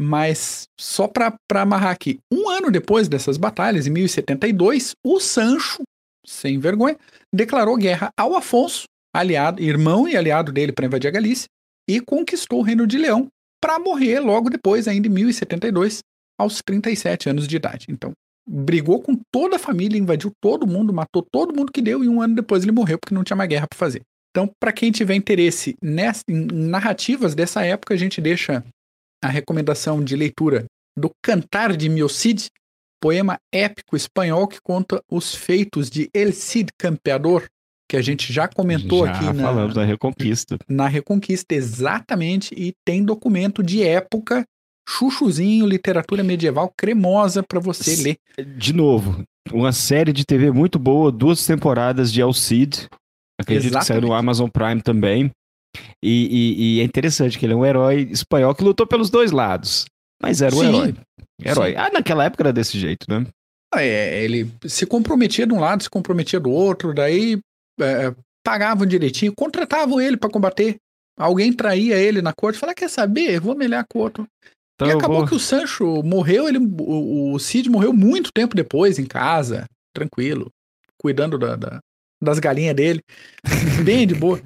Mas 0.00 0.64
só 0.78 1.06
para 1.06 1.36
amarrar 1.54 1.90
aqui, 1.90 2.18
um 2.32 2.48
ano 2.48 2.70
depois 2.70 3.08
dessas 3.08 3.36
batalhas, 3.36 3.86
em 3.86 3.90
1072, 3.90 4.92
o 5.04 5.20
Sancho, 5.20 5.82
sem 6.26 6.58
vergonha, 6.58 6.96
declarou 7.32 7.76
guerra 7.76 8.10
ao 8.18 8.34
Afonso, 8.34 8.84
aliado, 9.14 9.62
irmão 9.62 10.08
e 10.08 10.16
aliado 10.16 10.50
dele 10.52 10.72
para 10.72 10.86
invadir 10.86 11.08
a 11.08 11.12
Galícia, 11.12 11.46
e 11.88 12.00
conquistou 12.00 12.60
o 12.60 12.62
Reino 12.62 12.86
de 12.86 12.98
Leão 12.98 13.28
para 13.62 13.78
morrer 13.78 14.20
logo 14.20 14.50
depois, 14.50 14.88
ainda 14.88 15.06
em 15.06 15.10
1072, 15.10 16.00
aos 16.38 16.60
37 16.60 17.28
anos 17.28 17.46
de 17.46 17.56
idade. 17.56 17.86
Então, 17.88 18.12
brigou 18.48 19.00
com 19.00 19.18
toda 19.32 19.56
a 19.56 19.58
família, 19.58 19.98
invadiu 19.98 20.32
todo 20.40 20.66
mundo, 20.66 20.92
matou 20.92 21.22
todo 21.22 21.54
mundo 21.54 21.72
que 21.72 21.80
deu, 21.80 22.02
e 22.02 22.08
um 22.08 22.20
ano 22.20 22.34
depois 22.34 22.62
ele 22.62 22.72
morreu 22.72 22.98
porque 22.98 23.14
não 23.14 23.24
tinha 23.24 23.36
mais 23.36 23.48
guerra 23.48 23.66
para 23.68 23.78
fazer. 23.78 24.02
Então, 24.30 24.50
para 24.58 24.72
quem 24.72 24.90
tiver 24.90 25.14
interesse 25.14 25.76
nessa, 25.80 26.22
em 26.28 26.46
narrativas 26.46 27.34
dessa 27.36 27.64
época, 27.64 27.94
a 27.94 27.96
gente 27.96 28.20
deixa 28.20 28.64
a 29.24 29.28
recomendação 29.28 30.04
de 30.04 30.14
leitura 30.14 30.66
do 30.94 31.10
Cantar 31.22 31.74
de 31.74 31.88
Miocid, 31.88 32.48
poema 33.00 33.38
épico 33.50 33.96
espanhol 33.96 34.46
que 34.46 34.58
conta 34.62 35.00
os 35.10 35.34
feitos 35.34 35.88
de 35.88 36.10
El 36.12 36.30
Cid 36.32 36.68
Campeador, 36.78 37.46
que 37.88 37.96
a 37.96 38.02
gente 38.02 38.30
já 38.30 38.46
comentou 38.46 39.06
já 39.06 39.12
aqui 39.12 39.24
na, 39.32 39.44
falamos 39.44 39.74
da 39.74 39.82
Reconquista. 39.82 40.58
na 40.68 40.88
Reconquista, 40.88 41.54
exatamente, 41.54 42.54
e 42.54 42.74
tem 42.84 43.02
documento 43.02 43.62
de 43.62 43.82
época, 43.82 44.44
chuchuzinho, 44.86 45.66
literatura 45.66 46.22
medieval 46.22 46.70
cremosa 46.76 47.42
para 47.42 47.58
você 47.58 47.96
ler. 48.02 48.18
De 48.58 48.74
novo, 48.74 49.24
uma 49.50 49.72
série 49.72 50.12
de 50.12 50.26
TV 50.26 50.50
muito 50.50 50.78
boa, 50.78 51.10
duas 51.10 51.46
temporadas 51.46 52.12
de 52.12 52.20
El 52.20 52.34
Cid. 52.34 52.88
Acredito 53.40 53.78
que 53.78 53.84
saiu 53.84 54.02
no 54.02 54.08
Exatamente. 54.08 54.20
Amazon 54.20 54.48
Prime 54.50 54.82
também. 54.82 55.30
E, 56.02 56.28
e- 56.30 56.76
e 56.76 56.80
é 56.80 56.84
interessante 56.84 57.38
que 57.38 57.46
ele 57.46 57.52
é 57.52 57.56
um 57.56 57.64
herói 57.64 58.08
espanhol 58.10 58.54
que 58.54 58.64
lutou 58.64 58.86
pelos 58.86 59.10
dois 59.10 59.30
lados. 59.32 59.84
Mas 60.22 60.40
era 60.42 60.54
um 60.54 60.60
Sim. 60.60 60.66
herói. 60.68 60.94
Herói. 61.44 61.70
Sim. 61.72 61.76
Ah, 61.78 61.90
naquela 61.92 62.24
época 62.24 62.42
era 62.44 62.52
desse 62.52 62.78
jeito, 62.78 63.06
né? 63.08 63.26
É, 63.74 64.22
ele 64.22 64.50
se 64.66 64.86
comprometia 64.86 65.46
de 65.46 65.52
um 65.52 65.58
lado, 65.58 65.82
se 65.82 65.90
comprometia 65.90 66.38
do 66.38 66.50
outro, 66.50 66.94
daí 66.94 67.38
é, 67.80 68.14
pagavam 68.46 68.86
direitinho, 68.86 69.32
contratavam 69.36 70.00
ele 70.00 70.16
para 70.16 70.30
combater. 70.30 70.76
Alguém 71.18 71.52
traía 71.52 71.96
ele 71.96 72.22
na 72.22 72.32
corte, 72.32 72.58
falava, 72.58 72.74
quer 72.76 72.88
saber? 72.88 73.40
Vou 73.40 73.56
melhar 73.56 73.84
com 73.88 73.98
o 73.98 74.02
outro. 74.02 74.26
Então 74.76 74.88
e 74.88 74.92
acabou 74.92 75.18
vou- 75.18 75.26
que 75.28 75.34
o 75.34 75.40
Sancho 75.40 76.02
morreu, 76.04 76.48
ele, 76.48 76.58
o, 76.58 77.32
o 77.34 77.38
Cid 77.38 77.68
morreu 77.68 77.92
muito 77.92 78.30
tempo 78.32 78.54
depois, 78.56 78.98
em 78.98 79.06
casa, 79.06 79.64
tranquilo, 79.92 80.50
cuidando 81.00 81.36
da- 81.38 81.56
da- 81.56 81.80
das 82.22 82.38
galinhas 82.38 82.74
dele, 82.74 83.00
bem 83.84 84.06
de 84.06 84.14
boa. 84.14 84.40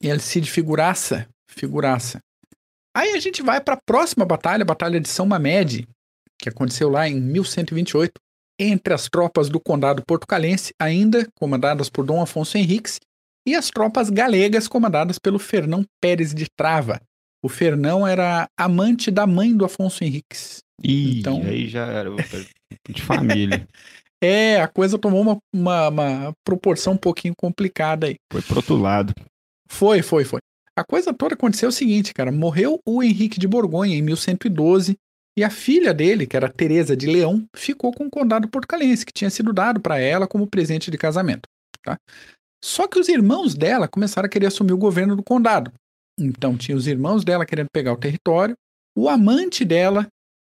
E 0.00 0.08
ele 0.08 0.20
Cid 0.20 0.50
figuraça, 0.50 1.28
figuraça. 1.50 2.20
Aí 2.96 3.12
a 3.12 3.20
gente 3.20 3.42
vai 3.42 3.60
para 3.60 3.74
a 3.74 3.80
próxima 3.84 4.24
batalha, 4.24 4.62
a 4.62 4.66
Batalha 4.66 4.98
de 5.00 5.08
São 5.08 5.26
Mamede, 5.26 5.86
que 6.40 6.48
aconteceu 6.48 6.88
lá 6.88 7.08
em 7.08 7.20
1128, 7.20 8.12
entre 8.58 8.94
as 8.94 9.06
tropas 9.08 9.48
do 9.48 9.60
condado 9.60 10.02
portucalense, 10.06 10.72
ainda 10.80 11.26
comandadas 11.38 11.90
por 11.90 12.06
Dom 12.06 12.22
Afonso 12.22 12.56
Henriques, 12.56 12.98
e 13.46 13.54
as 13.54 13.68
tropas 13.68 14.08
galegas 14.10 14.66
comandadas 14.66 15.18
pelo 15.18 15.38
Fernão 15.38 15.84
Pérez 16.00 16.34
de 16.34 16.46
Trava. 16.56 17.00
O 17.44 17.48
Fernão 17.48 18.06
era 18.06 18.48
amante 18.58 19.10
da 19.10 19.26
mãe 19.26 19.54
do 19.54 19.64
Afonso 19.64 20.02
Henriques. 20.02 20.58
Ih, 20.82 21.20
Então- 21.20 21.42
aí 21.42 21.68
já 21.68 21.86
era 21.86 22.10
de 22.88 23.02
família. 23.02 23.66
É, 24.24 24.62
a 24.62 24.66
coisa 24.66 24.98
tomou 24.98 25.20
uma, 25.20 25.36
uma, 25.54 25.88
uma 25.88 26.32
proporção 26.42 26.94
um 26.94 26.96
pouquinho 26.96 27.34
complicada 27.36 28.06
aí. 28.06 28.16
Foi 28.32 28.40
pro 28.40 28.56
outro 28.56 28.74
lado. 28.74 29.12
Foi, 29.66 30.02
foi, 30.02 30.24
foi. 30.24 30.40
A 30.78 30.84
coisa 30.84 31.12
toda 31.12 31.34
aconteceu 31.34 31.68
o 31.68 31.72
seguinte, 31.72 32.12
cara. 32.12 32.30
Morreu 32.30 32.80
o 32.86 33.02
Henrique 33.02 33.38
de 33.38 33.48
Borgonha 33.48 33.96
em 33.96 34.02
1112 34.02 34.96
e 35.38 35.44
a 35.44 35.50
filha 35.50 35.92
dele, 35.92 36.26
que 36.26 36.36
era 36.36 36.48
Teresa 36.48 36.96
de 36.96 37.06
Leão, 37.06 37.46
ficou 37.54 37.92
com 37.92 38.06
o 38.06 38.10
condado 38.10 38.48
portucalense, 38.48 39.04
que 39.04 39.12
tinha 39.12 39.30
sido 39.30 39.52
dado 39.52 39.80
para 39.80 39.98
ela 39.98 40.26
como 40.26 40.46
presente 40.46 40.90
de 40.90 40.96
casamento, 40.96 41.48
tá? 41.82 41.98
Só 42.64 42.88
que 42.88 42.98
os 42.98 43.08
irmãos 43.08 43.54
dela 43.54 43.86
começaram 43.86 44.26
a 44.26 44.30
querer 44.30 44.46
assumir 44.46 44.72
o 44.72 44.78
governo 44.78 45.14
do 45.14 45.22
condado. 45.22 45.72
Então 46.18 46.56
tinha 46.56 46.76
os 46.76 46.86
irmãos 46.86 47.22
dela 47.22 47.44
querendo 47.44 47.68
pegar 47.70 47.92
o 47.92 47.98
território. 47.98 48.56
O 48.96 49.08
amante 49.08 49.64
dela 49.64 50.06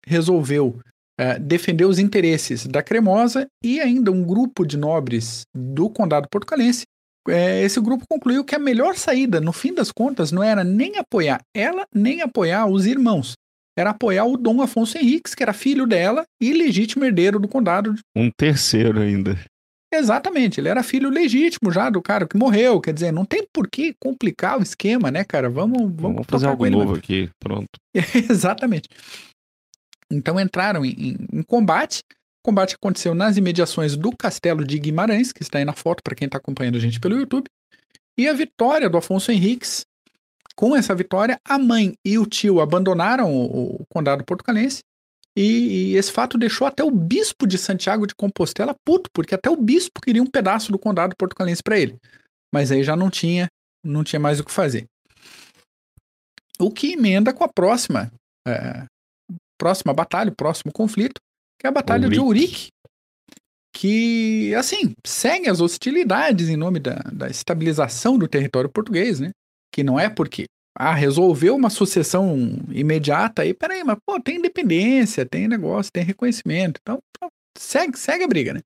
resolveu 0.07 0.79
eh, 1.19 1.39
defender 1.39 1.85
os 1.85 1.99
interesses 1.99 2.65
da 2.67 2.81
Cremosa 2.83 3.49
e 3.63 3.81
ainda 3.81 4.13
um 4.13 4.25
grupo 4.25 4.65
de 4.65 4.77
nobres 4.77 5.43
do 5.53 5.91
condado 5.91 6.29
portucalense 6.29 6.85
é, 7.29 7.63
esse 7.63 7.81
grupo 7.81 8.05
concluiu 8.09 8.45
que 8.45 8.55
a 8.55 8.59
melhor 8.59 8.97
saída, 8.97 9.41
no 9.41 9.53
fim 9.53 9.73
das 9.75 9.91
contas, 9.93 10.31
não 10.33 10.43
era 10.43 10.63
nem 10.65 10.97
apoiar 10.99 11.41
ela, 11.55 11.87
nem 11.95 12.21
apoiar 12.23 12.67
os 12.67 12.87
irmãos. 12.87 13.35
Era 13.79 13.91
apoiar 13.91 14.25
o 14.25 14.37
Dom 14.39 14.63
Afonso 14.63 14.97
Henriques, 14.97 15.35
que 15.35 15.43
era 15.43 15.53
filho 15.53 15.87
dela 15.87 16.25
e 16.41 16.53
legítimo 16.53 17.05
herdeiro 17.05 17.39
do 17.39 17.47
condado. 17.47 17.95
Um 18.17 18.31
terceiro 18.31 19.01
ainda. 19.01 19.39
Exatamente, 19.93 20.59
ele 20.61 20.69
era 20.69 20.83
filho 20.83 21.09
legítimo 21.11 21.71
já 21.71 21.89
do 21.91 22.03
cara 22.03 22.27
que 22.27 22.37
morreu. 22.37 22.81
Quer 22.81 22.93
dizer, 22.93 23.13
não 23.13 23.25
tem 23.25 23.47
por 23.53 23.69
que 23.71 23.95
complicar 24.01 24.59
o 24.59 24.63
esquema, 24.63 25.11
né, 25.11 25.25
cara? 25.25 25.49
Vamos, 25.49 25.79
vamos, 25.83 26.01
Vamos 26.01 26.27
fazer 26.27 26.47
algo 26.47 26.67
ele, 26.67 26.75
novo 26.77 26.95
aqui. 26.97 27.31
Pronto. 27.39 27.69
Exatamente. 28.31 28.89
Então 30.11 30.39
entraram 30.41 30.85
em, 30.85 30.91
em- 30.91 31.17
em 31.39 31.43
combate. 31.43 32.01
O 32.47 32.55
combate 32.55 32.77
aconteceu 32.77 33.13
nas 33.13 33.37
imediações 33.37 33.97
do 33.97 34.17
Castelo 34.17 34.65
de 34.65 34.79
Guimarães, 34.79 35.33
que 35.33 35.43
está 35.43 35.59
aí 35.59 35.65
na 35.65 35.73
foto 35.73 36.01
para 36.01 36.15
quem 36.15 36.27
está 36.27 36.39
acompanhando 36.39 36.77
a 36.77 36.79
gente 36.79 37.01
pelo 37.01 37.17
YouTube. 37.17 37.51
E 38.17 38.29
a 38.29 38.33
vitória 38.33 38.89
do 38.89 38.97
Afonso 38.97 39.33
Henriques. 39.33 39.85
Com 40.55 40.77
essa 40.77 40.95
vitória, 40.95 41.41
a 41.45 41.59
mãe 41.59 41.95
e 42.05 42.17
o 42.21 42.25
tio 42.25 42.61
abandonaram 42.61 43.35
o, 43.35 43.81
o 43.81 43.87
condado 43.89 44.25
portucalense. 44.25 44.85
E, 45.37 45.91
e 45.91 45.97
esse 45.97 46.13
fato 46.13 46.39
deixou 46.39 46.69
até 46.69 46.85
o 46.85 46.91
bispo 46.91 47.49
de 47.49 47.59
Santiago 47.59 48.07
de 48.07 48.15
Compostela 48.15 48.77
puto, 48.85 49.11
porque 49.13 49.35
até 49.35 49.51
o 49.51 49.57
bispo 49.57 50.01
queria 50.01 50.23
um 50.23 50.31
pedaço 50.31 50.71
do 50.71 50.79
condado 50.79 51.17
portucalense 51.17 51.65
para 51.65 51.77
ele. 51.77 51.97
Mas 52.55 52.71
aí 52.71 52.85
já 52.85 52.95
não 52.95 53.11
tinha, 53.11 53.49
não 53.85 54.05
tinha 54.05 54.21
mais 54.21 54.39
o 54.39 54.45
que 54.45 54.53
fazer. 54.53 54.87
O 56.61 56.71
que 56.71 56.93
emenda 56.93 57.35
com 57.35 57.43
a 57.43 57.49
próxima 57.49 58.09
é, 58.47 58.87
próxima 59.59 59.93
batalha, 59.93 60.31
o 60.31 60.37
próximo 60.37 60.73
conflito, 60.73 61.21
que 61.59 61.67
é 61.67 61.69
a 61.69 61.73
Batalha 61.73 62.09
de 62.09 62.21
Ourique, 62.21 62.69
que, 63.77 64.55
assim, 64.55 64.95
segue 65.07 65.51
as 65.51 65.61
hostilidades 65.61 66.49
em 66.49 66.57
nome 66.57 66.81
da, 66.81 66.95
da 67.13 67.29
estabilização 67.29 68.17
do 68.19 68.27
território 68.27 68.71
português, 68.71 69.21
né? 69.21 69.31
Que 69.71 69.83
não 69.83 70.01
é 70.01 70.09
porque, 70.09 70.47
ah, 70.75 70.95
resolveu 70.95 71.55
uma 71.55 71.69
sucessão 71.69 72.37
imediata 72.71 73.43
aí, 73.43 73.53
peraí, 73.53 73.85
mas, 73.85 73.99
pô, 74.07 74.19
tem 74.19 74.37
independência, 74.37 75.27
tem 75.27 75.47
negócio, 75.47 75.93
tem 75.93 76.03
reconhecimento, 76.03 76.81
então, 76.81 76.99
pô, 77.21 77.29
segue, 77.59 77.99
segue 77.99 78.25
a 78.25 78.29
briga, 78.29 78.55
né? 78.55 78.61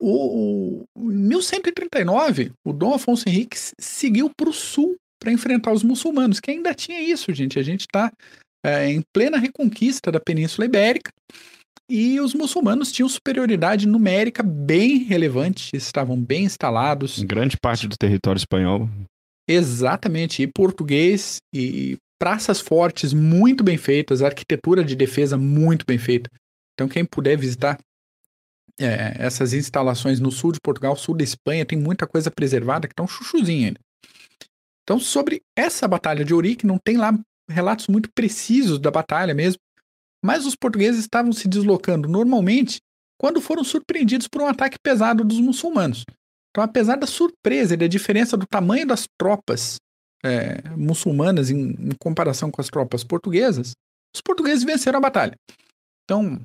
O, 0.00 0.84
o, 0.96 1.12
em 1.12 1.16
1139, 1.28 2.50
o 2.66 2.72
Dom 2.72 2.94
Afonso 2.94 3.28
Henriques 3.28 3.72
seguiu 3.78 4.28
para 4.36 4.50
o 4.50 4.52
sul 4.52 4.96
para 5.20 5.30
enfrentar 5.30 5.70
os 5.70 5.84
muçulmanos, 5.84 6.40
que 6.40 6.50
ainda 6.50 6.74
tinha 6.74 7.00
isso, 7.00 7.32
gente. 7.32 7.56
A 7.56 7.62
gente 7.62 7.82
está 7.82 8.10
é, 8.66 8.90
em 8.90 9.00
plena 9.14 9.38
reconquista 9.38 10.10
da 10.10 10.18
Península 10.18 10.64
Ibérica 10.64 11.12
e 11.92 12.18
os 12.18 12.32
muçulmanos 12.32 12.90
tinham 12.90 13.06
superioridade 13.06 13.86
numérica 13.86 14.42
bem 14.42 15.04
relevante, 15.04 15.70
estavam 15.74 16.18
bem 16.18 16.44
instalados. 16.44 17.18
Em 17.18 17.26
grande 17.26 17.58
parte 17.58 17.86
do 17.86 17.98
território 17.98 18.38
espanhol. 18.38 18.88
Exatamente, 19.46 20.42
e 20.42 20.46
português 20.46 21.36
e 21.54 21.98
praças 22.18 22.60
fortes 22.60 23.12
muito 23.12 23.62
bem 23.62 23.76
feitas, 23.76 24.22
arquitetura 24.22 24.82
de 24.82 24.96
defesa 24.96 25.36
muito 25.36 25.84
bem 25.84 25.98
feita. 25.98 26.30
Então, 26.72 26.88
quem 26.88 27.04
puder 27.04 27.36
visitar 27.36 27.78
é, 28.80 29.14
essas 29.18 29.52
instalações 29.52 30.18
no 30.18 30.32
sul 30.32 30.52
de 30.52 30.60
Portugal, 30.62 30.96
sul 30.96 31.14
da 31.14 31.24
Espanha, 31.24 31.66
tem 31.66 31.78
muita 31.78 32.06
coisa 32.06 32.30
preservada 32.30 32.88
que 32.88 32.94
tá 32.94 33.02
um 33.02 33.08
chuchuzinho 33.08 33.66
ainda. 33.66 33.80
Então, 34.82 34.98
sobre 34.98 35.42
essa 35.54 35.86
batalha 35.86 36.24
de 36.24 36.32
Ourique, 36.32 36.66
não 36.66 36.78
tem 36.82 36.96
lá 36.96 37.12
relatos 37.50 37.86
muito 37.86 38.08
precisos 38.14 38.78
da 38.78 38.90
batalha 38.90 39.34
mesmo, 39.34 39.60
mas 40.22 40.46
os 40.46 40.54
portugueses 40.54 41.00
estavam 41.00 41.32
se 41.32 41.48
deslocando 41.48 42.08
normalmente 42.08 42.78
quando 43.20 43.40
foram 43.40 43.64
surpreendidos 43.64 44.28
por 44.28 44.42
um 44.42 44.46
ataque 44.46 44.76
pesado 44.82 45.24
dos 45.24 45.40
muçulmanos. 45.40 46.04
Então, 46.50 46.62
apesar 46.62 46.96
da 46.96 47.06
surpresa 47.06 47.74
e 47.74 47.76
da 47.76 47.86
diferença 47.86 48.36
do 48.36 48.46
tamanho 48.46 48.86
das 48.86 49.06
tropas 49.18 49.76
é, 50.24 50.68
muçulmanas 50.76 51.50
em, 51.50 51.70
em 51.70 51.90
comparação 51.98 52.50
com 52.50 52.60
as 52.60 52.68
tropas 52.68 53.02
portuguesas, 53.02 53.72
os 54.14 54.20
portugueses 54.20 54.64
venceram 54.64 54.98
a 54.98 55.02
batalha. 55.02 55.34
Então, 56.04 56.40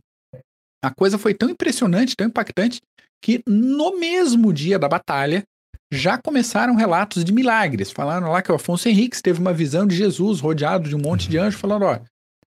a 0.84 0.94
coisa 0.94 1.18
foi 1.18 1.34
tão 1.34 1.50
impressionante, 1.50 2.16
tão 2.16 2.28
impactante, 2.28 2.80
que 3.22 3.42
no 3.48 3.98
mesmo 4.00 4.54
dia 4.54 4.80
da 4.80 4.88
batalha 4.88 5.44
já 5.92 6.18
começaram 6.18 6.76
relatos 6.76 7.24
de 7.24 7.34
milagres. 7.34 7.92
Falaram 7.92 8.30
lá 8.30 8.42
que 8.42 8.52
o 8.52 8.56
Afonso 8.56 8.88
Henriques 8.88 9.22
teve 9.22 9.40
uma 9.40 9.54
visão 9.54 9.86
de 9.86 9.96
Jesus 9.96 10.40
rodeado 10.40 10.88
de 10.88 10.96
um 10.96 11.00
monte 11.00 11.28
de 11.30 11.38
anjos, 11.38 11.60
falando: 11.60 11.84
ó, 11.84 12.00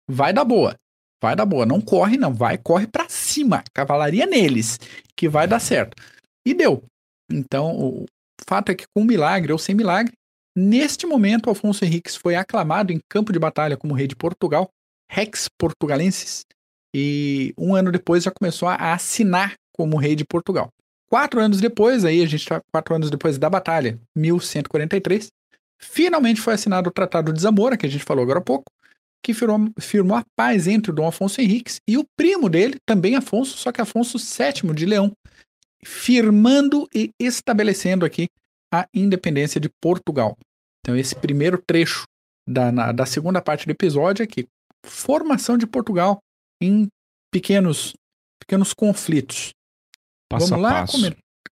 vai 0.07 0.31
dar 0.31 0.45
boa, 0.45 0.75
vai 1.21 1.35
dar 1.35 1.45
boa, 1.45 1.65
não 1.65 1.81
corre 1.81 2.17
não, 2.17 2.33
vai, 2.33 2.57
corre 2.57 2.87
para 2.87 3.07
cima, 3.09 3.63
cavalaria 3.73 4.25
neles, 4.25 4.79
que 5.15 5.27
vai 5.27 5.47
dar 5.47 5.59
certo. 5.59 5.95
E 6.45 6.53
deu. 6.53 6.83
Então, 7.31 7.77
o 7.77 8.05
fato 8.47 8.71
é 8.71 8.75
que 8.75 8.85
com 8.95 9.03
milagre 9.03 9.51
ou 9.51 9.59
sem 9.59 9.75
milagre, 9.75 10.13
neste 10.55 11.05
momento, 11.05 11.47
o 11.47 11.51
Afonso 11.51 11.85
Henriques 11.85 12.15
foi 12.15 12.35
aclamado 12.35 12.91
em 12.91 12.99
campo 13.09 13.31
de 13.31 13.39
batalha 13.39 13.77
como 13.77 13.93
rei 13.93 14.07
de 14.07 14.15
Portugal, 14.15 14.69
Rex 15.11 15.47
Portugalensis, 15.57 16.45
e 16.95 17.53
um 17.57 17.75
ano 17.75 17.91
depois 17.91 18.23
já 18.23 18.31
começou 18.31 18.67
a 18.67 18.93
assinar 18.93 19.53
como 19.75 19.97
rei 19.97 20.15
de 20.15 20.25
Portugal. 20.25 20.69
Quatro 21.09 21.39
anos 21.39 21.59
depois, 21.59 22.05
aí 22.05 22.21
a 22.21 22.25
gente 22.25 22.41
está 22.41 22.61
quatro 22.71 22.95
anos 22.95 23.09
depois 23.09 23.37
da 23.37 23.49
batalha, 23.49 23.99
1143, 24.15 25.27
finalmente 25.79 26.41
foi 26.41 26.53
assinado 26.53 26.89
o 26.89 26.93
Tratado 26.93 27.33
de 27.33 27.41
Zamora, 27.41 27.77
que 27.77 27.85
a 27.85 27.89
gente 27.89 28.03
falou 28.03 28.23
agora 28.23 28.39
há 28.39 28.43
pouco, 28.43 28.71
que 29.23 29.33
firmou, 29.33 29.69
firmou 29.79 30.17
a 30.17 30.23
paz 30.35 30.67
entre 30.67 30.91
o 30.91 30.95
Dom 30.95 31.07
Afonso 31.07 31.41
Henriques 31.41 31.79
e 31.87 31.97
o 31.97 32.05
primo 32.17 32.49
dele, 32.49 32.77
também 32.85 33.15
Afonso, 33.15 33.57
só 33.57 33.71
que 33.71 33.81
Afonso 33.81 34.17
VII 34.17 34.73
de 34.73 34.85
Leão, 34.85 35.11
firmando 35.83 36.87
e 36.93 37.11
estabelecendo 37.19 38.05
aqui 38.05 38.27
a 38.73 38.87
independência 38.93 39.59
de 39.59 39.69
Portugal. 39.81 40.37
Então, 40.81 40.95
esse 40.95 41.15
primeiro 41.15 41.61
trecho 41.65 42.03
da, 42.47 42.71
na, 42.71 42.91
da 42.91 43.05
segunda 43.05 43.41
parte 43.41 43.65
do 43.65 43.71
episódio 43.71 44.23
é 44.23 44.27
que 44.27 44.47
formação 44.85 45.57
de 45.57 45.67
Portugal 45.67 46.19
em 46.61 46.87
pequenos, 47.31 47.93
pequenos 48.39 48.73
conflitos. 48.73 49.51
Passo 50.29 50.49
Vamos 50.49 50.63
lá. 50.63 50.85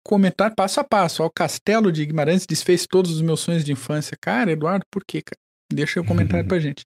Comentar, 0.05 0.53
passo 0.55 0.81
a 0.81 0.85
passo. 0.85 1.23
O 1.23 1.31
Castelo 1.31 1.93
de 1.93 2.05
Guimarães 2.05 2.45
desfez 2.45 2.87
todos 2.87 3.13
os 3.13 3.21
meus 3.23 3.41
sonhos 3.41 3.65
de 3.65 3.71
infância. 3.71 4.17
Cara, 4.21 4.51
Eduardo, 4.51 4.85
por 4.91 5.05
quê, 5.07 5.23
cara? 5.23 5.39
Deixa 5.73 6.01
o 6.01 6.05
comentário 6.05 6.47
pra 6.49 6.59
gente. 6.59 6.83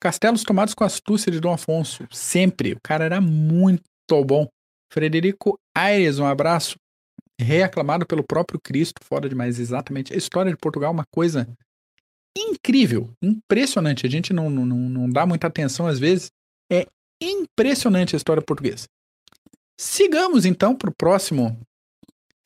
Castelos 0.00 0.42
tomados 0.42 0.74
com 0.74 0.82
astúcia 0.82 1.30
de 1.30 1.40
Dom 1.40 1.52
Afonso. 1.52 2.06
Sempre. 2.10 2.72
O 2.72 2.80
cara 2.82 3.04
era 3.04 3.20
muito 3.20 3.82
bom. 4.24 4.48
Frederico 4.92 5.58
Aires, 5.76 6.18
um 6.18 6.26
abraço. 6.26 6.76
Reaclamado 7.40 8.06
pelo 8.06 8.22
próprio 8.22 8.60
Cristo, 8.62 9.00
fora 9.04 9.28
demais, 9.28 9.58
exatamente. 9.58 10.12
A 10.12 10.16
história 10.16 10.50
de 10.50 10.58
Portugal 10.58 10.90
é 10.90 10.92
uma 10.92 11.06
coisa 11.14 11.48
incrível, 12.36 13.10
impressionante. 13.22 14.06
A 14.06 14.10
gente 14.10 14.32
não, 14.32 14.50
não, 14.50 14.64
não 14.66 15.08
dá 15.08 15.24
muita 15.26 15.46
atenção 15.46 15.86
às 15.86 15.98
vezes. 15.98 16.30
É 16.70 16.86
impressionante 17.22 18.14
a 18.14 18.18
história 18.18 18.42
portuguesa. 18.42 18.86
Sigamos 19.78 20.44
então 20.44 20.76
para 20.76 20.90
o 20.90 20.94
próximo 20.94 21.58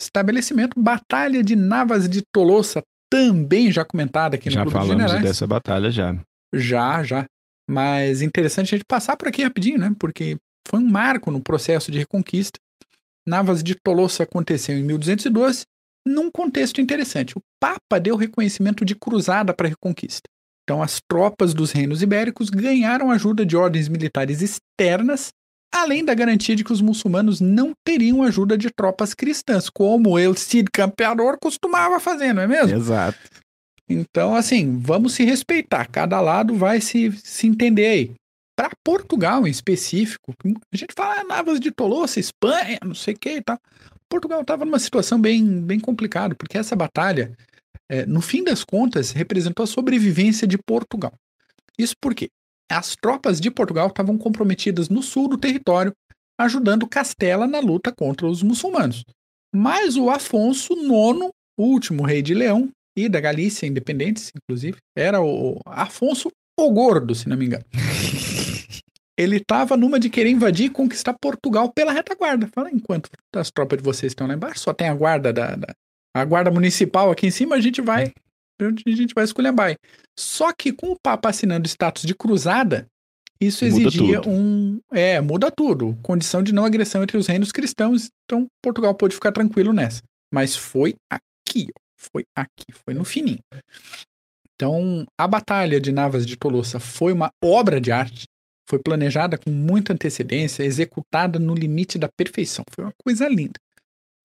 estabelecimento, 0.01 0.81
Batalha 0.81 1.43
de 1.43 1.57
Navas 1.57 2.09
de 2.09 2.23
Tolosa, 2.33 2.83
também 3.11 3.73
já 3.73 3.85
comentada 3.85 4.37
aqui 4.37 4.49
no 4.49 4.55
Já 4.55 4.63
Clube 4.63 4.73
falamos 4.73 5.03
Generais. 5.03 5.23
dessa 5.23 5.47
batalha 5.47 5.91
já. 5.91 6.17
Já, 6.53 7.03
já. 7.03 7.25
Mas 7.69 8.23
interessante 8.23 8.75
a 8.75 8.79
gente 8.79 8.87
passar 8.87 9.17
por 9.17 9.29
aqui 9.29 9.43
rapidinho, 9.43 9.79
né? 9.79 9.95
Porque 9.99 10.37
foi 10.69 10.81
um 10.81 10.89
marco 10.89 11.31
no 11.31 11.43
processo 11.43 11.91
de 11.91 11.99
reconquista. 11.99 12.59
Navas 13.27 13.63
de 13.63 13.75
Tolosa 13.75 14.23
aconteceu 14.23 14.77
em 14.77 14.83
1212, 14.83 15.65
num 16.07 16.31
contexto 16.31 16.81
interessante. 16.81 17.37
O 17.37 17.41
Papa 17.59 17.99
deu 17.99 18.17
reconhecimento 18.17 18.85
de 18.85 18.95
cruzada 18.95 19.55
para 19.55 19.67
a 19.67 19.71
reconquista. 19.71 20.29
Então, 20.63 20.83
as 20.83 21.01
tropas 21.09 21.53
dos 21.53 21.73
reinos 21.73 22.03
ibéricos 22.03 22.51
ganharam 22.51 23.11
ajuda 23.11 23.45
de 23.45 23.57
ordens 23.57 23.89
militares 23.89 24.41
externas, 24.41 25.31
além 25.73 26.05
da 26.05 26.15
garantia 26.15 26.57
de 26.57 26.65
que 26.65 26.73
os 26.73 26.81
muçulmanos 26.81 27.41
não 27.41 27.73
teriam 27.85 28.23
ajuda 28.23 28.57
de 28.57 28.71
tropas 28.71 29.13
cristãs, 29.13 29.69
como 29.69 30.19
El 30.19 30.35
Cid 30.35 30.71
Campeador 30.73 31.37
costumava 31.41 32.01
fazer, 32.01 32.33
não 32.33 32.43
é 32.43 32.47
mesmo? 32.47 32.77
Exato. 32.77 33.19
Então, 33.89 34.35
assim, 34.35 34.79
vamos 34.79 35.15
se 35.15 35.25
respeitar. 35.25 35.87
Cada 35.87 36.21
lado 36.21 36.55
vai 36.55 36.81
se, 36.81 37.13
se 37.13 37.47
entender 37.47 37.87
aí. 37.87 38.15
Para 38.57 38.71
Portugal 38.85 39.47
em 39.47 39.51
específico, 39.51 40.33
a 40.73 40.77
gente 40.77 40.95
fala 40.97 41.21
ah, 41.21 41.25
Navas 41.25 41.59
de 41.59 41.71
Tolosa, 41.71 42.21
Espanha, 42.21 42.79
não 42.85 42.95
sei 42.95 43.15
o 43.15 43.19
que 43.19 43.31
e 43.31 43.43
tal. 43.43 43.59
Portugal 44.09 44.43
estava 44.43 44.65
numa 44.65 44.79
situação 44.79 45.21
bem, 45.21 45.61
bem 45.61 45.81
complicada, 45.81 46.35
porque 46.37 46.57
essa 46.57 46.77
batalha, 46.77 47.37
é, 47.89 48.07
no 48.07 48.21
fim 48.21 48.45
das 48.45 48.63
contas, 48.63 49.11
representou 49.11 49.65
a 49.65 49.67
sobrevivência 49.67 50.47
de 50.47 50.57
Portugal. 50.57 51.13
Isso 51.77 51.95
porque 52.01 52.29
as 52.71 52.95
tropas 52.95 53.41
de 53.41 53.51
Portugal 53.51 53.89
estavam 53.89 54.17
comprometidas 54.17 54.89
no 54.89 55.03
sul 55.03 55.29
do 55.29 55.37
território, 55.37 55.93
ajudando 56.39 56.89
Castela 56.89 57.47
na 57.47 57.59
luta 57.59 57.93
contra 57.93 58.27
os 58.27 58.43
muçulmanos. 58.43 59.05
Mas 59.53 59.97
o 59.97 60.11
Afonso 60.11 60.75
IX, 60.75 61.31
o 61.57 61.65
último 61.65 62.05
rei 62.05 62.23
de 62.23 62.35
Leão, 62.35 62.71
e 62.97 63.09
da 63.09 63.21
Galícia 63.21 63.67
Independentes, 63.67 64.33
inclusive, 64.35 64.79
era 64.97 65.21
o 65.21 65.61
Afonso 65.67 66.31
o 66.59 66.71
Gordo, 66.71 67.15
se 67.15 67.29
não 67.29 67.37
me 67.37 67.47
engano. 67.47 67.65
Ele 69.19 69.37
estava 69.37 69.77
numa 69.77 69.99
de 69.99 70.11
querer 70.11 70.31
invadir 70.31 70.67
e 70.67 70.71
conquistar 70.71 71.15
Portugal 71.21 71.73
pela 71.73 71.93
retaguarda. 71.93 72.49
Fala, 72.53 72.71
enquanto 72.71 73.09
as 73.35 73.51
tropas 73.51 73.79
de 73.79 73.85
vocês 73.85 74.11
estão 74.11 74.27
lá 74.27 74.35
embaixo, 74.35 74.61
só 74.61 74.73
tem 74.73 74.89
a 74.89 74.95
guarda 74.95 75.33
da, 75.33 75.55
da 75.55 75.75
a 76.17 76.25
guarda 76.25 76.51
municipal 76.51 77.11
aqui 77.11 77.27
em 77.27 77.31
cima, 77.31 77.57
a 77.57 77.61
gente 77.61 77.81
vai 77.81 78.13
a 78.61 78.91
gente 78.91 79.15
vai 79.15 79.25
escolher 79.25 79.53
Bai. 79.53 79.77
Só 80.19 80.53
que 80.53 80.73
com 80.73 80.93
o 80.93 80.97
Papa 81.01 81.29
assinando 81.29 81.67
status 81.67 82.05
de 82.05 82.15
cruzada, 82.15 82.87
isso 83.41 83.65
Muda 83.65 83.77
exigia 83.77 84.21
tudo. 84.21 84.31
um. 84.31 84.81
É, 84.93 85.21
muda 85.21 85.51
tudo. 85.51 85.99
Condição 86.03 86.43
de 86.43 86.53
não 86.53 86.65
agressão 86.65 87.03
entre 87.03 87.17
os 87.17 87.27
reinos 87.27 87.51
cristãos. 87.51 88.11
Então, 88.25 88.47
Portugal 88.63 88.95
pôde 88.95 89.15
ficar 89.15 89.33
tranquilo 89.33 89.73
nessa. 89.73 90.03
Mas 90.33 90.55
foi 90.55 90.95
aqui, 91.11 91.69
ó. 91.77 91.84
Foi 92.13 92.25
aqui, 92.37 92.73
foi 92.85 92.95
no 92.95 93.05
fininho. 93.05 93.41
Então, 94.55 95.05
a 95.19 95.27
Batalha 95.27 95.81
de 95.81 95.93
Navas 95.93 96.25
de 96.25 96.37
Tolosa 96.37 96.79
foi 96.79 97.13
uma 97.13 97.31
obra 97.43 97.81
de 97.81 97.91
arte. 97.91 98.25
Foi 98.69 98.79
planejada 98.79 99.37
com 99.37 99.51
muita 99.51 99.93
antecedência, 99.93 100.63
executada 100.63 101.39
no 101.39 101.55
limite 101.55 101.99
da 101.99 102.09
perfeição. 102.09 102.65
Foi 102.75 102.85
uma 102.85 102.93
coisa 103.05 103.29
linda. 103.29 103.59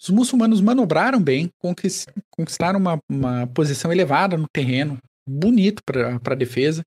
Os 0.01 0.09
muçulmanos 0.09 0.61
manobraram 0.61 1.21
bem, 1.21 1.49
conquis- 1.59 2.05
conquistaram 2.31 2.79
uma, 2.79 2.99
uma 3.09 3.47
posição 3.47 3.91
elevada 3.91 4.37
no 4.37 4.47
terreno, 4.47 4.97
bonito 5.27 5.81
para 5.83 6.19
a 6.23 6.35
defesa, 6.35 6.83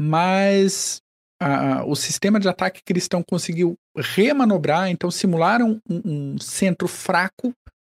mas 0.00 1.00
a- 1.40 1.84
o 1.84 1.96
sistema 1.96 2.38
de 2.38 2.48
ataque 2.48 2.80
cristão 2.84 3.22
conseguiu 3.28 3.74
remanobrar, 3.96 4.88
então 4.88 5.10
simularam 5.10 5.80
um, 5.90 6.34
um 6.34 6.38
centro 6.38 6.86
fraco 6.86 7.52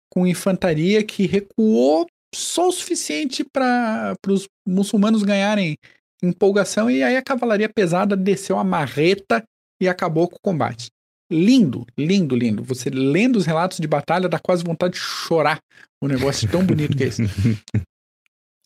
com 0.09 0.25
infantaria 0.25 1.03
que 1.03 1.25
recuou 1.25 2.07
só 2.33 2.67
o 2.67 2.71
suficiente 2.71 3.43
para 3.43 4.15
os 4.27 4.47
muçulmanos 4.67 5.23
ganharem 5.23 5.77
empolgação 6.21 6.89
e 6.89 7.03
aí 7.03 7.17
a 7.17 7.21
cavalaria 7.21 7.69
pesada 7.69 8.15
desceu 8.15 8.57
a 8.57 8.63
marreta 8.63 9.43
e 9.81 9.87
acabou 9.87 10.27
com 10.27 10.37
o 10.37 10.41
combate. 10.41 10.87
Lindo, 11.31 11.85
lindo, 11.97 12.35
lindo. 12.35 12.63
Você 12.63 12.89
lendo 12.89 13.37
os 13.37 13.45
relatos 13.45 13.79
de 13.79 13.87
batalha 13.87 14.29
dá 14.29 14.39
quase 14.39 14.63
vontade 14.63 14.93
de 14.93 14.99
chorar. 14.99 15.59
O 16.01 16.07
negócio 16.07 16.49
tão 16.49 16.65
bonito 16.65 16.95
que 16.95 17.03
é 17.03 17.07
esse. 17.07 17.23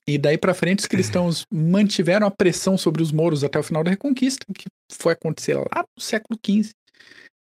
E 0.09 0.17
daí 0.17 0.37
para 0.37 0.53
frente 0.53 0.79
os 0.79 0.85
cristãos 0.85 1.43
mantiveram 1.51 2.25
a 2.25 2.31
pressão 2.31 2.77
sobre 2.77 3.03
os 3.03 3.11
mouros 3.11 3.43
até 3.43 3.59
o 3.59 3.63
final 3.63 3.83
da 3.83 3.89
Reconquista, 3.89 4.45
que 4.57 4.65
foi 4.89 5.11
acontecer 5.11 5.55
lá 5.55 5.83
no 5.95 6.01
século 6.01 6.39
XV. 6.45 6.71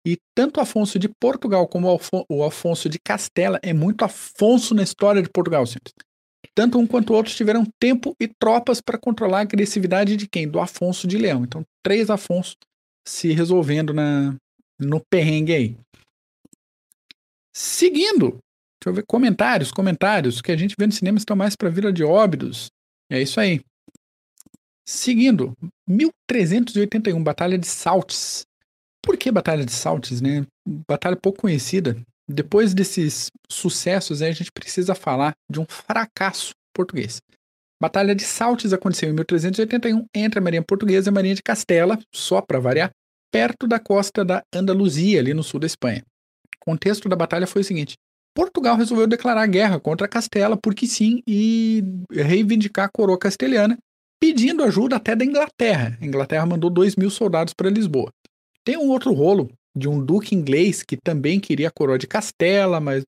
E 0.06 0.18
tanto 0.36 0.60
Afonso 0.60 1.00
de 1.00 1.10
Portugal 1.10 1.68
como 1.68 2.00
o 2.30 2.44
Afonso 2.44 2.88
de 2.88 3.00
Castela 3.00 3.60
é 3.64 3.74
muito 3.74 4.06
Afonso 4.06 4.76
na 4.76 4.84
história 4.84 5.24
de 5.24 5.30
Portugal, 5.30 5.66
senhores. 5.66 5.92
Tanto 6.56 6.78
um 6.78 6.88
quanto 6.88 7.12
o 7.12 7.16
outro 7.16 7.34
tiveram 7.34 7.66
tempo 7.80 8.16
e 8.20 8.28
tropas 8.28 8.82
para 8.82 8.98
controlar 8.98 9.40
a 9.40 9.42
agressividade 9.42 10.18
de 10.18 10.28
quem? 10.28 10.48
Do 10.48 10.60
Afonso 10.60 11.08
de 11.08 11.18
Leão. 11.18 11.44
Então, 11.44 11.64
três 11.84 12.10
Afonso 12.10 12.56
se 13.08 13.32
resolvendo 13.32 13.94
na, 13.94 14.36
no 14.80 15.02
perrengue 15.10 15.54
aí. 15.54 15.78
Seguindo, 17.54 18.32
deixa 18.82 18.88
eu 18.88 18.94
ver, 18.94 19.04
comentários, 19.08 19.72
comentários. 19.72 20.40
O 20.40 20.44
que 20.44 20.52
a 20.52 20.58
gente 20.58 20.76
vê 20.78 20.86
no 20.86 20.92
cinema 20.92 21.18
estão 21.18 21.36
mais 21.36 21.56
para 21.56 21.70
Vila 21.70 21.92
de 21.92 22.04
Óbidos. 22.04 22.68
É 23.10 23.22
isso 23.22 23.40
aí. 23.40 23.62
Seguindo, 24.88 25.54
1381, 25.88 27.24
Batalha 27.24 27.58
de 27.58 27.68
Saltes. 27.68 28.46
Por 29.04 29.18
que 29.18 29.32
Batalha 29.32 29.66
de 29.66 29.72
Saltes, 29.72 30.22
né? 30.22 30.46
Batalha 30.88 31.16
pouco 31.16 31.42
conhecida. 31.42 32.02
Depois 32.32 32.74
desses 32.74 33.30
sucessos, 33.50 34.22
aí, 34.22 34.30
a 34.30 34.34
gente 34.34 34.52
precisa 34.52 34.96
falar 34.96 35.34
de 35.50 35.60
um 35.60 35.66
fracasso 35.68 36.52
português. 36.74 37.22
Batalha 37.82 38.16
de 38.16 38.24
Saltes 38.24 38.74
aconteceu 38.74 39.10
em 39.10 39.14
1381 39.14 40.06
entre 40.16 40.40
a 40.40 40.42
Marinha 40.42 40.64
Portuguesa 40.64 41.10
e 41.10 41.12
a 41.12 41.14
Marinha 41.14 41.36
de 41.36 41.44
Castela, 41.44 42.00
só 42.14 42.42
para 42.42 42.60
variar, 42.60 42.92
perto 43.32 43.68
da 43.68 43.80
costa 43.80 44.24
da 44.24 44.44
Andaluzia, 44.54 45.20
ali 45.20 45.34
no 45.34 45.44
sul 45.44 45.60
da 45.60 45.66
Espanha. 45.66 46.04
O 46.62 46.66
contexto 46.66 47.10
da 47.10 47.16
batalha 47.16 47.48
foi 47.48 47.62
o 47.62 47.66
seguinte: 47.66 47.96
Portugal 48.36 48.78
resolveu 48.78 49.08
declarar 49.08 49.48
guerra 49.48 49.80
contra 49.80 50.08
Castela, 50.08 50.56
porque 50.56 50.86
sim, 50.86 51.22
e 51.28 51.84
reivindicar 52.12 52.86
a 52.86 52.90
coroa 52.90 53.18
castelhana, 53.18 53.78
pedindo 54.20 54.64
ajuda 54.64 54.98
até 54.98 55.16
da 55.16 55.26
Inglaterra. 55.26 55.98
A 56.00 56.06
Inglaterra 56.06 56.46
mandou 56.46 56.70
2 56.70 56.96
mil 56.96 57.10
soldados 57.10 57.54
para 57.54 57.70
Lisboa. 57.70 58.12
Tem 58.64 58.78
um 58.78 58.90
outro 58.90 59.12
rolo 59.12 59.50
de 59.76 59.88
um 59.88 60.04
duque 60.04 60.36
inglês 60.36 60.84
que 60.84 60.98
também 60.98 61.40
queria 61.40 61.68
a 61.68 61.72
coroa 61.72 61.98
de 61.98 62.08
Castela, 62.08 62.80
mas 62.80 63.04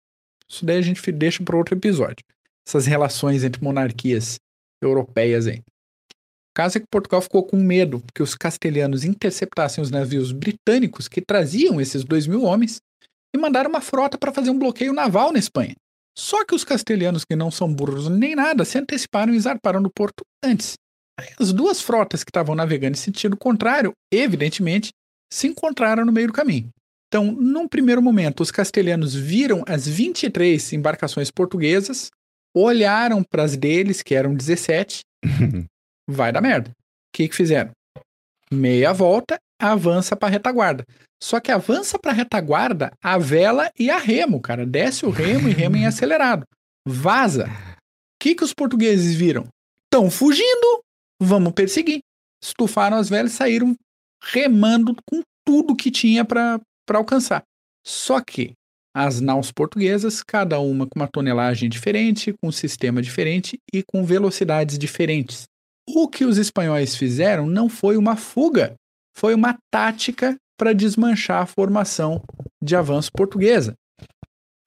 isso 0.49 0.65
daí 0.65 0.78
a 0.78 0.82
gente 0.82 1.12
deixa 1.12 1.43
para 1.43 1.58
outro 1.58 1.76
episódio. 1.76 2.23
Essas 2.67 2.86
relações 2.86 3.43
entre 3.43 3.63
monarquias 3.63 4.38
europeias 4.82 5.47
aí. 5.47 5.60
O 5.60 6.56
caso 6.56 6.78
é 6.78 6.82
que 6.82 6.88
Portugal 6.89 7.21
ficou 7.21 7.43
com 7.43 7.58
medo 7.58 8.04
que 8.13 8.21
os 8.21 8.36
castelhanos 8.36 9.04
interceptassem 9.04 9.82
os 9.82 9.89
navios 9.89 10.32
britânicos 10.32 11.08
que 11.08 11.19
traziam 11.19 11.82
esses 11.82 12.04
dois 12.04 12.28
mil 12.28 12.43
homens 12.43 12.80
e 13.36 13.39
mandaram 13.39 13.69
uma 13.69 13.82
frota 13.82 14.17
para 14.17 14.32
fazer 14.32 14.52
um 14.52 14.60
bloqueio 14.60 14.93
naval 14.93 15.32
na 15.32 15.39
Espanha. 15.39 15.76
Só 16.15 16.45
que 16.45 16.54
os 16.54 16.63
castelhanos, 16.63 17.26
que 17.26 17.36
não 17.36 17.49
são 17.49 17.73
burros 17.73 18.08
nem 18.08 18.36
nada, 18.36 18.63
se 18.63 18.78
anteciparam 18.78 19.34
e 19.34 19.39
zarparam 19.39 19.82
do 19.82 19.89
porto 19.89 20.23
antes. 20.43 20.76
As 21.39 21.52
duas 21.52 21.82
frotas 21.82 22.23
que 22.23 22.30
estavam 22.30 22.54
navegando 22.56 22.95
em 22.95 22.99
sentido 22.99 23.36
contrário, 23.36 23.91
evidentemente, 24.12 24.91
se 25.34 25.48
encontraram 25.48 26.06
no 26.06 26.12
meio 26.12 26.28
do 26.28 26.34
caminho. 26.34 26.69
Então, 27.08 27.32
num 27.32 27.67
primeiro 27.67 28.02
momento, 28.02 28.41
os 28.41 28.52
castelhanos 28.52 29.15
viram 29.15 29.63
as 29.67 29.88
23 29.88 30.74
embarcações 30.74 31.32
portuguesas, 31.32 32.12
olharam 32.56 33.24
para 33.24 33.43
as 33.43 33.58
deles, 33.58 34.04
que 34.04 34.13
eram 34.13 34.36
17, 34.36 35.02
vai 36.08 36.32
dar 36.32 36.41
merda. 36.41 36.69
O 36.69 36.74
que, 37.15 37.28
que 37.28 37.36
fizeram? 37.36 37.72
Meia 38.52 38.93
volta, 38.93 39.39
avança 39.60 40.15
para 40.15 40.30
retaguarda. 40.30 40.86
Só 41.22 41.39
que 41.39 41.52
avança 41.52 41.98
para 41.98 42.12
retaguarda 42.12 42.91
a 43.02 43.17
vela 43.17 43.72
e 43.78 43.89
a 43.89 43.98
remo, 43.98 44.39
cara. 44.39 44.65
Desce 44.65 45.06
o 45.06 45.10
remo 45.10 45.50
e 45.50 45.52
remo 45.52 45.78
em 45.78 45.86
acelerado. 45.88 46.46
Vaza. 46.88 47.48
O 47.48 48.22
que, 48.22 48.36
que 48.36 48.43
os 48.43 48.54
portugueses 48.54 49.15
viram? 49.15 49.48
Estão 49.86 50.12
fugindo, 50.12 50.84
vamos 51.19 51.54
perseguir. 51.54 52.02
Estufaram 52.43 52.98
as 52.98 53.10
velas 53.10 53.32
e 53.32 53.36
saíram 53.36 53.76
remando 54.24 54.96
com 55.10 55.22
tudo 55.46 55.76
que 55.76 55.92
tinha 55.92 56.24
para 56.24 56.60
alcançar. 56.90 57.44
Só 57.86 58.22
que 58.22 58.54
as 58.96 59.20
naus 59.20 59.52
portuguesas, 59.52 60.22
cada 60.22 60.60
uma 60.60 60.86
com 60.88 61.00
uma 61.00 61.08
tonelagem 61.08 61.68
diferente, 61.68 62.34
com 62.34 62.50
um 62.50 62.52
sistema 62.52 63.02
diferente 63.02 63.58
e 63.74 63.84
com 63.84 64.06
velocidades 64.06 64.78
diferentes. 64.78 65.46
O 65.90 66.08
que 66.08 66.24
os 66.24 66.38
espanhóis 66.38 66.96
fizeram 66.96 67.48
não 67.48 67.68
foi 67.68 67.98
uma 67.98 68.16
fuga, 68.16 68.76
foi 69.18 69.34
uma 69.34 69.58
tática 69.72 70.38
para 70.58 70.74
desmanchar 70.74 71.42
a 71.42 71.46
formação 71.46 72.22
de 72.64 72.76
avanço 72.76 73.12
portuguesa. 73.12 73.74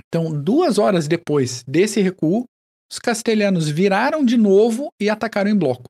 Então, 0.09 0.31
duas 0.43 0.77
horas 0.79 1.09
depois 1.09 1.63
desse 1.67 2.01
recuo, 2.01 2.45
os 2.91 2.99
castelhanos 2.99 3.69
viraram 3.69 4.25
de 4.25 4.37
novo 4.37 4.89
e 5.01 5.09
atacaram 5.09 5.51
em 5.51 5.57
bloco. 5.57 5.85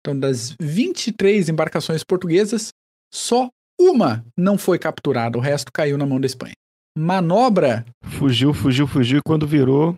Então, 0.00 0.18
das 0.18 0.54
23 0.60 1.48
embarcações 1.48 2.02
portuguesas, 2.02 2.70
só 3.12 3.48
uma 3.80 4.24
não 4.36 4.58
foi 4.58 4.78
capturada, 4.78 5.38
o 5.38 5.40
resto 5.40 5.72
caiu 5.72 5.96
na 5.96 6.06
mão 6.06 6.20
da 6.20 6.26
Espanha. 6.26 6.54
Manobra. 6.96 7.84
Fugiu, 8.02 8.52
fugiu, 8.52 8.86
fugiu, 8.86 9.18
e 9.18 9.22
quando 9.22 9.46
virou. 9.46 9.96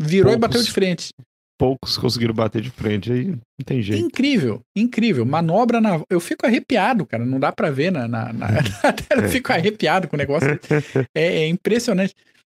Virou 0.00 0.32
poucos, 0.32 0.36
e 0.36 0.40
bateu 0.40 0.62
de 0.62 0.70
frente. 0.70 1.10
Poucos 1.58 1.98
conseguiram 1.98 2.32
bater 2.32 2.62
de 2.62 2.70
frente, 2.70 3.12
aí 3.12 3.26
não 3.26 3.64
tem 3.66 3.82
jeito. 3.82 4.02
Incrível, 4.02 4.60
incrível. 4.76 5.26
Manobra 5.26 5.80
naval. 5.80 6.06
Eu 6.08 6.20
fico 6.20 6.46
arrepiado, 6.46 7.04
cara. 7.04 7.26
Não 7.26 7.40
dá 7.40 7.50
para 7.50 7.70
ver 7.70 7.90
na, 7.90 8.06
na, 8.06 8.32
na... 8.32 8.48
Eu 9.10 9.28
fico 9.28 9.52
arrepiado 9.52 10.06
com 10.06 10.14
o 10.14 10.18
negócio. 10.18 10.48
É, 11.14 11.42
é 11.42 11.48
impressionante. 11.48 12.14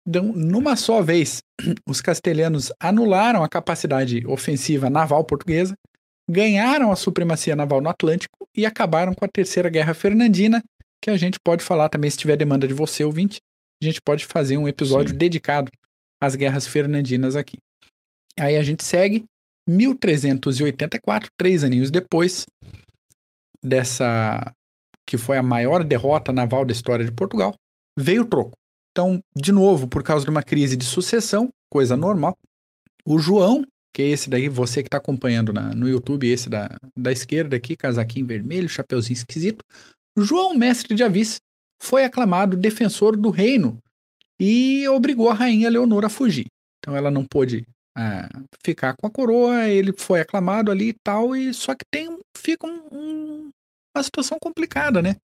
Então, 0.08 0.24
numa 0.24 0.76
só 0.76 1.02
vez, 1.02 1.42
os 1.88 2.02
castelhanos 2.02 2.72
anularam 2.80 3.44
a 3.44 3.50
capacidade 3.50 4.26
ofensiva 4.26 4.90
naval 4.90 5.24
portuguesa, 5.24 5.76
ganharam 6.32 6.92
a 6.92 6.96
supremacia 6.96 7.56
naval 7.56 7.82
no 7.82 7.90
Atlântico 7.90 8.48
e 8.56 8.66
acabaram 8.66 9.14
com 9.14 9.26
a 9.26 9.28
Terceira 9.28 9.70
Guerra 9.70 9.94
Fernandina, 9.94 10.64
que 11.04 11.10
a 11.10 11.18
gente 11.18 11.38
pode 11.44 11.62
falar 11.62 11.90
também, 11.90 12.10
se 12.10 12.18
tiver 12.18 12.38
demanda 12.38 12.66
de 12.66 12.74
você, 12.74 13.04
ouvinte, 13.04 13.42
a 13.82 13.86
gente 13.86 14.02
pode 14.02 14.26
fazer 14.26 14.58
um 14.58 14.68
episódio 14.68 15.12
Sim. 15.12 15.18
dedicado 15.18 15.70
às 16.22 16.36
guerras 16.36 16.66
fernandinas 16.66 17.36
aqui. 17.36 17.58
Aí 18.40 18.56
a 18.56 18.64
gente 18.64 18.84
segue 18.84 19.26
1384, 19.68 21.30
três 21.38 21.64
aninhos 21.64 21.92
depois 21.92 22.46
dessa 23.64 24.54
que 25.06 25.18
foi 25.18 25.38
a 25.38 25.44
maior 25.44 25.84
derrota 25.84 26.32
naval 26.32 26.64
da 26.64 26.72
história 26.72 27.04
de 27.04 27.12
Portugal, 27.12 27.54
veio 28.00 28.22
o 28.22 28.26
troco. 28.26 28.54
Então, 28.92 29.20
de 29.36 29.52
novo, 29.52 29.88
por 29.88 30.04
causa 30.04 30.24
de 30.24 30.32
uma 30.32 30.44
crise 30.44 30.78
de 30.78 30.86
sucessão, 30.86 31.50
coisa 31.70 31.98
normal, 31.98 32.38
o 33.06 33.20
João, 33.20 33.66
que 33.94 34.02
é 34.02 34.08
esse 34.08 34.30
daí, 34.30 34.48
você 34.48 34.82
que 34.82 34.88
está 34.88 34.98
acompanhando 34.98 35.52
na, 35.52 35.74
no 35.74 35.88
YouTube, 35.88 36.28
esse 36.28 36.50
da, 36.50 36.70
da 36.98 37.12
esquerda 37.12 37.56
aqui, 37.56 37.76
casaquinho 37.76 38.26
vermelho, 38.26 38.70
chapeuzinho 38.70 39.18
esquisito, 39.18 39.64
João, 40.18 40.54
mestre 40.54 40.96
de 40.96 41.04
Avis, 41.04 41.40
foi 41.82 42.04
aclamado 42.04 42.58
defensor 42.58 43.18
do 43.18 43.30
reino 43.30 43.78
e 44.40 44.88
obrigou 44.90 45.30
a 45.30 45.34
rainha 45.34 45.70
Leonor 45.70 46.06
a 46.06 46.10
fugir. 46.10 46.46
Então 46.80 46.96
ela 46.96 47.12
não 47.12 47.26
pôde 47.26 47.66
é, 47.98 48.28
ficar 48.64 48.96
com 48.96 49.08
a 49.08 49.12
coroa, 49.12 49.68
ele 49.68 49.94
foi 49.94 50.22
aclamado 50.22 50.72
ali 50.72 50.90
e 50.90 50.96
tal, 51.04 51.36
e 51.36 51.54
só 51.54 51.76
que 51.76 51.86
tem 51.92 52.18
fica 52.36 52.66
um, 52.66 52.88
um, 52.92 53.50
uma 53.96 54.04
situação 54.04 54.38
complicada, 54.40 55.02
né? 55.02 55.16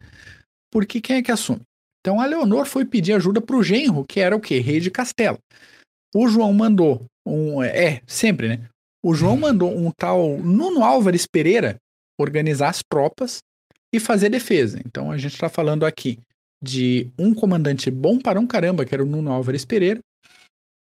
Porque 0.72 1.00
quem 1.00 1.18
é 1.18 1.24
que 1.24 1.32
assume? 1.32 1.62
Então 2.00 2.20
a 2.22 2.26
Leonor 2.26 2.66
foi 2.66 2.86
pedir 2.86 3.14
ajuda 3.14 3.42
para 3.42 3.56
o 3.56 3.64
genro, 3.64 4.06
que 4.06 4.20
era 4.20 4.36
o 4.36 4.40
quê? 4.40 4.60
Rei 4.60 4.80
de 4.80 4.92
Castela. 4.92 5.38
O 6.14 6.28
João 6.28 6.54
mandou 6.54 7.06
um. 7.26 7.62
É, 7.62 8.02
sempre, 8.08 8.48
né? 8.48 8.70
O 9.04 9.14
João 9.14 9.38
mandou 9.38 9.76
um 9.76 9.92
tal 9.92 10.38
Nuno 10.38 10.84
Álvares 10.84 11.26
Pereira 11.26 11.78
organizar 12.20 12.70
as 12.70 12.82
tropas 12.90 13.40
e 13.94 14.00
fazer 14.00 14.30
defesa. 14.30 14.82
Então 14.86 15.12
a 15.12 15.18
gente 15.18 15.34
está 15.34 15.50
falando 15.50 15.86
aqui 15.86 16.20
de 16.62 17.12
um 17.18 17.34
comandante 17.34 17.92
bom 17.92 18.20
para 18.20 18.40
um 18.40 18.48
caramba, 18.48 18.86
que 18.86 18.94
era 18.94 19.04
o 19.04 19.08
Nuno 19.08 19.32
Álvares 19.32 19.64
Pereira, 19.64 20.00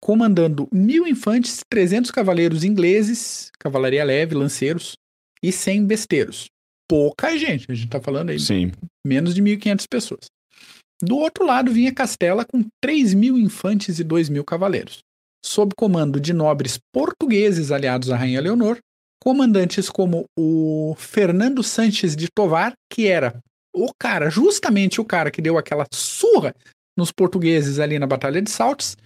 comandando 0.01 0.67
mil 0.71 1.07
infantes, 1.07 1.61
300 1.69 2.11
cavaleiros 2.11 2.63
ingleses, 2.63 3.51
cavalaria 3.59 4.03
leve, 4.03 4.35
lanceiros 4.35 4.97
e 5.41 5.51
100 5.51 5.85
besteiros. 5.85 6.47
Pouca 6.89 7.37
gente, 7.37 7.71
a 7.71 7.73
gente 7.73 7.85
está 7.85 8.01
falando 8.01 8.31
aí 8.31 8.39
Sim. 8.39 8.71
menos 9.05 9.33
de 9.33 9.41
1.500 9.41 9.85
pessoas. 9.89 10.25
Do 11.01 11.17
outro 11.17 11.45
lado 11.45 11.71
vinha 11.71 11.93
Castela 11.93 12.45
com 12.45 12.63
3 12.81 13.13
mil 13.13 13.37
infantes 13.37 13.97
e 13.99 14.03
2 14.03 14.29
mil 14.29 14.43
cavaleiros, 14.43 14.99
sob 15.43 15.73
comando 15.75 16.19
de 16.19 16.33
nobres 16.33 16.79
portugueses 16.93 17.71
aliados 17.71 18.09
à 18.11 18.15
Rainha 18.15 18.41
Leonor, 18.41 18.77
comandantes 19.21 19.89
como 19.89 20.25
o 20.37 20.95
Fernando 20.97 21.63
Sanches 21.63 22.15
de 22.15 22.27
Tovar, 22.33 22.73
que 22.91 23.07
era 23.07 23.39
o 23.73 23.91
cara, 23.97 24.29
justamente 24.29 24.99
o 24.99 25.05
cara 25.05 25.31
que 25.31 25.41
deu 25.41 25.57
aquela 25.57 25.85
surra 25.93 26.53
nos 26.97 27.11
portugueses 27.11 27.79
ali 27.79 27.97
na 27.97 28.07
Batalha 28.07 28.41
de 28.41 28.49
Saltes, 28.49 28.97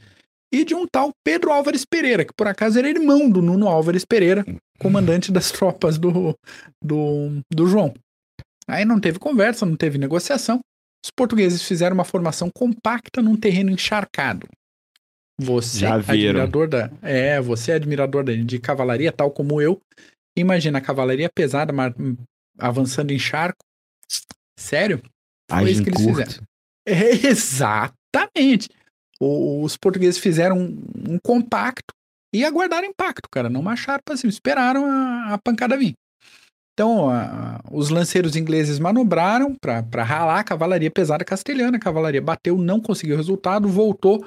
e 0.53 0.63
de 0.63 0.73
um 0.73 0.85
tal 0.87 1.11
Pedro 1.23 1.51
Álvares 1.51 1.85
Pereira, 1.85 2.23
que 2.23 2.33
por 2.33 2.47
acaso 2.47 2.79
era 2.79 2.89
irmão 2.89 3.29
do 3.29 3.41
Nuno 3.41 3.67
Álvares 3.67 4.05
Pereira, 4.05 4.45
comandante 4.79 5.31
das 5.31 5.51
tropas 5.51 5.97
do, 5.97 6.33
do, 6.81 7.41
do 7.51 7.67
João. 7.67 7.93
Aí 8.67 8.85
não 8.85 8.99
teve 8.99 9.19
conversa, 9.19 9.65
não 9.65 9.75
teve 9.75 9.97
negociação. 9.97 10.59
Os 11.03 11.11
portugueses 11.11 11.61
fizeram 11.61 11.93
uma 11.93 12.05
formação 12.05 12.49
compacta 12.55 13.21
num 13.21 13.35
terreno 13.35 13.69
encharcado. 13.69 14.47
Você, 15.39 15.79
viram. 15.79 15.95
admirador 15.95 16.67
da, 16.67 16.89
é, 17.01 17.41
você 17.41 17.71
é 17.71 17.75
admirador 17.75 18.23
de, 18.23 18.43
de 18.43 18.59
cavalaria, 18.59 19.11
tal 19.11 19.29
como 19.31 19.61
eu. 19.61 19.81
Imagina 20.37 20.77
a 20.77 20.81
cavalaria 20.81 21.29
pesada 21.29 21.73
avançando 22.57 23.11
em 23.11 23.19
charco. 23.19 23.63
Sério? 24.57 25.01
Foi 25.49 25.69
isso 25.69 25.83
que 25.83 25.89
eles 25.89 26.03
curto. 26.03 26.25
fizeram. 26.25 26.43
É, 26.87 27.27
exatamente. 27.27 28.69
os 29.19 29.75
portugueses 29.75 30.19
fizeram 30.19 30.57
um, 30.57 30.83
um, 31.09 31.19
compacto 31.19 31.93
e 32.33 32.45
aguardaram 32.45 32.87
impacto, 32.87 33.29
cara. 33.29 33.49
Não 33.49 33.61
marcharam 33.61 34.01
para 34.05 34.17
cima, 34.17 34.29
esperaram 34.29 34.85
a, 34.85 35.33
a 35.33 35.37
pancada 35.37 35.77
vir. 35.77 35.93
Então, 36.73 37.09
a, 37.09 37.61
os 37.71 37.89
lanceiros 37.89 38.35
ingleses 38.35 38.79
manobraram 38.79 39.55
para 39.55 40.03
ralar 40.03 40.39
a 40.39 40.43
cavalaria 40.43 40.91
pesada 40.91 41.25
castelhana. 41.25 41.77
A 41.77 41.79
cavalaria 41.79 42.21
bateu, 42.21 42.57
não 42.57 42.79
conseguiu 42.79 43.17
resultado, 43.17 43.67
voltou 43.67 44.25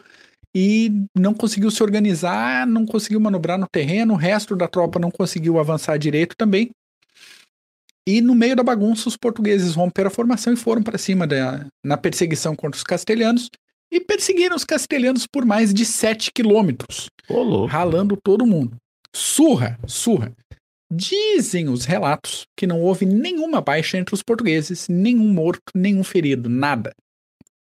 e 0.54 0.90
não 1.16 1.34
conseguiu 1.34 1.70
se 1.70 1.82
organizar, 1.82 2.66
não 2.66 2.86
conseguiu 2.86 3.20
manobrar 3.20 3.58
no 3.58 3.66
terreno. 3.66 4.14
O 4.14 4.16
resto 4.16 4.56
da 4.56 4.66
tropa 4.66 4.98
não 4.98 5.10
conseguiu 5.10 5.58
avançar 5.58 5.98
direito 5.98 6.34
também. 6.36 6.70
E 8.06 8.22
no 8.22 8.34
meio 8.34 8.56
da 8.56 8.62
bagunça, 8.62 9.08
os 9.08 9.16
portugueses 9.16 9.74
romperam 9.74 10.08
a 10.08 10.10
formação 10.10 10.52
e 10.52 10.56
foram 10.56 10.82
para 10.82 10.96
cima 10.96 11.26
da, 11.26 11.66
na 11.84 11.96
perseguição 11.96 12.56
contra 12.56 12.78
os 12.78 12.82
castelhanos 12.82 13.50
e 13.92 14.00
perseguiram 14.00 14.56
os 14.56 14.64
castelhanos 14.64 15.26
por 15.26 15.44
mais 15.44 15.74
de 15.74 15.84
7 15.84 16.32
quilômetros, 16.32 17.08
ralando 17.68 18.16
todo 18.16 18.46
mundo. 18.46 18.76
Surra, 19.14 19.78
surra. 19.86 20.32
Dizem 20.90 21.68
os 21.68 21.84
relatos 21.84 22.46
que 22.56 22.66
não 22.66 22.80
houve 22.80 23.04
nenhuma 23.04 23.60
baixa 23.60 23.98
entre 23.98 24.14
os 24.14 24.22
portugueses, 24.22 24.88
nenhum 24.88 25.28
morto, 25.28 25.72
nenhum 25.74 26.02
ferido, 26.02 26.48
nada. 26.48 26.94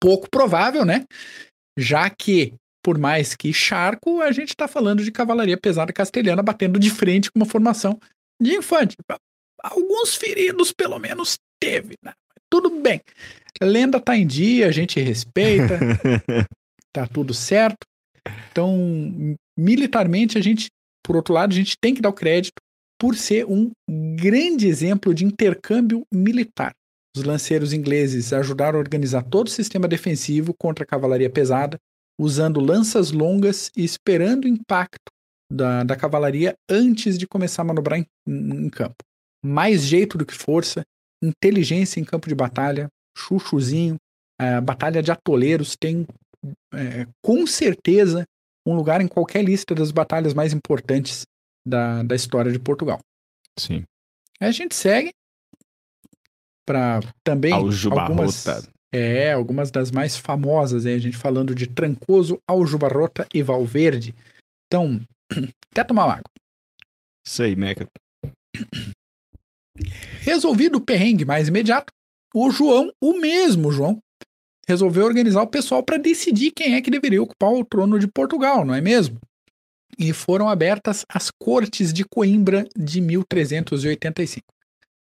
Pouco 0.00 0.30
provável, 0.30 0.84
né? 0.84 1.04
Já 1.76 2.08
que, 2.08 2.54
por 2.86 2.98
mais 2.98 3.34
que 3.34 3.52
charco, 3.52 4.20
a 4.20 4.30
gente 4.30 4.50
está 4.50 4.68
falando 4.68 5.02
de 5.02 5.10
cavalaria 5.10 5.56
pesada 5.56 5.92
castelhana 5.92 6.40
batendo 6.40 6.78
de 6.78 6.88
frente 6.88 7.32
com 7.32 7.40
uma 7.40 7.44
formação 7.44 7.98
de 8.40 8.54
infante. 8.54 8.96
Alguns 9.60 10.14
feridos, 10.14 10.70
pelo 10.70 10.96
menos, 11.00 11.36
teve, 11.60 11.96
né? 12.00 12.12
Tudo 12.48 12.70
bem. 12.80 13.00
Lenda 13.60 13.98
tá 13.98 14.16
em 14.16 14.24
dia, 14.24 14.68
a 14.68 14.70
gente 14.70 15.00
respeita, 15.00 15.80
tá 16.94 17.08
tudo 17.08 17.34
certo. 17.34 17.84
Então, 18.52 18.78
militarmente, 19.58 20.38
a 20.38 20.40
gente, 20.40 20.68
por 21.04 21.16
outro 21.16 21.34
lado, 21.34 21.50
a 21.50 21.56
gente 21.56 21.76
tem 21.80 21.92
que 21.92 22.00
dar 22.00 22.10
o 22.10 22.12
crédito 22.12 22.62
por 23.00 23.16
ser 23.16 23.46
um 23.46 23.72
grande 24.16 24.68
exemplo 24.68 25.12
de 25.12 25.24
intercâmbio 25.24 26.06
militar. 26.14 26.72
Os 27.16 27.24
lanceiros 27.24 27.72
ingleses 27.72 28.32
ajudaram 28.32 28.78
a 28.78 28.80
organizar 28.80 29.24
todo 29.24 29.48
o 29.48 29.50
sistema 29.50 29.88
defensivo 29.88 30.54
contra 30.56 30.84
a 30.84 30.86
cavalaria 30.86 31.28
pesada, 31.28 31.80
usando 32.18 32.60
lanças 32.60 33.10
longas 33.10 33.70
e 33.76 33.84
esperando 33.84 34.44
o 34.44 34.48
impacto 34.48 35.12
da, 35.50 35.84
da 35.84 35.96
cavalaria 35.96 36.54
antes 36.68 37.18
de 37.18 37.26
começar 37.26 37.62
a 37.62 37.66
manobrar 37.66 37.98
em, 37.98 38.06
em 38.26 38.68
campo. 38.70 38.96
Mais 39.44 39.82
jeito 39.82 40.18
do 40.18 40.26
que 40.26 40.34
força, 40.34 40.82
inteligência 41.22 42.00
em 42.00 42.04
campo 42.04 42.28
de 42.28 42.34
batalha, 42.34 42.88
chuchuzinho, 43.16 43.96
a 44.38 44.60
batalha 44.60 45.02
de 45.02 45.10
atoleiros 45.10 45.76
tem 45.76 46.06
é, 46.74 47.06
com 47.24 47.46
certeza 47.46 48.24
um 48.66 48.74
lugar 48.74 49.00
em 49.00 49.08
qualquer 49.08 49.42
lista 49.42 49.74
das 49.74 49.90
batalhas 49.90 50.34
mais 50.34 50.52
importantes 50.52 51.24
da, 51.66 52.02
da 52.02 52.14
história 52.14 52.52
de 52.52 52.58
Portugal. 52.58 52.98
Sim. 53.58 53.84
Aí 54.40 54.48
a 54.48 54.52
gente 54.52 54.74
segue 54.74 55.12
para 56.66 57.00
também 57.24 57.52
algumas 57.52 58.44
é 58.92 59.32
algumas 59.32 59.70
das 59.70 59.90
mais 59.90 60.16
famosas 60.16 60.86
aí, 60.86 60.94
a 60.94 60.98
gente 60.98 61.16
falando 61.16 61.54
de 61.54 61.66
Trancoso, 61.66 62.38
Aljubarrota 62.46 63.26
e 63.34 63.42
Valverde. 63.42 64.14
Então, 64.66 65.00
até 65.70 65.84
tomar 65.84 66.04
água. 66.04 66.30
Isso 67.26 67.42
aí, 67.42 67.56
Meca. 67.56 67.86
Resolvido 70.20 70.78
o 70.78 70.80
perrengue 70.80 71.24
mais 71.24 71.48
imediato, 71.48 71.92
o 72.34 72.50
João, 72.50 72.90
o 73.00 73.18
mesmo 73.18 73.70
João, 73.70 73.98
resolveu 74.66 75.04
organizar 75.04 75.42
o 75.42 75.46
pessoal 75.46 75.82
para 75.82 75.98
decidir 75.98 76.50
quem 76.50 76.74
é 76.74 76.82
que 76.82 76.90
deveria 76.90 77.22
ocupar 77.22 77.52
o 77.52 77.64
trono 77.64 77.98
de 77.98 78.08
Portugal, 78.08 78.64
não 78.64 78.74
é 78.74 78.80
mesmo? 78.80 79.18
E 79.98 80.12
foram 80.12 80.48
abertas 80.48 81.04
as 81.08 81.30
Cortes 81.30 81.92
de 81.92 82.04
Coimbra 82.04 82.66
de 82.76 83.00
1385. 83.00 84.44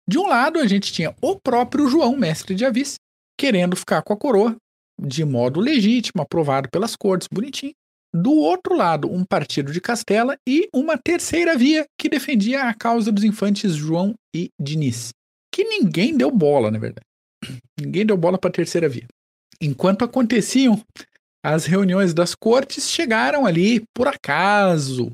De 0.07 0.19
um 0.19 0.27
lado, 0.27 0.59
a 0.59 0.67
gente 0.67 0.93
tinha 0.93 1.15
o 1.21 1.39
próprio 1.39 1.89
João, 1.89 2.17
mestre 2.17 2.55
de 2.55 2.65
Avis, 2.65 2.97
querendo 3.39 3.77
ficar 3.77 4.03
com 4.03 4.13
a 4.13 4.17
coroa 4.17 4.57
de 5.01 5.25
modo 5.25 5.61
legítimo, 5.61 6.21
aprovado 6.21 6.69
pelas 6.69 6.97
cortes, 6.97 7.29
bonitinho. 7.33 7.73
Do 8.13 8.33
outro 8.33 8.75
lado, 8.75 9.11
um 9.11 9.25
partido 9.25 9.71
de 9.71 9.81
Castela 9.81 10.37
e 10.47 10.69
uma 10.75 10.99
terceira 10.99 11.57
via 11.57 11.87
que 11.97 12.09
defendia 12.09 12.65
a 12.65 12.75
causa 12.75 13.13
dos 13.13 13.23
infantes 13.23 13.75
João 13.75 14.15
e 14.35 14.51
Diniz. 14.59 15.11
Que 15.53 15.63
ninguém 15.63 16.17
deu 16.17 16.31
bola, 16.31 16.71
na 16.71 16.79
verdade. 16.79 17.07
Ninguém 17.81 18.05
deu 18.05 18.17
bola 18.17 18.37
para 18.37 18.51
a 18.51 18.53
terceira 18.53 18.89
via. 18.89 19.07
Enquanto 19.61 20.05
aconteciam 20.05 20.83
as 21.45 21.67
reuniões 21.67 22.13
das 22.13 22.35
cortes, 22.35 22.91
chegaram 22.91 23.47
ali, 23.47 23.85
por 23.95 24.09
acaso, 24.09 25.13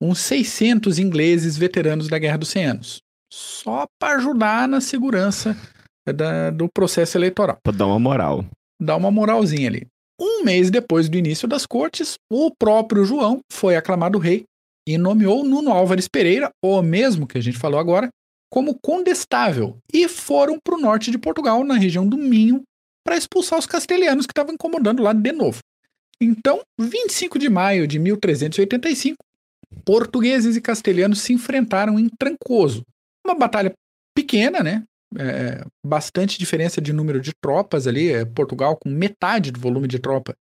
uns 0.00 0.18
600 0.20 0.98
ingleses 0.98 1.56
veteranos 1.56 2.08
da 2.08 2.18
Guerra 2.18 2.38
dos 2.38 2.50
100 2.50 2.64
Anos. 2.66 3.02
Só 3.32 3.86
para 3.98 4.18
ajudar 4.18 4.68
na 4.68 4.80
segurança 4.80 5.56
da, 6.12 6.50
do 6.50 6.68
processo 6.68 7.16
eleitoral. 7.16 7.58
Para 7.62 7.76
dar 7.76 7.86
uma 7.86 7.98
moral. 7.98 8.44
Dar 8.80 8.96
uma 8.96 9.10
moralzinha 9.10 9.68
ali. 9.68 9.86
Um 10.20 10.44
mês 10.44 10.70
depois 10.70 11.08
do 11.08 11.18
início 11.18 11.48
das 11.48 11.66
cortes, 11.66 12.14
o 12.30 12.50
próprio 12.56 13.04
João 13.04 13.40
foi 13.50 13.76
aclamado 13.76 14.18
rei 14.18 14.44
e 14.86 14.98
nomeou 14.98 15.44
Nuno 15.44 15.72
Álvares 15.72 16.08
Pereira, 16.08 16.50
o 16.62 16.82
mesmo 16.82 17.26
que 17.26 17.38
a 17.38 17.40
gente 17.40 17.58
falou 17.58 17.80
agora, 17.80 18.08
como 18.50 18.78
condestável 18.80 19.78
e 19.92 20.06
foram 20.08 20.58
para 20.62 20.76
o 20.76 20.80
norte 20.80 21.10
de 21.10 21.18
Portugal, 21.18 21.64
na 21.64 21.74
região 21.74 22.06
do 22.06 22.16
Minho, 22.16 22.62
para 23.04 23.16
expulsar 23.16 23.58
os 23.58 23.66
castelhanos 23.66 24.26
que 24.26 24.32
estavam 24.32 24.54
incomodando 24.54 25.02
lá 25.02 25.12
de 25.12 25.32
novo. 25.32 25.58
Então, 26.20 26.60
25 26.78 27.38
de 27.38 27.50
maio 27.50 27.86
de 27.86 27.98
1385, 27.98 29.16
portugueses 29.84 30.56
e 30.56 30.60
castelhanos 30.60 31.20
se 31.20 31.32
enfrentaram 31.32 31.98
em 31.98 32.08
Trancoso. 32.08 32.82
Uma 33.26 33.34
batalha 33.34 33.72
pequena, 34.14 34.62
né? 34.62 34.84
É, 35.18 35.64
bastante 35.84 36.38
diferença 36.38 36.80
de 36.80 36.92
número 36.92 37.20
de 37.20 37.32
tropas 37.40 37.86
ali. 37.86 38.12
É, 38.12 38.24
Portugal 38.24 38.76
com 38.76 38.88
metade 38.88 39.50
do 39.50 39.60
volume 39.60 39.88
de 39.88 39.98
tropa 39.98 40.34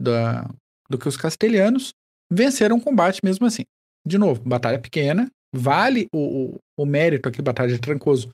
da, 0.00 0.48
do 0.88 0.98
que 0.98 1.08
os 1.08 1.16
castelhanos 1.16 1.92
venceram 2.32 2.76
o 2.76 2.80
combate 2.80 3.20
mesmo 3.22 3.46
assim. 3.46 3.64
De 4.06 4.18
novo, 4.18 4.42
batalha 4.42 4.78
pequena. 4.78 5.30
Vale 5.54 6.08
o, 6.12 6.18
o, 6.18 6.58
o 6.80 6.86
mérito 6.86 7.28
aqui, 7.28 7.40
Batalha 7.40 7.72
de 7.72 7.78
Trancoso, 7.78 8.28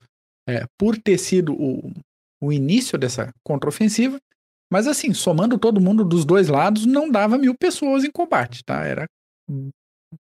é, 0.49 0.65
por 0.79 0.97
ter 0.97 1.19
sido 1.19 1.53
o, 1.53 1.93
o 2.43 2.51
início 2.51 2.97
dessa 2.97 3.31
contraofensiva. 3.45 4.19
Mas 4.73 4.87
assim, 4.87 5.13
somando 5.13 5.59
todo 5.59 5.81
mundo 5.81 6.05
dos 6.05 6.25
dois 6.25 6.49
lados, 6.49 6.87
não 6.87 7.11
dava 7.11 7.37
mil 7.37 7.55
pessoas 7.55 8.05
em 8.05 8.11
combate, 8.11 8.65
tá? 8.65 8.85
Era 8.85 9.05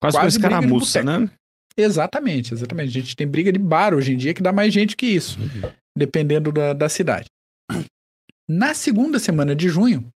quase, 0.01 0.17
quase 0.17 0.19
uma 0.19 0.29
escaramuça, 0.29 1.03
né? 1.03 1.31
Exatamente, 1.77 2.55
exatamente. 2.55 2.89
A 2.89 3.01
gente 3.01 3.17
tem 3.17 3.27
briga 3.27 3.53
de 3.53 3.59
bar 3.59 3.95
hoje 3.95 4.13
em 4.13 4.17
dia 4.17 4.33
que 4.33 4.43
dá 4.43 4.53
mais 4.53 4.73
gente 4.73 4.97
que 4.97 5.07
isso, 5.07 5.39
uhum. 5.39 5.71
dependendo 5.97 6.51
da, 6.51 6.73
da 6.73 6.89
cidade. 6.89 7.27
Na 8.49 8.75
segunda 8.75 9.19
semana 9.19 9.55
de 9.55 9.69
junho, 9.69 10.09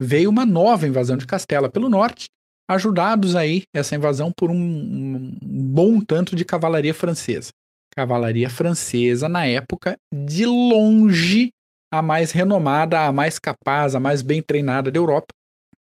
veio 0.00 0.28
uma 0.28 0.44
nova 0.44 0.86
invasão 0.86 1.16
de 1.16 1.26
Castela 1.26 1.70
pelo 1.70 1.88
norte, 1.88 2.26
ajudados 2.68 3.36
aí 3.36 3.62
essa 3.74 3.94
invasão 3.94 4.32
por 4.36 4.50
um, 4.50 4.56
um 4.56 5.38
bom 5.40 6.00
tanto 6.00 6.34
de 6.34 6.44
cavalaria 6.44 6.92
francesa. 6.92 7.50
Cavalaria 7.94 8.50
francesa, 8.50 9.28
na 9.28 9.46
época, 9.46 9.96
de 10.12 10.44
longe 10.44 11.50
a 11.90 12.02
mais 12.02 12.32
renomada, 12.32 13.06
a 13.06 13.12
mais 13.12 13.38
capaz, 13.38 13.94
a 13.94 14.00
mais 14.00 14.20
bem 14.20 14.42
treinada 14.42 14.90
da 14.90 14.98
Europa. 14.98 15.28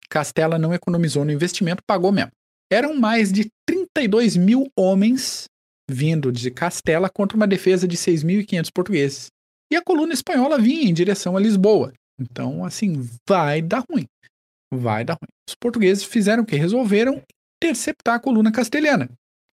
Castela 0.09 0.59
não 0.59 0.72
economizou 0.72 1.24
no 1.24 1.32
investimento, 1.32 1.82
pagou 1.87 2.12
mesmo. 2.12 2.30
Eram 2.70 2.94
mais 2.94 3.32
de 3.32 3.48
32 3.66 4.36
mil 4.36 4.68
homens 4.76 5.44
vindo 5.90 6.32
de 6.32 6.50
Castela 6.50 7.10
contra 7.10 7.36
uma 7.36 7.46
defesa 7.46 7.86
de 7.86 7.96
6.500 7.96 8.68
portugueses. 8.72 9.26
E 9.72 9.76
a 9.76 9.82
coluna 9.82 10.12
espanhola 10.12 10.58
vinha 10.58 10.88
em 10.88 10.94
direção 10.94 11.36
a 11.36 11.40
Lisboa. 11.40 11.92
Então, 12.20 12.64
assim, 12.64 13.08
vai 13.28 13.60
dar 13.60 13.84
ruim. 13.90 14.06
Vai 14.72 15.04
dar 15.04 15.14
ruim. 15.14 15.28
Os 15.48 15.54
portugueses 15.54 16.04
fizeram 16.04 16.42
o 16.42 16.46
que? 16.46 16.56
Resolveram 16.56 17.22
interceptar 17.62 18.14
a 18.14 18.20
coluna 18.20 18.52
castelhana, 18.52 19.08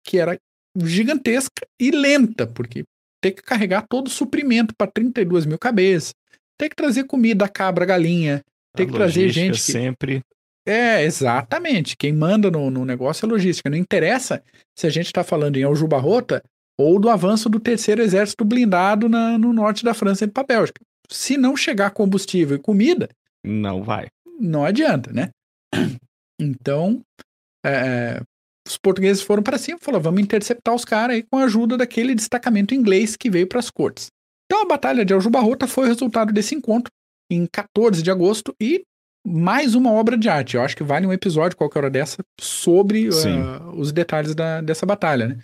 que 0.05 0.17
era 0.17 0.37
gigantesca 0.77 1.65
e 1.79 1.91
lenta, 1.91 2.47
porque 2.47 2.83
tem 3.21 3.33
que 3.33 3.41
carregar 3.41 3.85
todo 3.87 4.07
o 4.07 4.11
suprimento 4.11 4.73
para 4.75 4.91
32 4.91 5.45
mil 5.45 5.57
cabeças, 5.57 6.13
tem 6.57 6.69
que 6.69 6.75
trazer 6.75 7.05
comida, 7.05 7.47
cabra, 7.47 7.85
galinha, 7.85 8.41
tem 8.75 8.85
a 8.85 8.89
que 8.89 8.95
trazer 8.95 9.29
gente. 9.29 9.55
Que... 9.55 9.71
sempre. 9.71 10.21
É, 10.65 11.03
exatamente. 11.03 11.97
Quem 11.97 12.13
manda 12.13 12.51
no, 12.51 12.69
no 12.69 12.85
negócio 12.85 13.25
é 13.25 13.29
logística. 13.29 13.69
Não 13.69 13.77
interessa 13.77 14.43
se 14.77 14.85
a 14.85 14.89
gente 14.89 15.07
está 15.07 15.23
falando 15.23 15.57
em 15.57 15.63
Aljubarrota 15.63 16.43
ou 16.79 16.99
do 16.99 17.09
avanço 17.09 17.49
do 17.49 17.59
terceiro 17.59 18.01
exército 18.01 18.45
blindado 18.45 19.09
na, 19.09 19.37
no 19.37 19.53
norte 19.53 19.83
da 19.83 19.93
França 19.93 20.25
e 20.25 20.27
para 20.27 20.43
a 20.43 20.45
Bélgica. 20.45 20.81
Se 21.09 21.37
não 21.37 21.55
chegar 21.55 21.91
combustível 21.91 22.57
e 22.57 22.59
comida. 22.59 23.09
Não 23.43 23.83
vai. 23.83 24.07
Não 24.39 24.63
adianta, 24.63 25.11
né? 25.11 25.29
Então, 26.39 27.01
é, 27.63 28.19
os 28.67 28.77
portugueses 28.77 29.21
foram 29.21 29.43
para 29.43 29.57
cima 29.57 29.77
e 29.79 29.83
falaram: 29.83 30.03
vamos 30.03 30.21
interceptar 30.21 30.73
os 30.73 30.85
caras 30.85 31.15
aí 31.15 31.23
com 31.23 31.37
a 31.37 31.43
ajuda 31.43 31.77
daquele 31.77 32.15
destacamento 32.15 32.73
inglês 32.73 33.15
que 33.15 33.29
veio 33.29 33.47
para 33.47 33.59
as 33.59 33.69
cortes. 33.69 34.07
Então 34.45 34.63
a 34.63 34.65
Batalha 34.65 35.05
de 35.05 35.13
Aljubarrota 35.13 35.67
foi 35.67 35.85
o 35.85 35.87
resultado 35.87 36.33
desse 36.33 36.55
encontro 36.55 36.91
em 37.31 37.45
14 37.45 38.01
de 38.01 38.11
agosto 38.11 38.53
e 38.61 38.83
mais 39.25 39.75
uma 39.75 39.91
obra 39.91 40.17
de 40.17 40.29
arte. 40.29 40.55
Eu 40.55 40.61
acho 40.61 40.75
que 40.75 40.83
vale 40.83 41.05
um 41.05 41.13
episódio 41.13 41.57
qualquer 41.57 41.79
hora 41.79 41.89
dessa 41.89 42.23
sobre 42.39 43.09
uh, 43.09 43.69
os 43.75 43.91
detalhes 43.91 44.35
da, 44.35 44.61
dessa 44.61 44.85
batalha. 44.85 45.27
Né? 45.29 45.39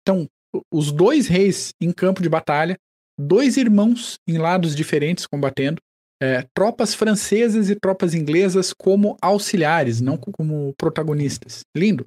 Então, 0.00 0.28
os 0.72 0.90
dois 0.90 1.26
reis 1.26 1.72
em 1.80 1.92
campo 1.92 2.22
de 2.22 2.28
batalha, 2.28 2.76
dois 3.18 3.56
irmãos 3.56 4.16
em 4.28 4.38
lados 4.38 4.74
diferentes 4.74 5.26
combatendo, 5.26 5.80
é, 6.22 6.46
tropas 6.54 6.94
francesas 6.94 7.68
e 7.68 7.74
tropas 7.74 8.14
inglesas 8.14 8.72
como 8.72 9.16
auxiliares, 9.20 10.00
não 10.00 10.16
como 10.16 10.72
protagonistas. 10.78 11.62
Lindo. 11.76 12.06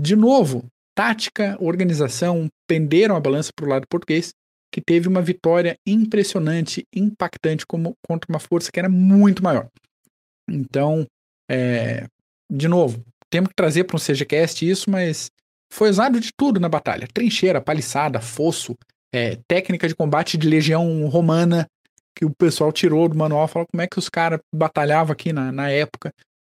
De 0.00 0.14
novo, 0.14 0.64
tática, 0.96 1.56
organização 1.60 2.46
penderam 2.68 3.16
a 3.16 3.20
balança 3.20 3.50
para 3.54 3.66
o 3.66 3.68
lado 3.68 3.86
português, 3.88 4.32
que 4.72 4.80
teve 4.80 5.08
uma 5.08 5.22
vitória 5.22 5.76
impressionante, 5.86 6.84
impactante 6.94 7.66
como 7.66 7.94
contra 8.06 8.30
uma 8.30 8.38
força 8.38 8.70
que 8.70 8.78
era 8.78 8.88
muito 8.88 9.42
maior. 9.42 9.68
Então, 10.48 11.06
é, 11.50 12.06
de 12.50 12.68
novo, 12.68 13.02
temos 13.30 13.48
que 13.48 13.54
trazer 13.54 13.84
para 13.84 13.96
um 13.96 14.00
CGCast 14.00 14.68
isso, 14.68 14.90
mas 14.90 15.30
foi 15.72 15.90
usado 15.90 16.20
de 16.20 16.30
tudo 16.36 16.58
na 16.58 16.68
batalha: 16.68 17.08
trincheira, 17.12 17.60
paliçada, 17.60 18.20
fosso, 18.20 18.76
é, 19.14 19.38
técnica 19.46 19.86
de 19.88 19.94
combate 19.94 20.36
de 20.36 20.48
legião 20.48 21.06
romana 21.08 21.66
que 22.16 22.24
o 22.24 22.30
pessoal 22.30 22.72
tirou 22.72 23.08
do 23.08 23.16
manual, 23.16 23.46
falou 23.46 23.66
como 23.70 23.80
é 23.80 23.86
que 23.86 23.98
os 23.98 24.08
caras 24.08 24.40
batalhavam 24.52 25.12
aqui 25.12 25.32
na, 25.32 25.52
na 25.52 25.70
época. 25.70 26.12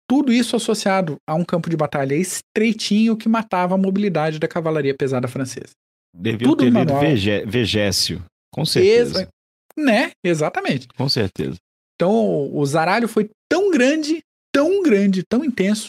Tudo 0.10 0.34
isso 0.34 0.58
associado 0.58 1.16
a 1.26 1.34
um 1.34 1.46
campo 1.46 1.70
de 1.70 1.78
batalha 1.78 2.16
estreitinho 2.16 3.16
que 3.16 3.30
matava 3.30 3.76
a 3.76 3.78
mobilidade 3.78 4.40
da 4.40 4.48
cavalaria 4.48 4.94
pesada 4.94 5.28
francesa. 5.28 5.72
Devia 6.14 6.46
Tudo 6.46 6.66
ter 6.66 6.70
lido 6.70 7.00
Vegé 7.00 7.46
Vegécio, 7.46 8.24
com 8.52 8.66
certeza. 8.66 9.22
Exa 9.22 9.30
né? 9.76 10.12
Exatamente. 10.24 10.88
Com 10.96 11.10
certeza. 11.10 11.58
Então, 12.04 12.54
o 12.54 12.66
zaralho 12.66 13.08
foi 13.08 13.30
tão 13.50 13.72
grande, 13.72 14.22
tão 14.54 14.84
grande, 14.84 15.24
tão 15.24 15.42
intenso, 15.42 15.88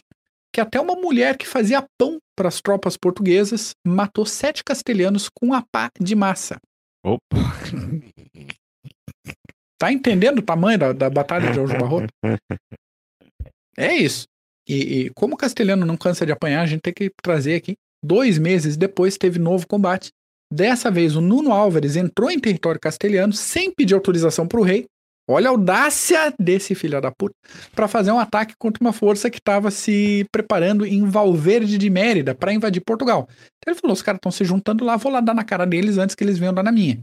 que 0.55 0.61
até 0.61 0.81
uma 0.81 0.95
mulher 0.95 1.37
que 1.37 1.45
fazia 1.45 1.85
pão 1.99 2.19
para 2.37 2.47
as 2.47 2.61
tropas 2.61 2.97
portuguesas 2.97 3.73
matou 3.85 4.25
sete 4.25 4.63
castelhanos 4.63 5.29
com 5.29 5.53
a 5.53 5.61
pá 5.73 5.91
de 6.01 6.15
massa. 6.15 6.59
Opa! 7.05 7.19
Tá 9.77 9.93
entendendo 9.93 10.39
o 10.39 10.43
tamanho 10.43 10.79
da, 10.79 10.93
da 10.93 11.11
batalha 11.11 11.53
de 11.53 11.59
Aljo 11.59 11.77
Barroto? 11.77 12.07
É 13.77 13.93
isso. 13.93 14.25
E, 14.67 14.75
e, 14.77 15.11
como 15.11 15.35
o 15.35 15.37
castelhano 15.37 15.85
não 15.85 15.97
cansa 15.97 16.25
de 16.25 16.33
apanhar, 16.33 16.63
a 16.63 16.67
gente 16.67 16.81
tem 16.81 16.95
que 16.95 17.11
trazer 17.23 17.57
aqui. 17.57 17.75
Dois 18.03 18.39
meses 18.39 18.77
depois 18.79 19.19
teve 19.19 19.39
novo 19.39 19.67
combate. 19.67 20.11
Dessa 20.51 20.91
vez 20.91 21.17
o 21.17 21.21
Nuno 21.21 21.53
Álvares 21.53 21.97
entrou 21.97 22.31
em 22.31 22.39
território 22.39 22.81
castelhano 22.81 23.33
sem 23.33 23.71
pedir 23.75 23.95
autorização 23.95 24.47
para 24.47 24.61
o 24.61 24.63
rei. 24.63 24.87
Olha 25.29 25.49
a 25.49 25.51
audácia 25.51 26.35
desse 26.39 26.75
filho 26.75 27.01
da 27.01 27.11
puta 27.11 27.35
para 27.75 27.89
fazer 27.89 28.13
um 28.13 28.19
ataque 28.19 28.55
contra 28.59 28.83
uma 28.83 28.93
força 28.93 29.31
que 29.31 29.39
estava 29.39 29.71
se 29.71 30.27
preparando 30.31 30.85
em 30.85 31.05
Valverde 31.07 31.79
de 31.79 31.89
Mérida 31.89 32.35
para 32.35 32.53
invadir 32.53 32.83
Portugal. 32.85 33.27
Então 33.31 33.73
ele 33.73 33.81
falou: 33.81 33.95
os 33.95 34.03
caras 34.03 34.19
estão 34.19 34.31
se 34.31 34.45
juntando 34.45 34.85
lá, 34.85 34.97
vou 34.97 35.11
lá 35.11 35.21
dar 35.21 35.35
na 35.35 35.43
cara 35.43 35.67
deles 35.67 35.97
antes 35.97 36.15
que 36.15 36.23
eles 36.23 36.39
venham 36.39 36.53
dar 36.53 36.63
na 36.63 36.71
minha. 36.71 37.01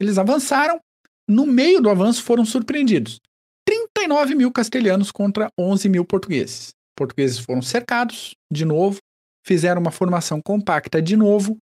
Eles 0.00 0.16
avançaram, 0.16 0.80
no 1.28 1.46
meio 1.46 1.82
do 1.82 1.90
avanço 1.90 2.22
foram 2.22 2.44
surpreendidos. 2.44 3.20
39 3.66 4.34
mil 4.34 4.50
castelhanos 4.50 5.12
contra 5.12 5.48
11 5.58 5.88
mil 5.88 6.04
portugueses. 6.04 6.70
Portugueses 6.96 7.38
foram 7.38 7.60
cercados 7.60 8.34
de 8.50 8.64
novo, 8.64 8.98
fizeram 9.46 9.80
uma 9.80 9.90
formação 9.90 10.40
compacta 10.40 11.02
de 11.02 11.16
novo, 11.16 11.58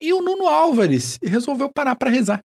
E 0.00 0.12
o 0.12 0.20
Nuno 0.20 0.48
Álvares 0.48 1.16
resolveu 1.22 1.70
parar 1.72 1.94
para 1.94 2.10
rezar. 2.10 2.40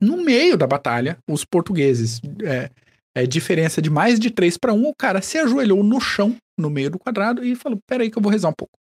No 0.00 0.16
meio 0.16 0.56
da 0.56 0.66
batalha, 0.66 1.18
os 1.28 1.44
portugueses, 1.44 2.20
é, 2.42 2.70
é, 3.14 3.26
diferença 3.26 3.82
de 3.82 3.90
mais 3.90 4.18
de 4.18 4.30
3 4.30 4.56
para 4.56 4.72
1, 4.72 4.88
o 4.88 4.94
cara 4.94 5.20
se 5.20 5.38
ajoelhou 5.38 5.82
no 5.82 6.00
chão, 6.00 6.36
no 6.58 6.70
meio 6.70 6.90
do 6.90 6.98
quadrado, 6.98 7.44
e 7.44 7.54
falou: 7.54 7.78
Peraí, 7.86 8.10
que 8.10 8.16
eu 8.16 8.22
vou 8.22 8.32
rezar 8.32 8.48
um 8.48 8.54
pouco. 8.54 8.78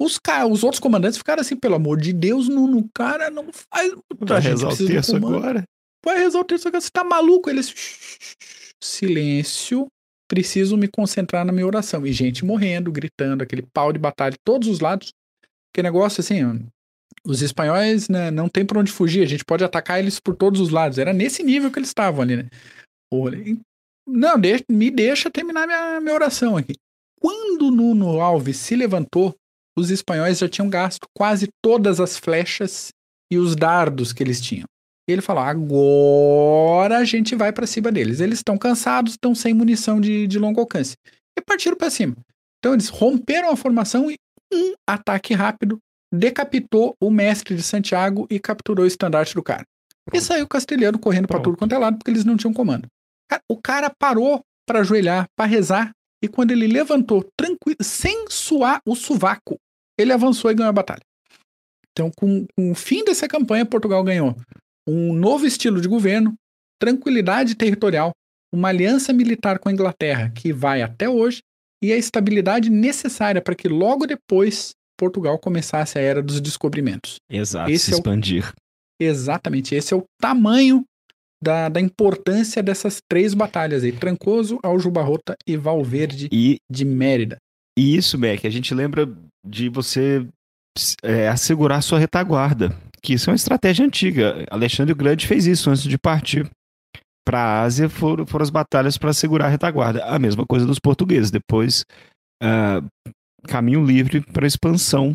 Os, 0.00 0.18
os 0.50 0.64
outros 0.64 0.80
comandantes 0.80 1.18
ficaram 1.18 1.42
assim, 1.42 1.56
pelo 1.56 1.74
amor 1.74 2.00
de 2.00 2.12
Deus, 2.12 2.48
Nuno, 2.48 2.88
cara, 2.94 3.28
não 3.28 3.48
faz. 3.52 3.92
Vai 4.18 4.40
rezar 4.40 4.68
o 4.68 4.76
terço 4.76 5.16
agora? 5.16 5.64
Vai 6.02 6.18
rezar 6.18 6.40
o 6.40 6.44
terço 6.44 6.68
agora, 6.68 6.80
você 6.80 6.90
tá 6.90 7.04
maluco? 7.04 7.50
Eles. 7.50 7.74
Silêncio, 8.82 9.88
preciso 10.26 10.74
me 10.74 10.88
concentrar 10.88 11.44
na 11.44 11.52
minha 11.52 11.66
oração. 11.66 12.06
E 12.06 12.12
gente 12.14 12.46
morrendo, 12.46 12.90
gritando, 12.90 13.42
aquele 13.42 13.60
pau 13.74 13.92
de 13.92 13.98
batalha 13.98 14.32
de 14.32 14.38
todos 14.42 14.68
os 14.68 14.80
lados. 14.80 15.12
Que 15.74 15.82
negócio 15.82 16.22
assim, 16.22 16.64
os 17.26 17.42
espanhóis 17.42 18.08
né, 18.08 18.30
não 18.30 18.48
tem 18.48 18.64
por 18.64 18.78
onde 18.78 18.90
fugir, 18.90 19.22
a 19.22 19.26
gente 19.26 19.44
pode 19.44 19.62
atacar 19.62 19.98
eles 19.98 20.18
por 20.18 20.34
todos 20.34 20.60
os 20.60 20.70
lados. 20.70 20.98
Era 20.98 21.12
nesse 21.12 21.42
nível 21.42 21.70
que 21.70 21.78
eles 21.78 21.90
estavam 21.90 22.22
ali, 22.22 22.36
né? 22.36 22.48
Não, 24.06 24.38
deixa, 24.38 24.64
me 24.68 24.90
deixa 24.90 25.30
terminar 25.30 25.66
minha, 25.66 26.00
minha 26.00 26.14
oração 26.14 26.56
aqui. 26.56 26.74
Quando 27.20 27.70
Nuno 27.70 28.20
Alves 28.20 28.56
se 28.56 28.74
levantou, 28.74 29.34
os 29.78 29.90
espanhóis 29.90 30.38
já 30.38 30.48
tinham 30.48 30.68
gasto 30.68 31.06
quase 31.14 31.48
todas 31.62 32.00
as 32.00 32.16
flechas 32.16 32.90
e 33.30 33.38
os 33.38 33.54
dardos 33.54 34.12
que 34.12 34.22
eles 34.22 34.40
tinham. 34.40 34.64
Ele 35.08 35.20
falou: 35.20 35.42
agora 35.42 36.98
a 36.98 37.04
gente 37.04 37.34
vai 37.34 37.52
para 37.52 37.66
cima 37.66 37.92
deles. 37.92 38.20
Eles 38.20 38.38
estão 38.38 38.56
cansados, 38.56 39.12
estão 39.12 39.34
sem 39.34 39.52
munição 39.52 40.00
de, 40.00 40.26
de 40.26 40.38
longo 40.38 40.60
alcance. 40.60 40.94
E 41.38 41.42
partiram 41.42 41.76
para 41.76 41.90
cima. 41.90 42.16
Então 42.58 42.74
eles 42.74 42.88
romperam 42.88 43.50
a 43.50 43.56
formação 43.56 44.10
e 44.10 44.16
um 44.52 44.74
ataque 44.88 45.34
rápido 45.34 45.78
decapitou 46.12 46.96
o 47.00 47.10
mestre 47.10 47.54
de 47.54 47.62
Santiago 47.62 48.26
e 48.30 48.38
capturou 48.38 48.84
o 48.84 48.88
estandarte 48.88 49.34
do 49.34 49.42
cara. 49.42 49.64
E 50.12 50.20
saiu 50.20 50.44
o 50.44 50.48
castelhano 50.48 50.98
correndo 50.98 51.28
para 51.28 51.40
tudo 51.40 51.56
quanto 51.56 51.74
é 51.74 51.78
lado 51.78 51.98
porque 51.98 52.10
eles 52.10 52.24
não 52.24 52.36
tinham 52.36 52.52
comando. 52.52 52.86
O 53.48 53.56
cara 53.56 53.90
parou 53.96 54.40
para 54.66 54.80
ajoelhar, 54.80 55.26
para 55.36 55.46
rezar, 55.46 55.92
e 56.22 56.28
quando 56.28 56.50
ele 56.50 56.66
levantou 56.66 57.24
tranquilo, 57.36 57.78
sem 57.80 58.26
suar 58.28 58.80
o 58.86 58.94
sovaco, 58.94 59.56
ele 59.98 60.12
avançou 60.12 60.50
e 60.50 60.54
ganhou 60.54 60.70
a 60.70 60.72
batalha. 60.72 61.02
Então, 61.92 62.10
com, 62.16 62.46
com 62.56 62.70
o 62.70 62.74
fim 62.74 63.04
dessa 63.04 63.26
campanha, 63.26 63.66
Portugal 63.66 64.02
ganhou 64.02 64.36
um 64.88 65.12
novo 65.12 65.46
estilo 65.46 65.80
de 65.80 65.88
governo, 65.88 66.34
tranquilidade 66.78 67.54
territorial, 67.54 68.12
uma 68.52 68.68
aliança 68.68 69.12
militar 69.12 69.58
com 69.58 69.68
a 69.68 69.72
Inglaterra 69.72 70.30
que 70.30 70.52
vai 70.52 70.82
até 70.82 71.08
hoje 71.08 71.42
e 71.82 71.92
a 71.92 71.96
estabilidade 71.96 72.68
necessária 72.68 73.40
para 73.40 73.54
que 73.54 73.68
logo 73.68 74.06
depois 74.06 74.74
Portugal 75.00 75.38
começasse 75.38 75.98
a 75.98 76.02
era 76.02 76.22
dos 76.22 76.42
descobrimentos. 76.42 77.16
Exato, 77.30 77.70
esse 77.70 77.86
se 77.86 77.92
expandir. 77.92 78.52
É 79.00 79.04
o, 79.04 79.08
exatamente, 79.08 79.74
esse 79.74 79.94
é 79.94 79.96
o 79.96 80.04
tamanho 80.20 80.84
da, 81.42 81.70
da 81.70 81.80
importância 81.80 82.62
dessas 82.62 83.00
três 83.08 83.32
batalhas 83.32 83.82
aí, 83.82 83.92
Trancoso, 83.92 84.58
Aljubarrota 84.62 85.34
e 85.46 85.56
Valverde 85.56 86.28
e, 86.30 86.58
de 86.70 86.84
Mérida. 86.84 87.38
E 87.78 87.96
isso, 87.96 88.18
Beck, 88.18 88.46
a 88.46 88.50
gente 88.50 88.74
lembra 88.74 89.10
de 89.46 89.70
você 89.70 90.26
é, 91.02 91.28
assegurar 91.28 91.82
sua 91.82 91.98
retaguarda, 91.98 92.76
que 93.02 93.14
isso 93.14 93.30
é 93.30 93.32
uma 93.32 93.36
estratégia 93.36 93.86
antiga. 93.86 94.44
Alexandre 94.50 94.92
o 94.92 94.96
Grande 94.96 95.26
fez 95.26 95.46
isso 95.46 95.70
antes 95.70 95.84
de 95.84 95.96
partir 95.96 96.46
para 97.26 97.38
a 97.38 97.62
Ásia, 97.62 97.88
foram, 97.88 98.26
foram 98.26 98.42
as 98.42 98.50
batalhas 98.50 98.98
para 98.98 99.10
assegurar 99.10 99.48
a 99.48 99.50
retaguarda. 99.50 100.04
A 100.04 100.18
mesma 100.18 100.44
coisa 100.44 100.66
dos 100.66 100.78
portugueses, 100.78 101.30
depois 101.30 101.86
uh, 102.42 102.86
caminho 103.46 103.84
livre 103.84 104.20
para 104.20 104.46
expansão, 104.46 105.14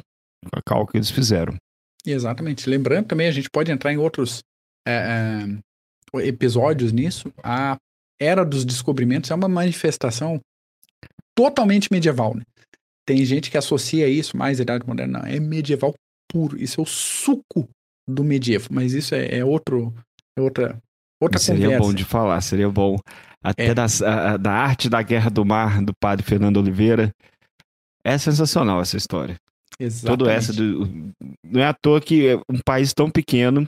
a 0.51 0.61
cal 0.61 0.85
que 0.85 0.97
eles 0.97 1.09
fizeram. 1.09 1.55
Exatamente. 2.05 2.69
Lembrando 2.69 3.07
também, 3.07 3.27
a 3.27 3.31
gente 3.31 3.49
pode 3.49 3.71
entrar 3.71 3.91
em 3.91 3.97
outros 3.97 4.43
é, 4.87 5.41
é, 6.15 6.27
episódios 6.27 6.91
nisso. 6.91 7.31
A 7.43 7.77
Era 8.19 8.45
dos 8.45 8.63
Descobrimentos 8.63 9.31
é 9.31 9.35
uma 9.35 9.47
manifestação 9.47 10.39
totalmente 11.35 11.91
medieval. 11.91 12.35
Né? 12.35 12.43
Tem 13.07 13.23
gente 13.25 13.49
que 13.49 13.57
associa 13.57 14.07
isso 14.07 14.37
mais 14.37 14.59
à 14.59 14.63
Idade 14.63 14.87
Moderna. 14.87 15.19
Não, 15.19 15.25
é 15.25 15.39
medieval 15.39 15.93
puro. 16.31 16.61
Isso 16.61 16.79
é 16.79 16.83
o 16.83 16.87
suco 16.87 17.67
do 18.07 18.23
medievo. 18.23 18.69
Mas 18.71 18.93
isso 18.93 19.15
é, 19.15 19.39
é 19.39 19.45
outro, 19.45 19.93
é 20.37 20.41
outra, 20.41 20.77
outra 21.21 21.39
seria 21.39 21.65
conversa. 21.65 21.83
Seria 21.83 21.91
bom 21.91 21.93
de 21.93 22.05
falar, 22.05 22.41
seria 22.41 22.69
bom. 22.69 22.97
Até 23.43 23.67
é. 23.67 23.73
das, 23.73 24.01
a, 24.01 24.37
da 24.37 24.51
arte 24.51 24.89
da 24.89 25.01
Guerra 25.01 25.29
do 25.29 25.45
Mar, 25.45 25.83
do 25.83 25.93
padre 25.99 26.25
Fernando 26.25 26.57
Oliveira. 26.57 27.11
É 28.05 28.17
sensacional 28.17 28.79
essa 28.81 28.97
história. 28.97 29.35
Exatamente. 29.79 30.19
Toda 30.19 30.31
essa 30.31 30.53
do, 30.53 31.11
não 31.43 31.61
é 31.61 31.65
à 31.65 31.73
toa 31.73 31.99
que 31.99 32.35
um 32.49 32.59
país 32.63 32.93
tão 32.93 33.09
pequeno, 33.09 33.67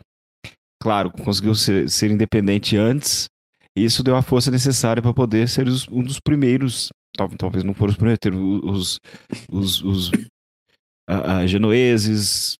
claro, 0.81 1.11
conseguiu 1.11 1.55
ser, 1.55 1.89
ser 1.89 2.11
independente 2.11 2.77
antes. 2.77 3.27
E 3.75 3.83
isso 3.83 4.03
deu 4.03 4.15
a 4.15 4.21
força 4.21 4.49
necessária 4.49 5.01
para 5.01 5.13
poder 5.13 5.49
ser 5.49 5.67
os, 5.67 5.87
um 5.89 6.03
dos 6.03 6.19
primeiros, 6.19 6.89
talvez 7.37 7.63
não 7.63 7.73
foram 7.73 7.91
os 7.91 7.97
primeiros, 7.97 8.19
ter 8.19 8.33
os, 8.33 8.99
os, 9.51 9.83
os 9.83 10.11
a, 11.09 11.37
a 11.37 11.47
genoeses, 11.47 12.57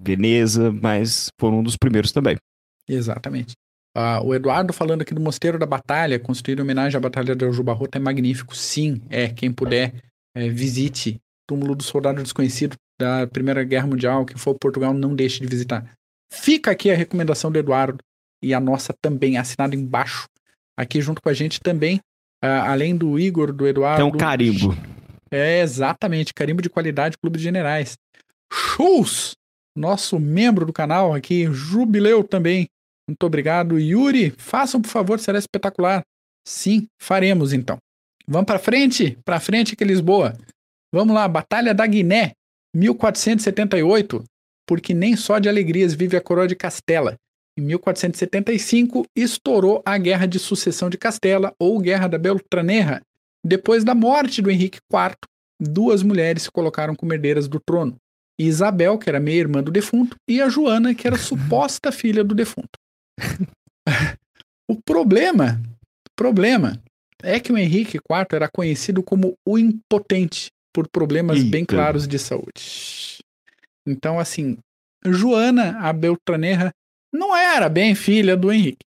Veneza, 0.00 0.72
mas 0.72 1.28
foram 1.38 1.58
um 1.58 1.62
dos 1.62 1.76
primeiros 1.76 2.10
também. 2.10 2.36
Exatamente. 2.88 3.54
Uh, 3.96 4.24
o 4.24 4.34
Eduardo 4.34 4.72
falando 4.72 5.02
aqui 5.02 5.14
do 5.14 5.20
Mosteiro 5.20 5.58
da 5.58 5.66
Batalha, 5.66 6.18
construído 6.18 6.60
em 6.60 6.62
homenagem 6.62 6.96
à 6.96 7.00
Batalha 7.00 7.36
de 7.36 7.44
Aljubarrota, 7.44 7.98
é 7.98 8.00
magnífico. 8.00 8.56
Sim, 8.56 9.00
é. 9.08 9.28
Quem 9.28 9.52
puder 9.52 9.94
é, 10.34 10.48
visite 10.48 11.16
o 11.16 11.20
túmulo 11.46 11.74
do 11.74 11.82
soldado 11.82 12.22
desconhecido 12.22 12.76
da 12.98 13.26
Primeira 13.26 13.64
Guerra 13.64 13.86
Mundial, 13.86 14.24
que 14.24 14.38
for 14.38 14.54
Portugal, 14.54 14.92
não 14.94 15.14
deixe 15.14 15.40
de 15.40 15.46
visitar. 15.46 15.90
Fica 16.32 16.70
aqui 16.70 16.90
a 16.90 16.96
recomendação 16.96 17.50
do 17.50 17.58
Eduardo 17.58 17.98
e 18.42 18.52
a 18.52 18.60
nossa 18.60 18.94
também, 19.00 19.36
assinada 19.36 19.74
embaixo. 19.74 20.26
Aqui 20.76 21.00
junto 21.00 21.22
com 21.22 21.28
a 21.28 21.32
gente 21.32 21.60
também, 21.60 21.96
uh, 22.44 22.66
além 22.66 22.96
do 22.96 23.18
Igor, 23.18 23.52
do 23.52 23.66
Eduardo. 23.66 24.02
É 24.02 24.04
um 24.04 24.10
carimbo. 24.10 24.76
É, 25.30 25.60
exatamente, 25.60 26.34
carimbo 26.34 26.62
de 26.62 26.68
qualidade 26.68 27.16
Clube 27.18 27.38
de 27.38 27.44
Generais. 27.44 27.96
Shows! 28.52 29.34
Nosso 29.76 30.20
membro 30.20 30.64
do 30.64 30.72
canal 30.72 31.12
aqui, 31.12 31.46
Jubileu 31.52 32.22
também. 32.22 32.68
Muito 33.08 33.24
obrigado. 33.24 33.78
Yuri, 33.78 34.32
façam 34.38 34.80
por 34.80 34.88
favor, 34.88 35.18
será 35.18 35.38
espetacular. 35.38 36.02
Sim, 36.46 36.86
faremos 37.00 37.52
então. 37.52 37.78
Vamos 38.26 38.46
para 38.46 38.58
frente, 38.58 39.18
para 39.24 39.38
frente 39.38 39.76
que 39.76 39.84
Lisboa. 39.84 40.34
Vamos 40.92 41.14
lá, 41.14 41.28
Batalha 41.28 41.74
da 41.74 41.86
Guiné, 41.86 42.32
1478, 42.74 44.24
porque 44.66 44.94
nem 44.94 45.14
só 45.16 45.38
de 45.38 45.48
alegrias 45.48 45.92
vive 45.92 46.16
a 46.16 46.20
coroa 46.20 46.48
de 46.48 46.56
Castela. 46.56 47.16
Em 47.56 47.62
1475 47.62 49.04
estourou 49.14 49.82
a 49.84 49.96
Guerra 49.98 50.26
de 50.26 50.38
Sucessão 50.38 50.88
de 50.88 50.96
Castela 50.96 51.54
ou 51.58 51.78
Guerra 51.78 52.08
da 52.08 52.18
Beltraneja. 52.18 53.02
Depois 53.44 53.84
da 53.84 53.94
morte 53.94 54.40
do 54.40 54.50
Henrique 54.50 54.78
IV, 54.90 55.16
duas 55.60 56.02
mulheres 56.02 56.44
se 56.44 56.50
colocaram 56.50 56.96
como 56.96 57.12
herdeiras 57.12 57.46
do 57.46 57.60
trono. 57.60 57.96
Isabel, 58.38 58.98
que 58.98 59.08
era 59.08 59.20
meia-irmã 59.20 59.62
do 59.62 59.70
defunto, 59.70 60.16
e 60.26 60.40
a 60.40 60.48
Joana, 60.48 60.94
que 60.94 61.06
era 61.06 61.16
suposta 61.16 61.92
filha 61.92 62.24
do 62.24 62.34
defunto. 62.34 62.78
o 64.68 64.80
problema, 64.82 65.62
problema 66.16 66.82
é 67.24 67.40
que 67.40 67.52
o 67.52 67.58
Henrique 67.58 67.96
IV 67.98 68.26
era 68.32 68.48
conhecido 68.48 69.02
como 69.02 69.34
o 69.46 69.58
impotente 69.58 70.50
por 70.72 70.88
problemas 70.88 71.38
Eita. 71.38 71.50
bem 71.50 71.64
claros 71.64 72.06
de 72.06 72.18
saúde. 72.18 73.18
Então, 73.86 74.18
assim, 74.18 74.58
Joana, 75.04 75.78
a 75.80 75.92
Beltraneja, 75.92 76.72
não 77.12 77.36
era 77.36 77.68
bem 77.68 77.94
filha 77.94 78.36
do 78.36 78.52
Henrique. 78.52 78.84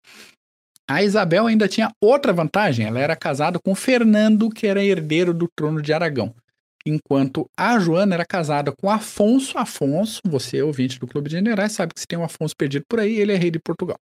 A 0.90 1.02
Isabel 1.02 1.48
ainda 1.48 1.68
tinha 1.68 1.92
outra 2.02 2.34
vantagem, 2.34 2.86
ela 2.86 3.00
era 3.00 3.16
casada 3.16 3.60
com 3.60 3.74
Fernando, 3.74 4.50
que 4.50 4.68
era 4.68 4.84
herdeiro 4.84 5.34
do 5.34 5.48
trono 5.56 5.82
de 5.82 5.94
Aragão. 5.94 6.34
Enquanto 6.86 7.50
a 7.58 7.80
Joana 7.80 8.16
era 8.16 8.26
casada 8.26 8.74
com 8.74 8.90
Afonso. 8.90 9.58
Afonso, 9.58 10.20
você 10.26 10.62
ouvinte 10.62 11.00
do 11.00 11.08
Clube 11.08 11.30
de 11.30 11.38
Generais, 11.38 11.72
sabe 11.72 11.94
que 11.94 12.02
se 12.02 12.08
tem 12.08 12.20
um 12.20 12.24
Afonso 12.26 12.54
perdido 12.56 12.84
por 12.90 13.00
aí, 13.00 13.18
ele 13.18 13.32
é 13.32 13.38
rei 13.38 13.50
de 13.50 13.60
Portugal. 13.60 13.98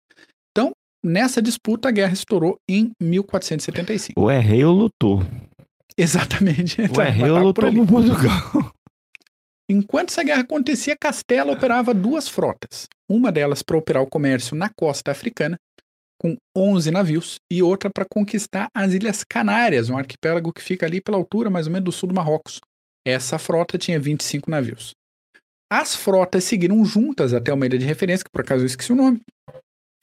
Nessa 1.09 1.41
disputa, 1.41 1.87
a 1.87 1.93
guerra 1.93 2.15
estourou 2.15 2.59
em 2.69 2.91
1475. 3.01 4.21
O 4.21 4.25
ou 4.25 4.75
lutou. 4.75 5.23
Exatamente. 5.97 6.81
O 6.83 7.01
rei 7.01 7.31
ou 7.31 7.45
lutou 7.45 7.71
no 7.71 7.87
Portugal. 7.87 8.73
Enquanto 9.71 10.11
essa 10.11 10.25
guerra 10.25 10.41
acontecia, 10.41 10.97
Castela 11.01 11.53
operava 11.53 11.95
duas 11.95 12.27
frotas. 12.27 12.89
Uma 13.09 13.31
delas 13.31 13.63
para 13.63 13.79
operar 13.79 14.03
o 14.03 14.09
comércio 14.09 14.57
na 14.57 14.69
costa 14.69 15.13
africana, 15.13 15.57
com 16.21 16.37
11 16.57 16.91
navios, 16.91 17.37
e 17.49 17.63
outra 17.63 17.89
para 17.89 18.05
conquistar 18.05 18.67
as 18.75 18.93
Ilhas 18.93 19.23
Canárias, 19.23 19.89
um 19.89 19.97
arquipélago 19.97 20.53
que 20.53 20.61
fica 20.61 20.87
ali 20.87 21.01
pela 21.01 21.17
altura 21.17 21.49
mais 21.49 21.69
ou 21.69 21.73
menos 21.73 21.85
do 21.85 21.93
sul 21.93 22.09
do 22.09 22.17
Marrocos. 22.17 22.61
Essa 23.07 23.39
frota 23.39 23.79
tinha 23.79 24.01
25 24.01 24.51
navios. 24.51 24.91
As 25.73 25.95
frotas 25.95 26.43
seguiram 26.43 26.85
juntas 26.85 27.33
até 27.33 27.53
uma 27.53 27.65
ilha 27.65 27.79
de 27.79 27.87
referência, 27.87 28.25
que 28.25 28.31
por 28.31 28.41
acaso 28.41 28.65
eu 28.65 28.67
esqueci 28.67 28.93
o 28.93 28.97
nome, 28.97 29.21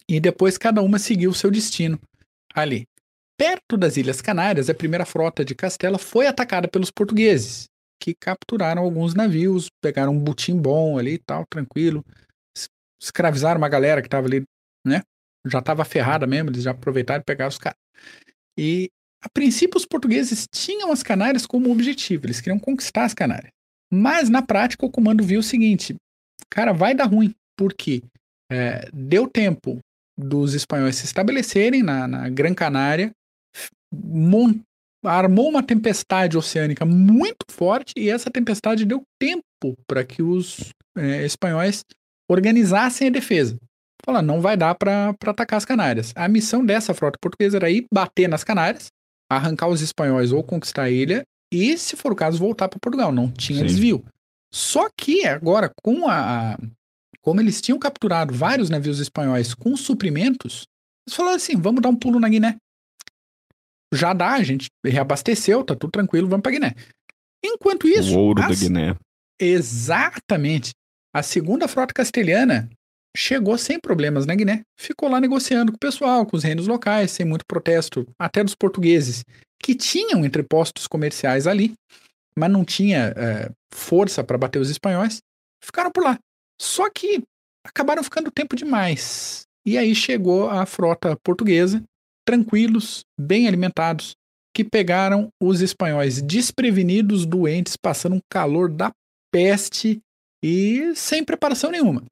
e 0.09 0.19
depois 0.19 0.57
cada 0.57 0.81
uma 0.81 0.99
seguiu 0.99 1.31
o 1.31 1.35
seu 1.35 1.49
destino 1.51 1.99
ali. 2.53 2.85
Perto 3.37 3.77
das 3.77 3.97
Ilhas 3.97 4.21
Canárias, 4.21 4.69
a 4.69 4.73
primeira 4.73 5.05
frota 5.05 5.43
de 5.43 5.55
Castela 5.55 5.97
foi 5.97 6.27
atacada 6.27 6.67
pelos 6.67 6.91
portugueses. 6.91 7.65
que 8.03 8.13
capturaram 8.13 8.81
alguns 8.81 9.13
navios, 9.13 9.69
pegaram 9.81 10.11
um 10.11 10.19
butim 10.19 10.59
bom 10.59 10.97
ali 10.97 11.13
e 11.13 11.17
tal, 11.17 11.45
tranquilo, 11.49 12.03
escravizaram 13.01 13.57
uma 13.57 13.69
galera 13.69 14.01
que 14.01 14.09
tava 14.09 14.27
ali, 14.27 14.43
né? 14.85 15.01
Já 15.47 15.61
tava 15.61 15.85
ferrada 15.85 16.27
mesmo, 16.27 16.49
eles 16.49 16.63
já 16.63 16.71
aproveitaram 16.71 17.21
e 17.21 17.23
pegaram 17.23 17.47
os 17.47 17.57
caras. 17.57 17.77
E 18.59 18.89
a 19.23 19.29
princípio 19.29 19.77
os 19.77 19.85
portugueses 19.85 20.45
tinham 20.53 20.91
as 20.91 21.01
Canárias 21.01 21.45
como 21.45 21.71
objetivo, 21.71 22.25
eles 22.25 22.41
queriam 22.41 22.59
conquistar 22.59 23.05
as 23.05 23.13
Canárias. 23.13 23.51
Mas 23.89 24.27
na 24.27 24.41
prática 24.41 24.85
o 24.85 24.91
comando 24.91 25.23
viu 25.23 25.39
o 25.39 25.43
seguinte, 25.43 25.95
cara, 26.49 26.73
vai 26.73 26.93
dar 26.93 27.05
ruim, 27.05 27.33
porque 27.57 28.03
é, 28.51 28.89
deu 28.93 29.29
tempo 29.29 29.79
dos 30.17 30.53
espanhóis 30.53 30.95
se 30.95 31.05
estabelecerem 31.05 31.81
na, 31.83 32.07
na 32.07 32.29
Gran 32.29 32.53
Canária, 32.53 33.11
armou 35.03 35.49
uma 35.49 35.63
tempestade 35.63 36.37
oceânica 36.37 36.85
muito 36.85 37.45
forte 37.49 37.93
e 37.97 38.09
essa 38.09 38.31
tempestade 38.31 38.85
deu 38.85 39.03
tempo 39.19 39.43
para 39.87 40.03
que 40.03 40.21
os 40.21 40.71
é, 40.97 41.25
espanhóis 41.25 41.83
organizassem 42.29 43.07
a 43.07 43.11
defesa. 43.11 43.57
Fala, 44.05 44.21
não 44.21 44.41
vai 44.41 44.57
dar 44.57 44.75
para 44.75 45.15
atacar 45.25 45.57
as 45.57 45.65
Canárias. 45.65 46.11
A 46.15 46.27
missão 46.27 46.65
dessa 46.65 46.93
frota 46.93 47.17
portuguesa 47.21 47.57
era 47.57 47.69
ir 47.69 47.85
bater 47.93 48.27
nas 48.27 48.43
Canárias, 48.43 48.87
arrancar 49.31 49.67
os 49.67 49.81
espanhóis 49.81 50.31
ou 50.31 50.43
conquistar 50.43 50.83
a 50.83 50.89
ilha 50.89 51.23
e, 51.53 51.77
se 51.77 51.95
for 51.95 52.11
o 52.11 52.15
caso, 52.15 52.37
voltar 52.37 52.67
para 52.67 52.79
Portugal. 52.79 53.11
Não 53.11 53.31
tinha 53.31 53.59
Sim. 53.59 53.65
desvio. 53.65 54.03
Só 54.53 54.89
que 54.95 55.25
agora, 55.25 55.71
com 55.81 56.07
a, 56.07 56.57
como 57.23 57.39
eles 57.39 57.61
tinham 57.61 57.79
capturado 57.79 58.33
vários 58.33 58.69
navios 58.69 58.99
espanhóis 58.99 59.53
com 59.53 59.75
suprimentos, 59.75 60.67
eles 61.07 61.15
falaram 61.15 61.37
assim: 61.37 61.55
vamos 61.55 61.81
dar 61.81 61.89
um 61.89 61.95
pulo 61.95 62.19
na 62.19 62.29
Guiné. 62.29 62.57
Já 63.91 64.13
dá, 64.13 64.33
a 64.33 64.43
gente 64.43 64.67
reabasteceu, 64.85 65.63
tá 65.63 65.75
tudo 65.75 65.91
tranquilo, 65.91 66.27
vamos 66.27 66.43
pra 66.43 66.51
Guiné. 66.51 66.75
Enquanto 67.43 67.87
isso. 67.87 68.15
O 68.15 68.19
ouro 68.19 68.43
as... 68.43 68.49
da 68.49 68.55
Guiné. 68.55 68.95
Exatamente. 69.39 70.71
A 71.13 71.23
segunda 71.23 71.67
frota 71.67 71.93
castelhana 71.93 72.69
chegou 73.15 73.57
sem 73.57 73.79
problemas 73.79 74.25
na 74.25 74.35
Guiné. 74.35 74.61
Ficou 74.77 75.09
lá 75.09 75.21
negociando 75.21 75.71
com 75.71 75.75
o 75.77 75.79
pessoal, 75.79 76.25
com 76.25 76.35
os 76.35 76.43
reinos 76.43 76.67
locais, 76.67 77.11
sem 77.11 77.25
muito 77.25 77.45
protesto, 77.45 78.05
até 78.19 78.43
dos 78.43 78.55
portugueses, 78.55 79.23
que 79.61 79.75
tinham 79.75 80.25
entrepostos 80.25 80.87
comerciais 80.87 81.45
ali, 81.47 81.73
mas 82.35 82.51
não 82.51 82.65
tinha 82.65 83.13
é, 83.15 83.51
força 83.71 84.23
para 84.23 84.37
bater 84.37 84.59
os 84.59 84.69
espanhóis. 84.69 85.21
Ficaram 85.63 85.91
por 85.91 86.03
lá. 86.03 86.17
Só 86.61 86.89
que 86.89 87.23
acabaram 87.65 88.03
ficando 88.03 88.31
tempo 88.31 88.55
demais. 88.55 89.43
E 89.65 89.77
aí 89.77 89.95
chegou 89.95 90.49
a 90.49 90.65
frota 90.65 91.17
portuguesa, 91.23 91.83
tranquilos, 92.25 93.01
bem 93.19 93.47
alimentados, 93.47 94.15
que 94.55 94.63
pegaram 94.63 95.29
os 95.41 95.61
espanhóis 95.61 96.21
desprevenidos, 96.21 97.25
doentes, 97.25 97.75
passando 97.75 98.15
um 98.15 98.21
calor 98.29 98.69
da 98.69 98.91
peste 99.31 99.99
e 100.43 100.93
sem 100.95 101.23
preparação 101.23 101.71
nenhuma. 101.71 102.03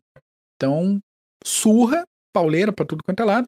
Então, 0.56 1.00
surra, 1.44 2.04
pauleira 2.34 2.72
para 2.72 2.86
tudo 2.86 3.04
quanto 3.04 3.22
é 3.22 3.26
lado. 3.26 3.48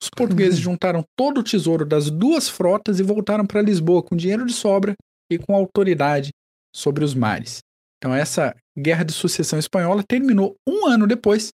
Os 0.00 0.10
portugueses 0.10 0.58
uhum. 0.58 0.72
juntaram 0.72 1.04
todo 1.16 1.38
o 1.40 1.42
tesouro 1.42 1.84
das 1.84 2.10
duas 2.10 2.48
frotas 2.48 3.00
e 3.00 3.02
voltaram 3.02 3.44
para 3.44 3.62
Lisboa 3.62 4.02
com 4.02 4.14
dinheiro 4.14 4.46
de 4.46 4.52
sobra 4.52 4.94
e 5.30 5.38
com 5.38 5.54
autoridade 5.54 6.30
sobre 6.74 7.04
os 7.04 7.14
mares. 7.14 7.58
Então, 7.98 8.14
essa 8.14 8.54
Guerra 8.78 9.04
de 9.04 9.12
Sucessão 9.12 9.58
Espanhola 9.58 10.02
terminou 10.02 10.56
um 10.66 10.86
ano 10.86 11.06
depois 11.06 11.50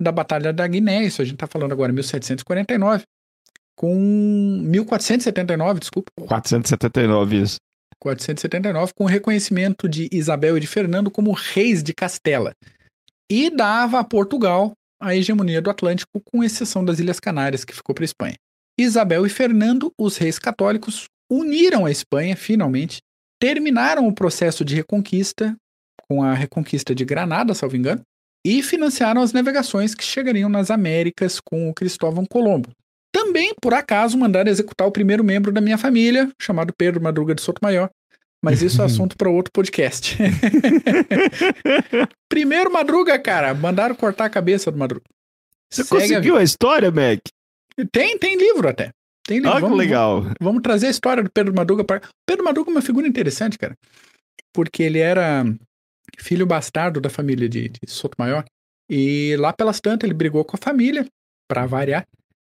da 0.00 0.12
Batalha 0.12 0.52
da 0.52 0.66
Guiné, 0.66 1.04
isso 1.04 1.20
a 1.20 1.24
gente 1.24 1.34
está 1.34 1.46
falando 1.46 1.72
agora 1.72 1.90
em 1.90 1.94
1749, 1.94 3.02
com 3.76 3.94
1479, 4.64 5.80
desculpa. 5.80 6.12
479, 6.16 7.42
isso. 7.42 7.56
479, 8.00 8.92
com 8.94 9.04
o 9.04 9.08
reconhecimento 9.08 9.88
de 9.88 10.08
Isabel 10.12 10.56
e 10.56 10.60
de 10.60 10.68
Fernando 10.68 11.10
como 11.10 11.32
reis 11.32 11.82
de 11.82 11.92
Castela. 11.92 12.52
E 13.28 13.50
dava 13.50 13.98
a 13.98 14.04
Portugal 14.04 14.72
a 15.00 15.14
hegemonia 15.14 15.62
do 15.62 15.70
Atlântico, 15.70 16.20
com 16.24 16.42
exceção 16.42 16.84
das 16.84 16.98
Ilhas 16.98 17.20
Canárias, 17.20 17.64
que 17.64 17.74
ficou 17.74 17.94
para 17.94 18.04
a 18.04 18.06
Espanha. 18.06 18.34
Isabel 18.78 19.26
e 19.26 19.30
Fernando, 19.30 19.92
os 19.98 20.16
reis 20.16 20.38
católicos, 20.38 21.06
uniram 21.30 21.86
a 21.86 21.90
Espanha, 21.90 22.36
finalmente, 22.36 22.98
terminaram 23.40 24.06
o 24.06 24.14
processo 24.14 24.64
de 24.64 24.74
reconquista 24.74 25.56
com 26.08 26.22
a 26.22 26.34
reconquista 26.34 26.94
de 26.94 27.04
Granada, 27.04 27.54
salvo 27.54 27.76
engano, 27.76 28.02
e 28.44 28.62
financiaram 28.62 29.20
as 29.20 29.32
navegações 29.32 29.94
que 29.94 30.04
chegariam 30.04 30.48
nas 30.48 30.70
Américas 30.70 31.40
com 31.40 31.68
o 31.68 31.74
Cristóvão 31.74 32.24
Colombo. 32.24 32.70
Também, 33.12 33.54
por 33.60 33.74
acaso, 33.74 34.18
mandaram 34.18 34.50
executar 34.50 34.86
o 34.86 34.92
primeiro 34.92 35.24
membro 35.24 35.50
da 35.50 35.60
minha 35.60 35.78
família, 35.78 36.30
chamado 36.40 36.72
Pedro 36.76 37.02
Madruga 37.02 37.34
de 37.34 37.42
Sotomayor, 37.42 37.90
mas 38.42 38.62
isso 38.62 38.80
é 38.80 38.84
assunto 38.86 39.16
para 39.16 39.30
outro 39.30 39.52
podcast. 39.52 40.16
primeiro 42.28 42.72
Madruga, 42.72 43.18
cara, 43.18 43.54
mandaram 43.54 43.94
cortar 43.94 44.26
a 44.26 44.30
cabeça 44.30 44.70
do 44.70 44.78
Madruga. 44.78 45.04
Você 45.70 45.84
Segue 45.84 46.00
conseguiu 46.00 46.36
a, 46.36 46.40
a, 46.40 46.42
história, 46.42 46.90
Mac? 46.90 47.20
Tem, 47.92 48.18
tem 48.18 48.36
livro 48.36 48.68
até. 48.68 48.90
Tem 49.26 49.38
livro. 49.38 49.50
Olha 49.50 49.60
vamos, 49.60 49.78
que 49.78 49.84
legal. 49.84 50.22
Vamos, 50.22 50.36
vamos, 50.40 50.62
trazer 50.62 50.86
a 50.86 50.90
história 50.90 51.22
do 51.22 51.30
Pedro 51.30 51.54
Madruga 51.54 51.84
para. 51.84 52.00
Pedro 52.26 52.44
Madruga 52.44 52.70
é 52.70 52.74
uma 52.74 52.82
figura 52.82 53.06
interessante, 53.06 53.58
cara. 53.58 53.74
Porque 54.54 54.82
ele 54.82 54.98
era 54.98 55.44
filho 56.16 56.46
bastardo 56.46 57.00
da 57.00 57.10
família 57.10 57.48
de, 57.48 57.68
de 57.68 57.90
Sotomayor. 57.90 58.44
E 58.90 59.36
lá 59.38 59.52
pelas 59.52 59.80
tantas 59.80 60.06
ele 60.06 60.16
brigou 60.16 60.44
com 60.44 60.56
a 60.56 60.60
família, 60.62 61.06
para 61.48 61.66
variar, 61.66 62.06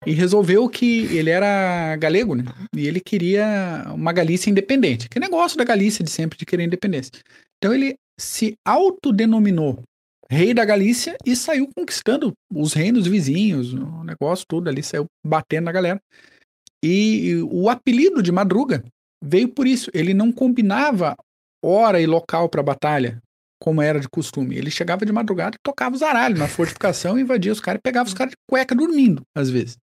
e 0.06 0.12
resolveu 0.12 0.68
que 0.68 1.04
ele 1.16 1.30
era 1.30 1.96
galego, 1.96 2.34
né? 2.34 2.44
E 2.76 2.86
ele 2.86 3.00
queria 3.00 3.84
uma 3.94 4.12
Galícia 4.12 4.50
independente. 4.50 5.08
Que 5.08 5.18
negócio 5.18 5.56
da 5.56 5.64
Galícia 5.64 6.04
de 6.04 6.10
sempre 6.10 6.38
de 6.38 6.44
querer 6.44 6.64
independência. 6.64 7.12
Então 7.56 7.74
ele 7.74 7.94
se 8.20 8.54
autodenominou 8.66 9.82
rei 10.30 10.52
da 10.52 10.64
Galícia 10.64 11.16
e 11.24 11.36
saiu 11.36 11.68
conquistando 11.76 12.32
os 12.52 12.72
reinos 12.72 13.06
vizinhos, 13.06 13.72
o 13.72 14.04
negócio 14.04 14.44
todo 14.46 14.68
ali, 14.68 14.82
saiu 14.82 15.06
batendo 15.24 15.66
na 15.66 15.72
galera. 15.72 16.00
E 16.84 17.36
o 17.50 17.70
apelido 17.70 18.22
de 18.22 18.30
Madruga 18.30 18.84
veio 19.22 19.48
por 19.48 19.66
isso. 19.66 19.90
Ele 19.94 20.12
não 20.12 20.30
combinava 20.30 21.16
hora 21.64 22.00
e 22.00 22.06
local 22.06 22.48
para 22.48 22.62
batalha 22.62 23.22
como 23.64 23.80
era 23.80 23.98
de 23.98 24.06
costume. 24.06 24.58
Ele 24.58 24.70
chegava 24.70 25.06
de 25.06 25.12
madrugada 25.12 25.56
e 25.56 25.58
tocava 25.64 25.96
os 25.96 26.02
aralhos 26.02 26.38
na 26.38 26.46
fortificação, 26.46 27.18
invadia 27.18 27.50
os 27.50 27.60
caras 27.60 27.78
e 27.78 27.82
pegava 27.82 28.06
os 28.06 28.12
caras 28.12 28.32
de 28.32 28.36
cueca 28.46 28.74
dormindo, 28.74 29.22
às 29.34 29.48
vezes. 29.48 29.78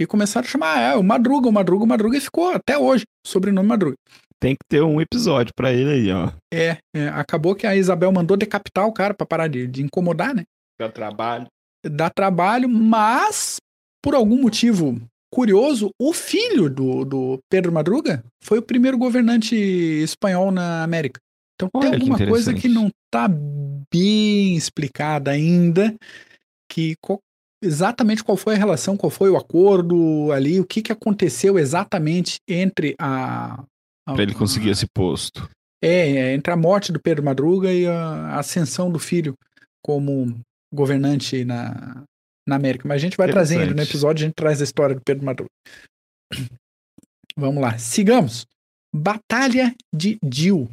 E 0.00 0.06
começaram 0.06 0.46
a 0.46 0.50
chamar, 0.50 0.78
ah, 0.78 0.80
é, 0.80 0.96
o 0.96 1.02
Madruga, 1.02 1.46
o 1.46 1.52
Madruga, 1.52 1.84
o 1.84 1.86
Madruga, 1.86 2.16
e 2.16 2.22
ficou 2.22 2.48
até 2.48 2.78
hoje, 2.78 3.04
sobrenome 3.26 3.68
Madruga. 3.68 3.96
Tem 4.40 4.54
que 4.54 4.64
ter 4.66 4.82
um 4.82 4.98
episódio 4.98 5.52
para 5.54 5.70
ele 5.70 5.90
aí, 5.90 6.10
ó. 6.10 6.32
É, 6.54 6.78
é, 6.96 7.08
acabou 7.08 7.54
que 7.54 7.66
a 7.66 7.76
Isabel 7.76 8.10
mandou 8.10 8.34
decapitar 8.34 8.86
o 8.86 8.92
cara 8.94 9.12
para 9.12 9.26
parar 9.26 9.48
de, 9.48 9.66
de 9.66 9.82
incomodar, 9.82 10.34
né? 10.34 10.44
Dá 10.80 10.88
trabalho. 10.88 11.46
Dá 11.84 12.08
trabalho, 12.08 12.66
mas, 12.66 13.56
por 14.02 14.14
algum 14.14 14.40
motivo 14.40 15.02
curioso, 15.30 15.90
o 16.00 16.14
filho 16.14 16.70
do, 16.70 17.04
do 17.04 17.38
Pedro 17.50 17.72
Madruga 17.72 18.24
foi 18.42 18.58
o 18.58 18.62
primeiro 18.62 18.96
governante 18.96 19.54
espanhol 19.54 20.50
na 20.50 20.82
América. 20.82 21.20
Então 21.58 21.68
Olha 21.74 21.90
tem 21.90 22.00
alguma 22.00 22.16
que 22.16 22.26
coisa 22.26 22.54
que 22.54 22.68
não 22.68 22.86
está 22.86 23.28
bem 23.92 24.54
explicada 24.54 25.32
ainda, 25.32 25.92
que 26.70 26.94
qual, 27.02 27.18
exatamente 27.60 28.22
qual 28.22 28.36
foi 28.36 28.54
a 28.54 28.58
relação, 28.58 28.96
qual 28.96 29.10
foi 29.10 29.28
o 29.28 29.36
acordo 29.36 30.30
ali, 30.30 30.60
o 30.60 30.64
que, 30.64 30.80
que 30.80 30.92
aconteceu 30.92 31.58
exatamente 31.58 32.38
entre 32.46 32.94
a... 32.96 33.64
a 34.06 34.14
Para 34.14 34.22
ele 34.22 34.34
conseguir 34.34 34.70
esse 34.70 34.86
posto. 34.86 35.50
É, 35.82 36.10
é, 36.12 36.34
entre 36.34 36.52
a 36.52 36.56
morte 36.56 36.92
do 36.92 37.00
Pedro 37.00 37.24
Madruga 37.24 37.72
e 37.72 37.86
a 37.86 38.36
ascensão 38.36 38.90
do 38.90 38.98
filho 39.00 39.34
como 39.84 40.38
governante 40.72 41.44
na, 41.44 42.04
na 42.46 42.56
América. 42.56 42.86
Mas 42.86 42.96
a 42.96 42.98
gente 42.98 43.16
vai 43.16 43.28
trazendo 43.28 43.74
no 43.74 43.82
episódio, 43.82 44.24
a 44.24 44.26
gente 44.26 44.34
traz 44.36 44.60
a 44.60 44.64
história 44.64 44.94
do 44.94 45.02
Pedro 45.04 45.24
Madruga. 45.24 45.50
Vamos 47.36 47.60
lá, 47.60 47.78
sigamos. 47.78 48.46
Batalha 48.94 49.74
de 49.94 50.18
Dil, 50.22 50.68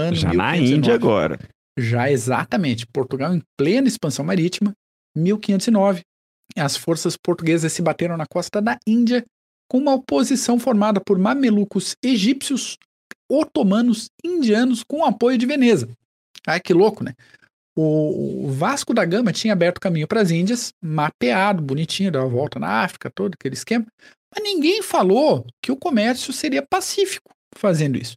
ano 0.00 0.16
Já 0.16 0.30
1509. 0.30 0.36
na 0.36 0.56
Índia 0.56 0.94
agora. 0.94 1.38
Já 1.78 2.10
exatamente. 2.10 2.86
Portugal 2.86 3.34
em 3.34 3.42
plena 3.56 3.88
expansão 3.88 4.24
marítima, 4.24 4.72
1509. 5.16 6.02
As 6.56 6.76
forças 6.76 7.16
portuguesas 7.16 7.72
se 7.72 7.80
bateram 7.80 8.16
na 8.16 8.26
costa 8.26 8.60
da 8.60 8.78
Índia 8.86 9.24
com 9.70 9.78
uma 9.78 9.94
oposição 9.94 10.58
formada 10.58 11.00
por 11.00 11.18
mamelucos 11.18 11.94
egípcios, 12.04 12.76
otomanos, 13.30 14.08
indianos 14.24 14.82
com 14.82 15.04
apoio 15.04 15.38
de 15.38 15.46
Veneza. 15.46 15.88
Ai, 16.46 16.58
que 16.58 16.74
louco, 16.74 17.04
né? 17.04 17.14
O 17.76 18.48
Vasco 18.50 18.92
da 18.92 19.04
Gama 19.04 19.32
tinha 19.32 19.52
aberto 19.52 19.80
caminho 19.80 20.08
para 20.08 20.20
as 20.20 20.30
Índias, 20.30 20.72
mapeado, 20.82 21.62
bonitinho, 21.62 22.10
deu 22.10 22.22
a 22.22 22.26
volta 22.26 22.58
na 22.58 22.82
África, 22.82 23.10
todo 23.10 23.34
aquele 23.34 23.54
esquema. 23.54 23.86
Mas 24.34 24.44
ninguém 24.44 24.82
falou 24.82 25.46
que 25.62 25.70
o 25.72 25.76
comércio 25.76 26.32
seria 26.32 26.66
pacífico 26.68 27.30
fazendo 27.56 27.96
isso. 27.96 28.14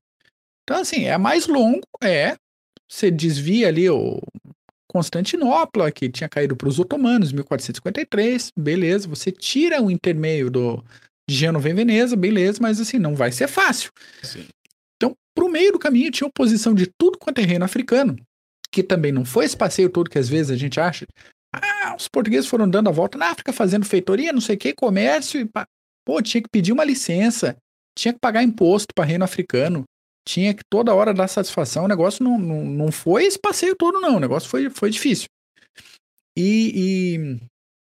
Então, 0.63 0.81
assim, 0.81 1.05
é 1.05 1.17
mais 1.17 1.47
longo, 1.47 1.81
é. 2.01 2.35
Você 2.89 3.09
desvia 3.09 3.67
ali 3.67 3.89
o 3.89 4.21
Constantinopla, 4.87 5.91
que 5.91 6.09
tinha 6.09 6.29
caído 6.29 6.55
para 6.55 6.69
os 6.69 6.79
otomanos 6.79 7.31
em 7.31 7.35
1453, 7.35 8.51
beleza. 8.57 9.07
Você 9.07 9.31
tira 9.31 9.81
o 9.81 9.89
intermeio 9.89 10.49
do 10.49 10.83
Gênova 11.29 11.69
em 11.69 11.73
Veneza, 11.73 12.15
beleza, 12.15 12.59
mas 12.61 12.79
assim, 12.79 12.99
não 12.99 13.15
vai 13.15 13.31
ser 13.31 13.47
fácil. 13.47 13.91
Sim. 14.21 14.45
Então, 14.95 15.15
para 15.35 15.45
o 15.45 15.49
meio 15.49 15.71
do 15.71 15.79
caminho 15.79 16.11
tinha 16.11 16.27
oposição 16.27 16.73
de 16.73 16.87
tudo 16.97 17.17
quanto 17.17 17.39
é 17.39 17.43
reino 17.43 17.65
africano, 17.65 18.15
que 18.71 18.83
também 18.83 19.11
não 19.11 19.25
foi 19.25 19.45
esse 19.45 19.57
passeio 19.57 19.89
todo 19.89 20.09
que 20.09 20.19
às 20.19 20.29
vezes 20.29 20.51
a 20.51 20.55
gente 20.55 20.79
acha. 20.79 21.05
Ah, 21.53 21.95
os 21.97 22.07
portugueses 22.07 22.49
foram 22.49 22.69
dando 22.69 22.89
a 22.89 22.91
volta 22.91 23.17
na 23.17 23.29
África, 23.29 23.51
fazendo 23.51 23.85
feitoria, 23.85 24.33
não 24.33 24.41
sei 24.41 24.55
o 24.55 24.59
que, 24.59 24.73
comércio, 24.73 25.41
e 25.41 25.49
pô, 26.05 26.21
tinha 26.21 26.41
que 26.41 26.49
pedir 26.49 26.71
uma 26.71 26.83
licença, 26.83 27.55
tinha 27.97 28.13
que 28.13 28.19
pagar 28.19 28.43
imposto 28.43 28.93
para 28.93 29.05
reino 29.05 29.23
africano, 29.23 29.83
tinha 30.27 30.53
que 30.53 30.63
toda 30.69 30.93
hora 30.93 31.13
dar 31.13 31.27
satisfação. 31.27 31.85
O 31.85 31.87
negócio 31.87 32.23
não, 32.23 32.37
não, 32.37 32.63
não 32.65 32.91
foi 32.91 33.25
esse 33.25 33.39
passeio 33.39 33.75
todo, 33.75 33.99
não. 33.99 34.17
O 34.17 34.19
negócio 34.19 34.49
foi, 34.49 34.69
foi 34.69 34.89
difícil. 34.89 35.27
E, 36.37 36.71
e 36.75 37.39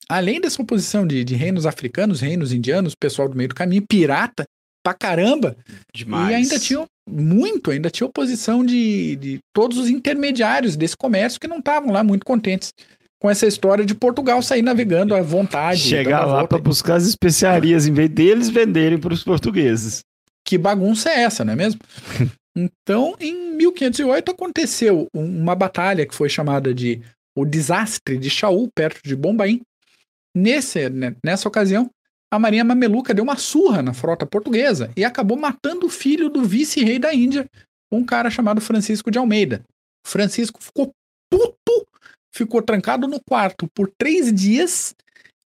além 0.09 0.41
dessa 0.41 0.63
oposição 0.63 1.07
de, 1.07 1.25
de 1.25 1.35
reinos 1.35 1.67
africanos, 1.67 2.21
reinos 2.21 2.53
indianos, 2.53 2.95
pessoal 2.95 3.29
do 3.29 3.37
meio 3.37 3.49
do 3.49 3.55
caminho, 3.55 3.85
pirata, 3.89 4.45
pra 4.85 4.95
caramba. 4.95 5.57
Demais. 5.93 6.31
E 6.31 6.35
ainda 6.35 6.59
tinha 6.59 6.85
muito, 7.09 7.71
ainda 7.71 7.91
tinha 7.91 8.07
oposição 8.07 8.65
de, 8.65 9.17
de 9.17 9.39
todos 9.53 9.79
os 9.79 9.89
intermediários 9.89 10.77
desse 10.77 10.97
comércio 10.97 11.41
que 11.41 11.49
não 11.49 11.59
estavam 11.59 11.93
lá 11.93 12.05
muito 12.05 12.25
contentes 12.25 12.73
com 13.21 13.31
essa 13.31 13.47
história 13.47 13.85
de 13.85 13.95
Portugal 13.95 14.41
sair 14.43 14.63
navegando 14.63 15.15
à 15.15 15.23
vontade. 15.23 15.81
Chegar 15.81 16.25
lá 16.25 16.47
para 16.47 16.59
buscar 16.59 16.97
as 16.97 17.07
especiarias 17.07 17.87
em 17.87 17.93
vez 17.93 18.11
deles 18.11 18.49
venderem 18.49 18.99
para 18.99 19.13
os 19.13 19.25
portugueses. 19.25 20.03
Que 20.47 20.57
bagunça 20.57 21.11
é 21.11 21.23
essa, 21.23 21.45
não 21.45 21.53
é 21.53 21.57
mesmo? 21.57 21.81
então, 22.57 23.17
em 23.19 23.53
1508 23.57 24.31
aconteceu 24.31 25.09
uma 25.13 25.57
batalha 25.57 26.07
que 26.07 26.15
foi 26.15 26.29
chamada 26.29 26.73
de 26.73 27.03
o 27.37 27.45
desastre 27.45 28.17
de 28.17 28.31
Shaul, 28.31 28.71
perto 28.73 29.01
de 29.03 29.17
Bombaim. 29.17 29.61
Nesse, 30.35 30.89
né, 30.89 31.17
nessa 31.25 31.49
ocasião, 31.49 31.91
a 32.33 32.39
marinha 32.39 32.65
mameluca 32.65 33.13
deu 33.13 33.25
uma 33.25 33.37
surra 33.37 33.83
na 33.83 33.93
frota 33.93 34.25
portuguesa 34.25 34.91
e 34.97 35.05
acabou 35.05 35.37
matando 35.37 35.87
o 35.87 35.91
filho 35.91 36.31
do 36.31 36.45
vice-rei 36.45 36.99
da 36.99 37.13
Índia, 37.13 37.47
um 37.91 38.05
cara 38.05 38.31
chamado 38.31 38.61
Francisco 38.61 39.11
de 39.11 39.19
Almeida. 39.19 39.65
Francisco 40.07 40.63
ficou 40.63 40.93
puto, 41.29 41.87
ficou 42.33 42.63
trancado 42.63 43.09
no 43.09 43.21
quarto 43.21 43.67
por 43.75 43.91
três 43.99 44.33
dias 44.33 44.95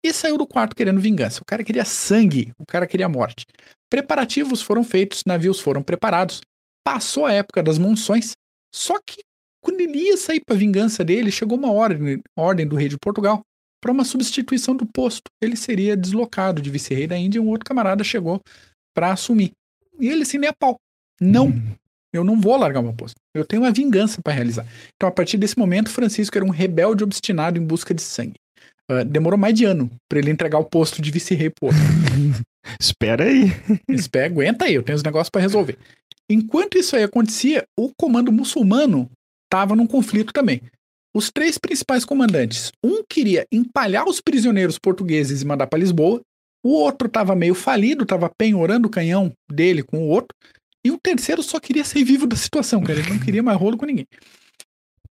e 0.05 0.13
saiu 0.13 0.39
do 0.39 0.47
quarto 0.47 0.75
querendo 0.75 1.01
vingança. 1.01 1.41
O 1.43 1.45
cara 1.45 1.63
queria 1.63 1.85
sangue, 1.85 2.53
o 2.59 2.65
cara 2.67 2.87
queria 2.87 3.09
morte. 3.09 3.45
Preparativos 3.89 4.63
foram 4.63 4.85
feitos, 4.85 5.23
navios 5.27 5.61
foram 5.61 5.83
preparados, 5.83 6.41
passou 6.85 7.27
a 7.27 7.33
época 7.33 7.63
das 7.63 7.79
monções, 7.79 8.33
só 8.75 8.99
que 9.05 9.21
quando 9.63 9.81
ele 9.81 9.99
ia 9.99 10.17
sair 10.17 10.41
para 10.45 10.57
vingança 10.57 11.05
dele, 11.05 11.31
chegou 11.31 11.59
uma 11.59 11.71
ordem, 11.71 12.23
ordem 12.37 12.67
do 12.67 12.77
rei 12.77 12.89
de 12.89 12.97
Portugal 12.99 13.43
para 13.81 13.93
uma 13.93 14.05
substituição 14.05 14.75
do 14.75 14.87
posto. 14.87 15.25
Ele 15.41 15.57
seria 15.57 15.97
deslocado 15.97 16.63
de 16.63 16.71
vice-rei 16.71 17.07
da 17.07 17.17
Índia 17.17 17.39
e 17.39 17.41
um 17.41 17.49
outro 17.49 17.67
camarada 17.67 18.05
chegou 18.05 18.41
para 18.95 19.13
assumir. 19.13 19.53
E 19.99 20.09
ele 20.09 20.23
assim, 20.23 20.39
nem 20.39 20.49
a 20.49 20.55
pau. 20.59 20.77
Não, 21.21 21.47
uhum. 21.47 21.75
eu 22.13 22.25
não 22.25 22.41
vou 22.41 22.57
largar 22.57 22.83
meu 22.83 22.95
posto. 22.95 23.17
Eu 23.35 23.45
tenho 23.45 23.63
uma 23.63 23.71
vingança 23.71 24.21
para 24.23 24.33
realizar. 24.33 24.67
Então, 24.95 25.09
a 25.09 25.13
partir 25.13 25.37
desse 25.37 25.59
momento, 25.59 25.91
Francisco 25.91 26.37
era 26.37 26.45
um 26.45 26.51
rebelde 26.51 27.05
obstinado 27.05 27.59
em 27.59 27.65
busca 27.65 27.93
de 27.93 28.03
sangue. 28.03 28.35
Uh, 28.91 29.05
demorou 29.05 29.39
mais 29.39 29.55
de 29.55 29.65
ano 29.65 29.89
para 30.09 30.19
ele 30.19 30.33
entregar 30.33 30.59
o 30.59 30.65
posto 30.65 31.01
de 31.01 31.13
vice-rei 31.13 31.49
pro 31.49 31.67
outro. 31.69 31.81
Espera 32.81 33.25
aí. 33.25 33.53
Espera, 33.89 34.27
aguenta 34.27 34.65
aí, 34.65 34.75
eu 34.75 34.83
tenho 34.83 34.97
os 34.97 35.05
negócios 35.05 35.31
para 35.31 35.41
resolver. 35.41 35.79
Enquanto 36.29 36.77
isso 36.77 36.97
aí 36.97 37.05
acontecia, 37.05 37.65
o 37.79 37.93
comando 37.97 38.33
muçulmano 38.33 39.09
estava 39.47 39.77
num 39.77 39.87
conflito 39.87 40.33
também. 40.33 40.61
Os 41.15 41.31
três 41.31 41.57
principais 41.57 42.05
comandantes, 42.05 42.73
um 42.85 43.03
queria 43.09 43.47
empalhar 43.53 44.09
os 44.09 44.21
prisioneiros 44.21 44.79
portugueses 44.79 45.43
e 45.43 45.47
mandar 45.47 45.69
para 45.69 45.79
Lisboa, 45.79 46.21
o 46.65 46.71
outro 46.71 47.07
estava 47.07 47.35
meio 47.35 47.55
falido, 47.55 48.03
estava 48.03 48.31
penhorando 48.37 48.89
o 48.89 48.91
canhão 48.91 49.33
dele 49.51 49.83
com 49.83 49.99
o 49.99 50.09
outro, 50.09 50.37
e 50.85 50.91
o 50.91 50.99
terceiro 50.99 51.43
só 51.43 51.59
queria 51.59 51.85
ser 51.85 52.05
vivo 52.05 52.27
da 52.27 52.37
situação, 52.37 52.83
cara, 52.83 52.99
ele 52.99 53.11
não 53.11 53.19
queria 53.19 53.43
mais 53.43 53.59
rolo 53.59 53.77
com 53.77 53.87
ninguém. 53.87 54.07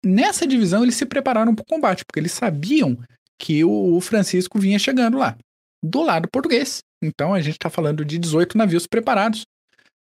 Nessa 0.05 0.47
divisão, 0.47 0.83
eles 0.83 0.97
se 0.97 1.07
prepararam 1.07 1.55
para 1.55 1.63
o 1.63 1.67
combate, 1.67 2.05
porque 2.05 2.19
eles 2.19 2.33
sabiam 2.33 2.99
que 3.43 3.65
o 3.65 4.01
Francisco 4.01 4.57
vinha 4.57 4.79
chegando 4.79 5.19
lá, 5.19 5.37
do 5.85 6.01
lado 6.03 6.29
português. 6.31 6.79
Então 7.03 7.35
a 7.35 7.41
gente 7.41 7.55
está 7.55 7.69
falando 7.69 8.05
de 8.05 8.17
18 8.17 8.57
navios 8.57 8.87
preparados. 8.87 9.43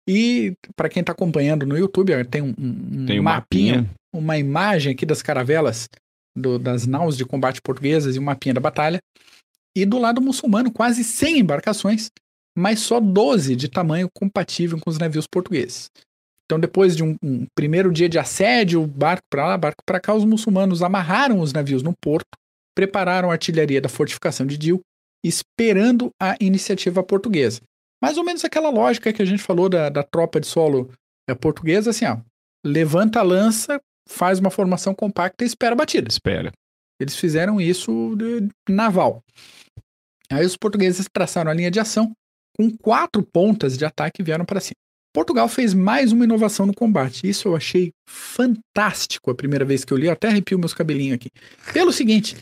E 0.10 0.54
para 0.76 0.90
quem 0.90 1.02
está 1.02 1.12
acompanhando 1.12 1.64
no 1.64 1.78
YouTube, 1.78 2.12
tem 2.26 2.42
um, 2.42 2.56
um, 2.58 3.06
tem 3.06 3.20
um 3.20 3.24
mapinha, 3.24 3.76
mapinha 3.76 3.96
uma 4.12 4.40
imagem 4.40 4.94
aqui 4.94 5.06
das 5.06 5.22
caravelas 5.22 5.88
do, 6.36 6.58
das 6.58 6.88
naus 6.88 7.16
de 7.16 7.24
combate 7.24 7.62
portuguesas 7.62 8.16
e 8.16 8.20
um 8.20 8.24
mapinha 8.24 8.56
da 8.56 8.60
batalha. 8.60 9.00
E 9.78 9.86
do 9.86 10.00
lado 10.00 10.20
muçulmano, 10.20 10.72
quase 10.72 11.04
100 11.04 11.40
embarcações, 11.40 12.10
mas 12.58 12.80
só 12.80 13.00
12 13.00 13.56
de 13.56 13.70
tamanho 13.70 14.10
compatível 14.12 14.80
com 14.80 14.90
os 14.90 14.98
navios 14.98 15.28
portugueses. 15.28 15.92
Então, 16.46 16.60
depois 16.60 16.96
de 16.96 17.04
um, 17.04 17.16
um 17.24 17.46
primeiro 17.54 17.94
dia 17.94 18.10
de 18.10 18.18
assédio, 18.18 18.88
barco 18.88 19.22
para 19.30 19.46
lá, 19.46 19.58
barco 19.58 19.84
para 19.86 20.00
cá, 20.00 20.16
os 20.16 20.26
muçulmanos 20.26 20.82
amarraram 20.82 21.40
os 21.42 21.54
navios 21.54 21.84
no 21.84 21.94
porto, 22.02 22.39
prepararam 22.80 23.30
a 23.30 23.34
artilharia 23.34 23.82
da 23.82 23.90
fortificação 23.90 24.46
de 24.46 24.58
Dil, 24.58 24.80
esperando 25.22 26.12
a 26.18 26.38
iniciativa 26.40 27.04
portuguesa. 27.04 27.60
Mais 28.02 28.18
ou 28.18 28.24
menos 28.24 28.46
aquela 28.46 28.70
lógica 28.70 29.12
que 29.12 29.22
a 29.22 29.26
gente 29.26 29.44
falou 29.44 29.68
da, 29.68 29.90
da 29.90 30.02
tropa 30.02 30.40
de 30.40 30.48
solo 30.48 30.90
é, 31.30 31.36
portuguesa, 31.36 31.90
assim, 31.90 32.06
ó, 32.06 32.20
levanta 32.66 33.20
a 33.20 33.24
lança, 33.24 33.82
faz 34.08 34.40
uma 34.40 34.50
formação 34.50 34.96
compacta 34.96 35.44
e 35.44 35.48
espera 35.48 35.74
a 35.74 35.76
batida. 35.76 36.08
Espera. 36.08 36.54
Eles 37.02 37.18
fizeram 37.18 37.60
isso 37.60 38.16
de 38.16 38.48
naval. 38.70 39.22
Aí 40.32 40.46
os 40.46 40.56
portugueses 40.56 41.06
traçaram 41.12 41.52
a 41.52 41.54
linha 41.54 41.70
de 41.70 41.82
ação 41.82 42.14
com 42.56 42.72
quatro 42.78 43.22
pontas 43.22 43.78
de 43.78 43.84
ataque 43.84 44.22
e 44.22 44.26
vieram 44.26 44.46
para 44.46 44.62
cima. 44.62 44.76
Portugal 45.14 45.50
fez 45.50 45.74
mais 45.74 46.14
uma 46.14 46.24
inovação 46.24 46.66
no 46.66 46.74
combate. 46.74 47.28
Isso 47.28 47.50
eu 47.50 47.58
achei 47.58 47.92
fantástico 48.08 49.30
a 49.30 49.36
primeira 49.36 49.66
vez 49.66 49.84
que 49.84 49.92
eu 49.92 49.98
li, 49.98 50.06
eu 50.06 50.14
até 50.14 50.30
arrepio 50.30 50.58
meus 50.58 50.74
cabelinhos 50.74 51.16
aqui. 51.16 51.30
Pelo 51.74 51.92
seguinte, 51.92 52.38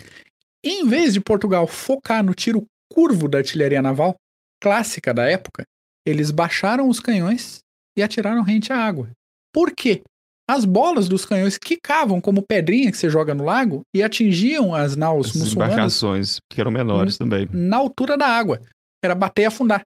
em 0.63 0.87
vez 0.87 1.13
de 1.13 1.21
Portugal 1.21 1.67
focar 1.67 2.23
no 2.23 2.33
tiro 2.33 2.65
curvo 2.91 3.27
da 3.27 3.39
artilharia 3.39 3.81
naval, 3.81 4.15
clássica 4.61 5.13
da 5.13 5.29
época, 5.29 5.63
eles 6.05 6.31
baixaram 6.31 6.89
os 6.89 6.99
canhões 6.99 7.59
e 7.97 8.03
atiraram 8.03 8.41
rente 8.41 8.71
à 8.71 8.77
água. 8.77 9.09
Por 9.53 9.71
quê? 9.71 10.03
As 10.49 10.63
bolas 10.63 11.09
dos 11.09 11.25
canhões 11.25 11.57
quicavam 11.57 12.21
como 12.21 12.41
pedrinha 12.41 12.89
que 12.89 12.97
você 12.97 13.09
joga 13.09 13.35
no 13.35 13.43
lago 13.43 13.81
e 13.93 14.01
atingiam 14.01 14.73
as 14.73 14.95
naus 14.95 15.27
as 15.27 15.35
muçulmanas. 15.35 15.73
embarcações, 15.73 16.39
que 16.49 16.61
eram 16.61 16.71
menores 16.71 17.17
também. 17.17 17.49
Na 17.51 17.77
altura 17.77 18.17
da 18.17 18.27
água. 18.27 18.61
Era 19.03 19.13
bater 19.13 19.41
e 19.41 19.45
afundar. 19.45 19.81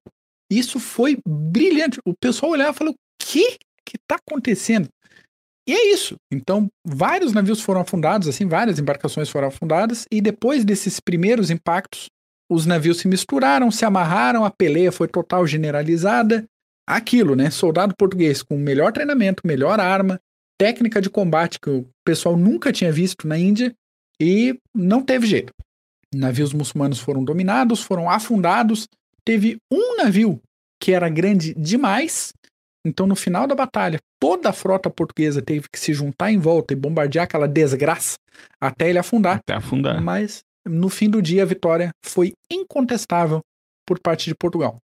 Isso 0.51 0.79
foi 0.79 1.17
brilhante. 1.27 1.99
O 2.05 2.13
pessoal 2.13 2.51
olhava 2.51 2.71
e 2.71 2.77
falou: 2.77 2.93
o 2.93 2.97
que 3.19 3.57
que 3.83 3.97
tá 4.07 4.15
acontecendo? 4.15 4.87
E 5.67 5.73
é 5.73 5.93
isso. 5.93 6.15
Então, 6.31 6.67
vários 6.85 7.33
navios 7.33 7.61
foram 7.61 7.81
afundados, 7.81 8.27
assim, 8.27 8.47
várias 8.47 8.79
embarcações 8.79 9.29
foram 9.29 9.47
afundadas, 9.47 10.05
e 10.11 10.19
depois 10.19 10.65
desses 10.65 10.99
primeiros 10.99 11.49
impactos, 11.49 12.09
os 12.49 12.65
navios 12.65 12.97
se 12.97 13.07
misturaram, 13.07 13.71
se 13.71 13.85
amarraram, 13.85 14.43
a 14.43 14.51
peleia 14.51 14.91
foi 14.91 15.07
total 15.07 15.47
generalizada. 15.47 16.45
Aquilo, 16.85 17.35
né? 17.35 17.49
Soldado 17.49 17.95
português 17.95 18.43
com 18.43 18.57
melhor 18.57 18.91
treinamento, 18.91 19.45
melhor 19.45 19.79
arma, 19.79 20.19
técnica 20.59 20.99
de 20.99 21.09
combate 21.09 21.59
que 21.59 21.69
o 21.69 21.87
pessoal 22.03 22.35
nunca 22.35 22.73
tinha 22.73 22.91
visto 22.91 23.27
na 23.27 23.37
Índia 23.37 23.73
e 24.19 24.59
não 24.75 25.01
teve 25.01 25.25
jeito. 25.25 25.53
Navios 26.13 26.51
muçulmanos 26.51 26.99
foram 26.99 27.23
dominados, 27.23 27.81
foram 27.81 28.09
afundados. 28.09 28.87
Teve 29.23 29.57
um 29.71 29.95
navio 29.97 30.41
que 30.81 30.91
era 30.91 31.07
grande 31.07 31.53
demais. 31.53 32.33
Então, 32.85 33.05
no 33.05 33.15
final 33.15 33.45
da 33.45 33.53
batalha, 33.53 33.99
toda 34.19 34.49
a 34.49 34.53
frota 34.53 34.89
portuguesa 34.89 35.41
teve 35.41 35.67
que 35.71 35.79
se 35.79 35.93
juntar 35.93 36.31
em 36.31 36.39
volta 36.39 36.73
e 36.73 36.75
bombardear 36.75 37.25
aquela 37.25 37.47
desgraça 37.47 38.17
até 38.59 38.89
ele 38.89 38.97
afundar. 38.97 39.37
Até 39.37 39.53
afundar. 39.53 40.01
Mas 40.01 40.41
no 40.65 40.89
fim 40.89 41.09
do 41.09 41.21
dia, 41.21 41.43
a 41.43 41.45
vitória 41.45 41.91
foi 42.03 42.33
incontestável 42.51 43.41
por 43.85 43.99
parte 43.99 44.25
de 44.25 44.35
Portugal. 44.35 44.77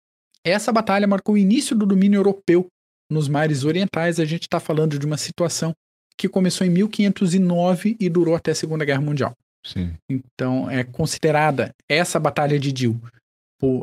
Essa 0.43 0.71
batalha 0.71 1.07
marcou 1.07 1.35
o 1.35 1.37
início 1.37 1.75
do 1.75 1.85
domínio 1.85 2.17
europeu 2.17 2.67
nos 3.09 3.27
mares 3.27 3.63
orientais, 3.63 4.19
a 4.19 4.25
gente 4.25 4.43
está 4.43 4.59
falando 4.59 4.97
de 4.97 5.05
uma 5.05 5.17
situação 5.17 5.73
que 6.17 6.27
começou 6.29 6.65
em 6.65 6.69
1509 6.69 7.97
e 7.99 8.09
durou 8.09 8.35
até 8.35 8.51
a 8.51 8.55
Segunda 8.55 8.85
Guerra 8.85 9.01
Mundial. 9.01 9.33
Sim. 9.65 9.93
Então, 10.09 10.69
é 10.69 10.83
considerada 10.83 11.71
essa 11.89 12.19
batalha 12.19 12.59
de 12.59 12.71
Dil, 12.71 12.99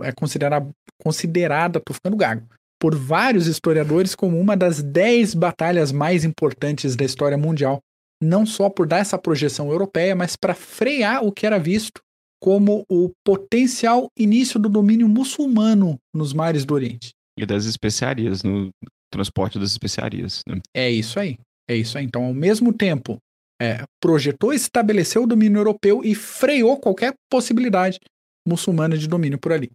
é 0.03 0.13
considerada, 0.13 0.69
considerada, 1.03 1.81
tô 1.81 1.93
ficando 1.93 2.17
gago, 2.17 2.47
por 2.83 2.97
vários 2.97 3.47
historiadores 3.47 4.13
como 4.13 4.41
uma 4.41 4.57
das 4.57 4.83
dez 4.83 5.35
batalhas 5.35 5.93
mais 5.93 6.25
importantes 6.25 6.97
da 6.97 7.05
história 7.05 7.39
mundial, 7.39 7.79
não 8.21 8.45
só 8.45 8.69
por 8.69 8.89
dar 8.89 8.99
essa 8.99 9.17
projeção 9.17 9.71
europeia, 9.71 10.17
mas 10.17 10.35
para 10.35 10.53
frear 10.53 11.25
o 11.25 11.31
que 11.31 11.47
era 11.47 11.61
visto 11.61 12.01
como 12.43 12.85
o 12.91 13.13
potencial 13.25 14.09
início 14.19 14.59
do 14.59 14.69
domínio 14.69 15.09
muçulmano 15.09 15.97
nos 16.13 16.33
mares 16.33 16.65
do 16.65 16.75
Oriente. 16.75 17.11
E 17.39 17.47
das 17.47 17.67
especiarias 17.67 18.43
no, 18.43 18.71
transporte 19.13 19.61
das 19.61 19.71
especiarias. 19.71 20.43
Né? 20.49 20.59
É 20.75 20.91
isso 20.91 21.21
aí. 21.21 21.39
É 21.71 21.77
isso 21.77 21.97
aí. 21.97 22.05
Então, 22.05 22.25
ao 22.25 22.35
mesmo 22.35 22.73
tempo, 22.73 23.19
é, 23.61 23.85
projetou, 24.01 24.53
estabeleceu 24.53 25.23
o 25.23 25.27
domínio 25.27 25.61
europeu 25.61 26.03
e 26.03 26.17
freou 26.17 26.77
qualquer 26.81 27.15
possibilidade 27.31 28.01
muçulmana 28.45 28.99
de 28.99 29.07
domínio 29.07 29.39
por 29.39 29.53
ali. 29.53 29.71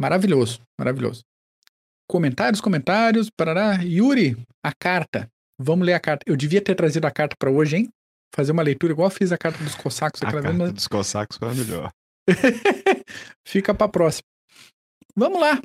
Maravilhoso, 0.00 0.60
maravilhoso. 0.76 1.22
Comentários, 2.10 2.60
comentários, 2.60 3.30
parará. 3.30 3.80
Yuri, 3.82 4.36
a 4.64 4.72
carta. 4.72 5.28
Vamos 5.58 5.86
ler 5.86 5.94
a 5.94 6.00
carta. 6.00 6.24
Eu 6.26 6.36
devia 6.36 6.60
ter 6.60 6.74
trazido 6.74 7.06
a 7.06 7.10
carta 7.10 7.36
para 7.38 7.50
hoje, 7.50 7.76
hein? 7.76 7.88
Fazer 8.34 8.50
uma 8.50 8.62
leitura 8.62 8.92
igual 8.92 9.10
fiz 9.10 9.30
a 9.32 9.38
carta 9.38 9.62
dos 9.62 9.74
cossacos 9.74 10.22
A 10.22 10.30
carta 10.30 10.72
dos 10.72 10.88
cossacos 10.88 11.36
foi 11.38 11.48
a 11.48 11.54
melhor. 11.54 11.90
fica 13.46 13.72
para 13.72 13.88
próxima. 13.88 14.24
Vamos 15.16 15.40
lá. 15.40 15.60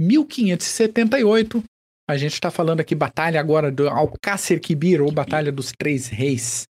1578. 0.00 1.64
A 2.08 2.16
gente 2.16 2.34
está 2.34 2.50
falando 2.50 2.80
aqui 2.80 2.94
batalha 2.94 3.40
agora 3.40 3.70
do 3.70 3.88
Alcácer 3.88 4.60
Quibir, 4.60 5.00
ou 5.00 5.10
Batalha 5.10 5.50
dos 5.50 5.72
Três 5.72 6.08
Reis, 6.08 6.64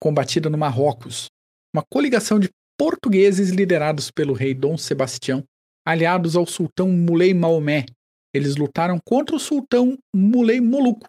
combatida 0.00 0.48
no 0.48 0.58
Marrocos. 0.58 1.26
Uma 1.74 1.84
coligação 1.88 2.38
de 2.38 2.48
portugueses 2.78 3.50
liderados 3.50 4.10
pelo 4.10 4.32
rei 4.32 4.54
Dom 4.54 4.76
Sebastião, 4.78 5.44
aliados 5.86 6.34
ao 6.34 6.46
sultão 6.46 6.88
Muley 6.88 7.34
Maomé. 7.34 7.84
Eles 8.34 8.56
lutaram 8.56 8.98
contra 9.04 9.34
o 9.34 9.40
sultão 9.40 9.98
Muley 10.14 10.60
Moluco. 10.60 11.08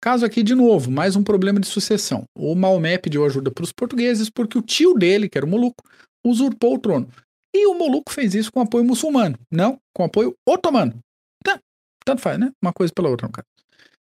Caso 0.00 0.24
aqui, 0.24 0.42
de 0.42 0.54
novo, 0.54 0.90
mais 0.90 1.16
um 1.16 1.22
problema 1.22 1.58
de 1.58 1.66
sucessão. 1.66 2.24
O 2.36 2.54
Maomé 2.54 2.98
pediu 2.98 3.24
ajuda 3.24 3.50
para 3.50 3.64
os 3.64 3.72
portugueses 3.72 4.30
porque 4.30 4.58
o 4.58 4.62
tio 4.62 4.94
dele, 4.94 5.28
que 5.28 5.38
era 5.38 5.46
o 5.46 5.48
Moluco, 5.48 5.82
usurpou 6.24 6.74
o 6.74 6.78
trono. 6.78 7.08
E 7.54 7.66
o 7.66 7.74
Moluco 7.74 8.12
fez 8.12 8.34
isso 8.34 8.52
com 8.52 8.60
apoio 8.60 8.84
muçulmano, 8.84 9.38
não 9.50 9.78
com 9.94 10.04
apoio 10.04 10.34
otomano. 10.46 10.98
Tá, 11.42 11.58
tanto 12.04 12.20
faz, 12.20 12.38
né? 12.38 12.52
Uma 12.62 12.72
coisa 12.72 12.92
pela 12.94 13.08
outra, 13.08 13.26
no 13.26 13.32
caso. 13.32 13.46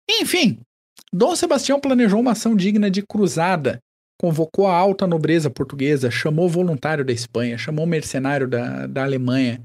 Enfim, 0.09 0.59
Dom 1.13 1.35
Sebastião 1.35 1.79
planejou 1.79 2.19
uma 2.19 2.31
ação 2.31 2.55
digna 2.55 2.89
de 2.89 3.01
cruzada, 3.01 3.79
convocou 4.19 4.67
a 4.67 4.75
alta 4.75 5.05
nobreza 5.05 5.49
portuguesa, 5.49 6.09
chamou 6.09 6.49
voluntário 6.49 7.05
da 7.05 7.13
Espanha, 7.13 7.57
chamou 7.57 7.85
mercenário 7.85 8.47
da, 8.47 8.87
da 8.87 9.03
Alemanha, 9.03 9.63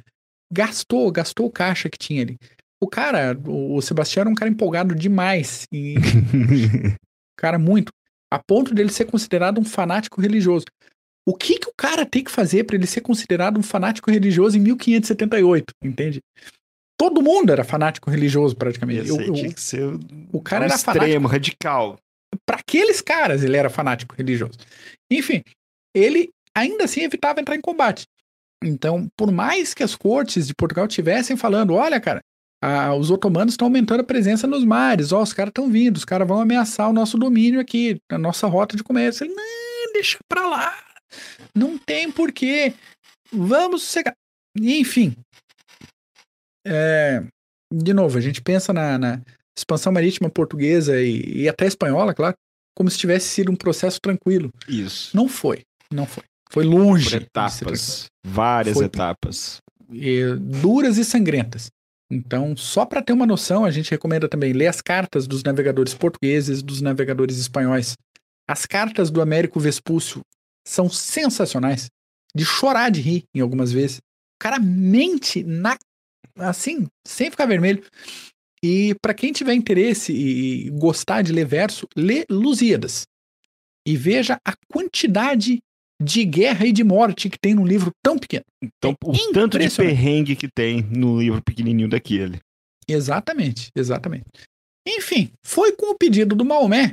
gastou, 0.52 1.10
gastou 1.10 1.46
o 1.46 1.50
caixa 1.50 1.88
que 1.88 1.98
tinha 1.98 2.22
ali. 2.22 2.38
O 2.82 2.88
cara, 2.88 3.38
o, 3.46 3.80
Sebastião 3.80 4.22
era 4.22 4.30
um 4.30 4.34
cara 4.34 4.50
empolgado 4.50 4.92
demais, 4.94 5.66
e 5.72 5.94
cara 7.38 7.58
muito, 7.58 7.92
a 8.32 8.38
ponto 8.38 8.74
dele 8.74 8.90
ser 8.90 9.04
considerado 9.04 9.60
um 9.60 9.64
fanático 9.64 10.20
religioso. 10.20 10.64
O 11.24 11.36
que 11.36 11.58
que 11.60 11.68
o 11.68 11.72
cara 11.76 12.04
tem 12.04 12.24
que 12.24 12.30
fazer 12.30 12.64
para 12.64 12.74
ele 12.74 12.86
ser 12.86 13.00
considerado 13.00 13.56
um 13.58 13.62
fanático 13.62 14.10
religioso 14.10 14.58
em 14.58 14.60
1578, 14.60 15.72
entende? 15.84 16.20
Todo 16.98 17.22
mundo 17.22 17.52
era 17.52 17.62
fanático 17.62 18.10
religioso 18.10 18.56
praticamente. 18.56 19.08
Eu- 19.08 19.20
eu- 19.20 19.32
tinha 19.32 19.52
que 19.52 19.60
ser 19.60 19.84
o, 20.32 20.40
cara 20.40 20.64
um 20.64 20.66
era 20.66 20.76
fanático 20.78 21.04
extremo, 21.04 21.28
radical. 21.28 21.98
para 22.44 22.58
aqueles 22.58 23.00
caras 23.00 23.44
ele 23.44 23.56
era 23.56 23.70
fanático 23.70 24.14
religioso. 24.16 24.58
Enfim, 25.10 25.42
ele 25.94 26.30
ainda 26.56 26.84
assim 26.84 27.02
evitava 27.02 27.40
entrar 27.40 27.54
em 27.54 27.60
combate. 27.60 28.06
Então, 28.64 29.06
por 29.16 29.30
mais 29.30 29.72
que 29.74 29.82
as 29.82 29.94
cortes 29.94 30.46
de 30.48 30.54
Portugal 30.54 30.88
tivessem 30.88 31.36
falando, 31.36 31.74
olha, 31.74 32.00
cara, 32.00 32.20
ah, 32.62 32.94
os 32.94 33.10
otomanos 33.10 33.54
estão 33.54 33.66
aumentando 33.66 34.00
a 34.00 34.04
presença 34.04 34.46
nos 34.46 34.64
mares, 34.64 35.10
ó, 35.12 35.20
os 35.20 35.32
caras 35.32 35.50
estão 35.50 35.68
vindo, 35.68 35.96
os 35.96 36.04
caras 36.04 36.26
vão 36.28 36.40
ameaçar 36.40 36.88
o 36.88 36.92
nosso 36.92 37.18
domínio 37.18 37.60
aqui, 37.60 37.98
a 38.08 38.16
nossa 38.16 38.46
rota 38.46 38.76
de 38.76 38.84
comércio. 38.84 39.24
Ele, 39.24 39.34
não, 39.34 39.92
deixa 39.92 40.16
pra 40.28 40.46
lá, 40.46 40.72
não 41.54 41.76
tem 41.76 42.10
porquê, 42.10 42.72
vamos 43.32 43.82
sossegar. 43.82 44.14
Enfim, 44.56 45.16
é, 46.66 47.22
de 47.72 47.92
novo, 47.92 48.16
a 48.18 48.20
gente 48.20 48.40
pensa 48.40 48.72
na, 48.72 48.96
na 48.98 49.20
expansão 49.56 49.92
marítima 49.92 50.30
portuguesa 50.30 51.00
e, 51.00 51.42
e 51.42 51.48
até 51.48 51.66
espanhola, 51.66 52.14
claro, 52.14 52.34
como 52.76 52.90
se 52.90 52.98
tivesse 52.98 53.28
sido 53.28 53.50
um 53.50 53.56
processo 53.56 54.00
tranquilo. 54.00 54.50
Isso. 54.68 55.16
Não 55.16 55.28
foi, 55.28 55.62
não 55.92 56.06
foi. 56.06 56.24
Foi 56.50 56.64
longe. 56.64 57.10
Por 57.10 57.22
etapas. 57.22 58.06
Várias 58.24 58.74
Foi- 58.76 58.84
etapas. 58.84 59.56
e 59.90 60.22
duras 60.38 60.98
e 60.98 61.04
sangrentas. 61.04 61.70
Então, 62.12 62.54
só 62.54 62.84
para 62.84 63.00
ter 63.00 63.14
uma 63.14 63.24
noção, 63.24 63.64
a 63.64 63.70
gente 63.70 63.90
recomenda 63.90 64.28
também 64.28 64.52
ler 64.52 64.66
as 64.66 64.82
cartas 64.82 65.26
dos 65.26 65.42
navegadores 65.42 65.94
portugueses, 65.94 66.62
dos 66.62 66.82
navegadores 66.82 67.38
espanhóis. 67.38 67.96
As 68.46 68.66
cartas 68.66 69.10
do 69.10 69.22
Américo 69.22 69.58
Vespúcio 69.58 70.20
são 70.62 70.90
sensacionais, 70.90 71.88
de 72.36 72.44
chorar 72.44 72.90
de 72.90 73.00
rir 73.00 73.24
em 73.34 73.40
algumas 73.40 73.72
vezes. 73.72 73.96
O 73.96 74.38
cara 74.42 74.58
mente 74.58 75.42
na 75.42 75.78
assim, 76.36 76.86
sem 77.06 77.30
ficar 77.30 77.46
vermelho. 77.46 77.82
E 78.62 78.94
para 79.00 79.14
quem 79.14 79.32
tiver 79.32 79.54
interesse 79.54 80.12
e 80.12 80.68
gostar 80.68 81.22
de 81.22 81.32
ler 81.32 81.46
verso, 81.46 81.88
lê 81.96 82.26
Lusíadas. 82.28 83.06
E 83.86 83.96
veja 83.96 84.38
a 84.46 84.52
quantidade 84.68 85.60
de 86.02 86.24
guerra 86.24 86.66
e 86.66 86.72
de 86.72 86.82
morte 86.82 87.30
que 87.30 87.38
tem 87.38 87.54
num 87.54 87.66
livro 87.66 87.90
tão 88.02 88.18
pequeno. 88.18 88.44
Então, 88.62 88.94
o 89.04 89.32
tanto 89.32 89.58
de 89.58 89.70
perrengue 89.70 90.36
que 90.36 90.48
tem 90.48 90.82
no 90.82 91.20
livro 91.20 91.42
pequenininho 91.42 91.88
daquele. 91.88 92.38
Exatamente, 92.88 93.68
exatamente. 93.76 94.24
Enfim, 94.86 95.30
foi 95.44 95.72
com 95.72 95.92
o 95.92 95.96
pedido 95.96 96.34
do 96.34 96.44
Maomé 96.44 96.92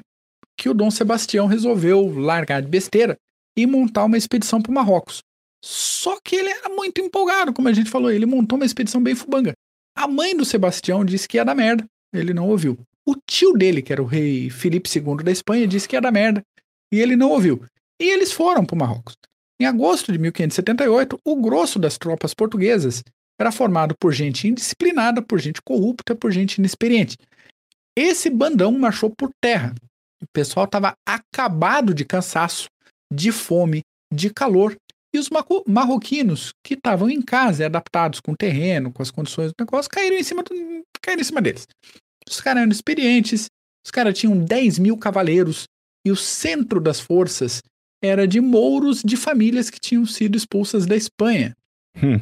que 0.57 0.69
o 0.69 0.73
Dom 0.73 0.91
Sebastião 0.91 1.47
resolveu 1.47 2.07
largar 2.19 2.61
de 2.61 2.67
besteira 2.67 3.15
e 3.57 3.65
montar 3.65 4.05
uma 4.05 4.17
expedição 4.17 4.61
para 4.61 4.71
o 4.71 4.75
Marrocos. 4.75 5.21
Só 5.63 6.19
que 6.23 6.35
ele 6.35 6.49
era 6.49 6.69
muito 6.69 7.01
empolgado, 7.01 7.53
como 7.53 7.67
a 7.67 7.73
gente 7.73 7.89
falou, 7.89 8.11
ele 8.11 8.25
montou 8.25 8.57
uma 8.57 8.65
expedição 8.65 9.01
bem 9.01 9.15
fubanga. 9.15 9.53
A 9.95 10.07
mãe 10.07 10.35
do 10.35 10.45
Sebastião 10.45 11.03
disse 11.03 11.27
que 11.27 11.37
ia 11.37 11.45
dar 11.45 11.55
merda, 11.55 11.85
ele 12.13 12.33
não 12.33 12.47
ouviu. 12.47 12.77
O 13.07 13.15
tio 13.15 13.53
dele, 13.53 13.81
que 13.81 13.91
era 13.91 14.01
o 14.01 14.05
rei 14.05 14.49
Felipe 14.49 14.89
II 14.93 15.23
da 15.23 15.31
Espanha, 15.31 15.67
disse 15.67 15.87
que 15.87 15.95
ia 15.95 16.01
dar 16.01 16.11
merda 16.11 16.41
e 16.93 16.99
ele 16.99 17.15
não 17.15 17.31
ouviu. 17.31 17.63
E 17.99 18.09
eles 18.09 18.31
foram 18.31 18.65
para 18.65 18.75
o 18.75 18.77
Marrocos. 18.77 19.15
Em 19.61 19.65
agosto 19.65 20.11
de 20.11 20.17
1578, 20.17 21.19
o 21.23 21.35
grosso 21.35 21.77
das 21.77 21.97
tropas 21.97 22.33
portuguesas 22.33 23.03
era 23.39 23.51
formado 23.51 23.95
por 23.99 24.13
gente 24.13 24.47
indisciplinada, 24.47 25.21
por 25.21 25.39
gente 25.39 25.61
corrupta, 25.61 26.15
por 26.15 26.31
gente 26.31 26.55
inexperiente. 26.57 27.17
Esse 27.97 28.29
bandão 28.29 28.71
marchou 28.71 29.09
por 29.09 29.29
terra. 29.41 29.73
O 30.21 30.25
pessoal 30.33 30.65
estava 30.65 30.93
acabado 31.05 31.93
de 31.93 32.05
cansaço, 32.05 32.67
de 33.11 33.31
fome, 33.31 33.81
de 34.13 34.29
calor. 34.29 34.75
E 35.13 35.17
os 35.17 35.29
marroquinos, 35.67 36.53
que 36.63 36.75
estavam 36.75 37.09
em 37.09 37.21
casa, 37.21 37.65
adaptados 37.65 38.19
com 38.19 38.33
o 38.33 38.37
terreno, 38.37 38.93
com 38.93 39.01
as 39.01 39.09
condições 39.09 39.51
do 39.51 39.55
negócio, 39.59 39.89
caíram 39.89 40.17
em 40.17 40.23
cima, 40.23 40.43
do, 40.43 40.51
caíram 41.01 41.21
em 41.21 41.25
cima 41.25 41.41
deles. 41.41 41.65
Os 42.29 42.39
caras 42.39 42.61
eram 42.61 42.71
experientes, 42.71 43.47
os 43.83 43.89
caras 43.89 44.17
tinham 44.17 44.37
10 44.37 44.77
mil 44.77 44.95
cavaleiros, 44.97 45.63
e 46.05 46.11
o 46.11 46.15
centro 46.15 46.79
das 46.79 46.99
forças 46.99 47.59
era 48.01 48.27
de 48.27 48.39
mouros 48.39 49.01
de 49.03 49.17
famílias 49.17 49.69
que 49.69 49.79
tinham 49.79 50.05
sido 50.05 50.37
expulsas 50.37 50.85
da 50.85 50.95
Espanha. 50.95 51.55
Hum. 52.01 52.19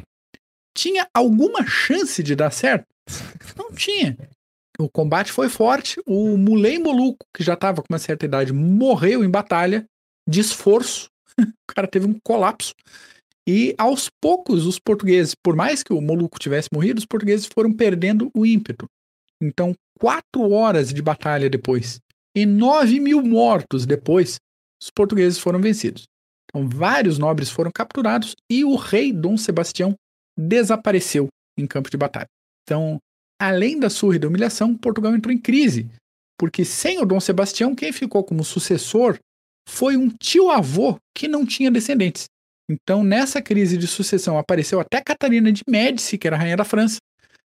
Tinha 0.76 1.08
alguma 1.14 1.66
chance 1.66 2.22
de 2.22 2.34
dar 2.34 2.50
certo? 2.50 2.86
Não 3.56 3.72
tinha. 3.72 4.16
O 4.78 4.88
combate 4.88 5.32
foi 5.32 5.48
forte. 5.48 6.00
O 6.06 6.36
Mulei 6.36 6.78
Moluco, 6.78 7.26
que 7.34 7.42
já 7.42 7.54
estava 7.54 7.82
com 7.82 7.92
uma 7.92 7.98
certa 7.98 8.24
idade, 8.24 8.52
morreu 8.52 9.24
em 9.24 9.30
batalha 9.30 9.86
de 10.28 10.40
esforço. 10.40 11.08
O 11.70 11.74
cara 11.74 11.86
teve 11.86 12.06
um 12.06 12.18
colapso. 12.24 12.74
E 13.46 13.74
aos 13.78 14.10
poucos, 14.20 14.66
os 14.66 14.78
portugueses, 14.78 15.34
por 15.34 15.54
mais 15.54 15.82
que 15.82 15.92
o 15.92 16.00
Moluco 16.00 16.38
tivesse 16.38 16.68
morrido, 16.72 16.98
os 16.98 17.06
portugueses 17.06 17.46
foram 17.46 17.72
perdendo 17.72 18.28
o 18.34 18.44
ímpeto. 18.44 18.86
Então, 19.40 19.72
quatro 20.00 20.50
horas 20.50 20.92
de 20.92 21.00
batalha 21.00 21.48
depois 21.48 22.00
e 22.34 22.44
nove 22.44 23.00
mil 23.00 23.22
mortos 23.22 23.86
depois, 23.86 24.38
os 24.82 24.90
portugueses 24.90 25.38
foram 25.38 25.60
vencidos. 25.60 26.04
Então, 26.48 26.68
vários 26.68 27.18
nobres 27.18 27.50
foram 27.50 27.70
capturados 27.70 28.34
e 28.50 28.64
o 28.64 28.74
rei 28.74 29.12
Dom 29.12 29.36
Sebastião 29.36 29.94
desapareceu 30.36 31.28
em 31.58 31.66
campo 31.66 31.90
de 31.90 31.96
batalha. 31.96 32.28
Então, 32.62 32.98
além 33.40 33.78
da 33.78 33.90
surra 33.90 34.16
e 34.16 34.18
da 34.18 34.28
humilhação, 34.28 34.76
Portugal 34.76 35.14
entrou 35.14 35.34
em 35.34 35.38
crise, 35.38 35.90
porque 36.38 36.64
sem 36.64 37.00
o 37.00 37.06
Dom 37.06 37.20
Sebastião, 37.20 37.74
quem 37.74 37.92
ficou 37.92 38.24
como 38.24 38.44
sucessor 38.44 39.18
foi 39.68 39.96
um 39.96 40.08
tio-avô 40.08 40.96
que 41.14 41.28
não 41.28 41.44
tinha 41.44 41.70
descendentes. 41.70 42.24
Então, 42.70 43.02
nessa 43.02 43.42
crise 43.42 43.76
de 43.76 43.86
sucessão, 43.86 44.38
apareceu 44.38 44.78
até 44.78 45.02
Catarina 45.02 45.50
de 45.50 45.62
Médici, 45.68 46.16
que 46.16 46.26
era 46.26 46.36
rainha 46.36 46.56
da 46.56 46.64
França, 46.64 46.98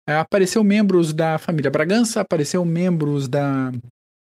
eh, 0.07 0.15
apareceu 0.15 0.63
membros 0.63 1.13
da 1.13 1.37
família 1.37 1.71
Bragança, 1.71 2.21
apareceu 2.21 2.65
membros 2.65 3.27
da 3.27 3.71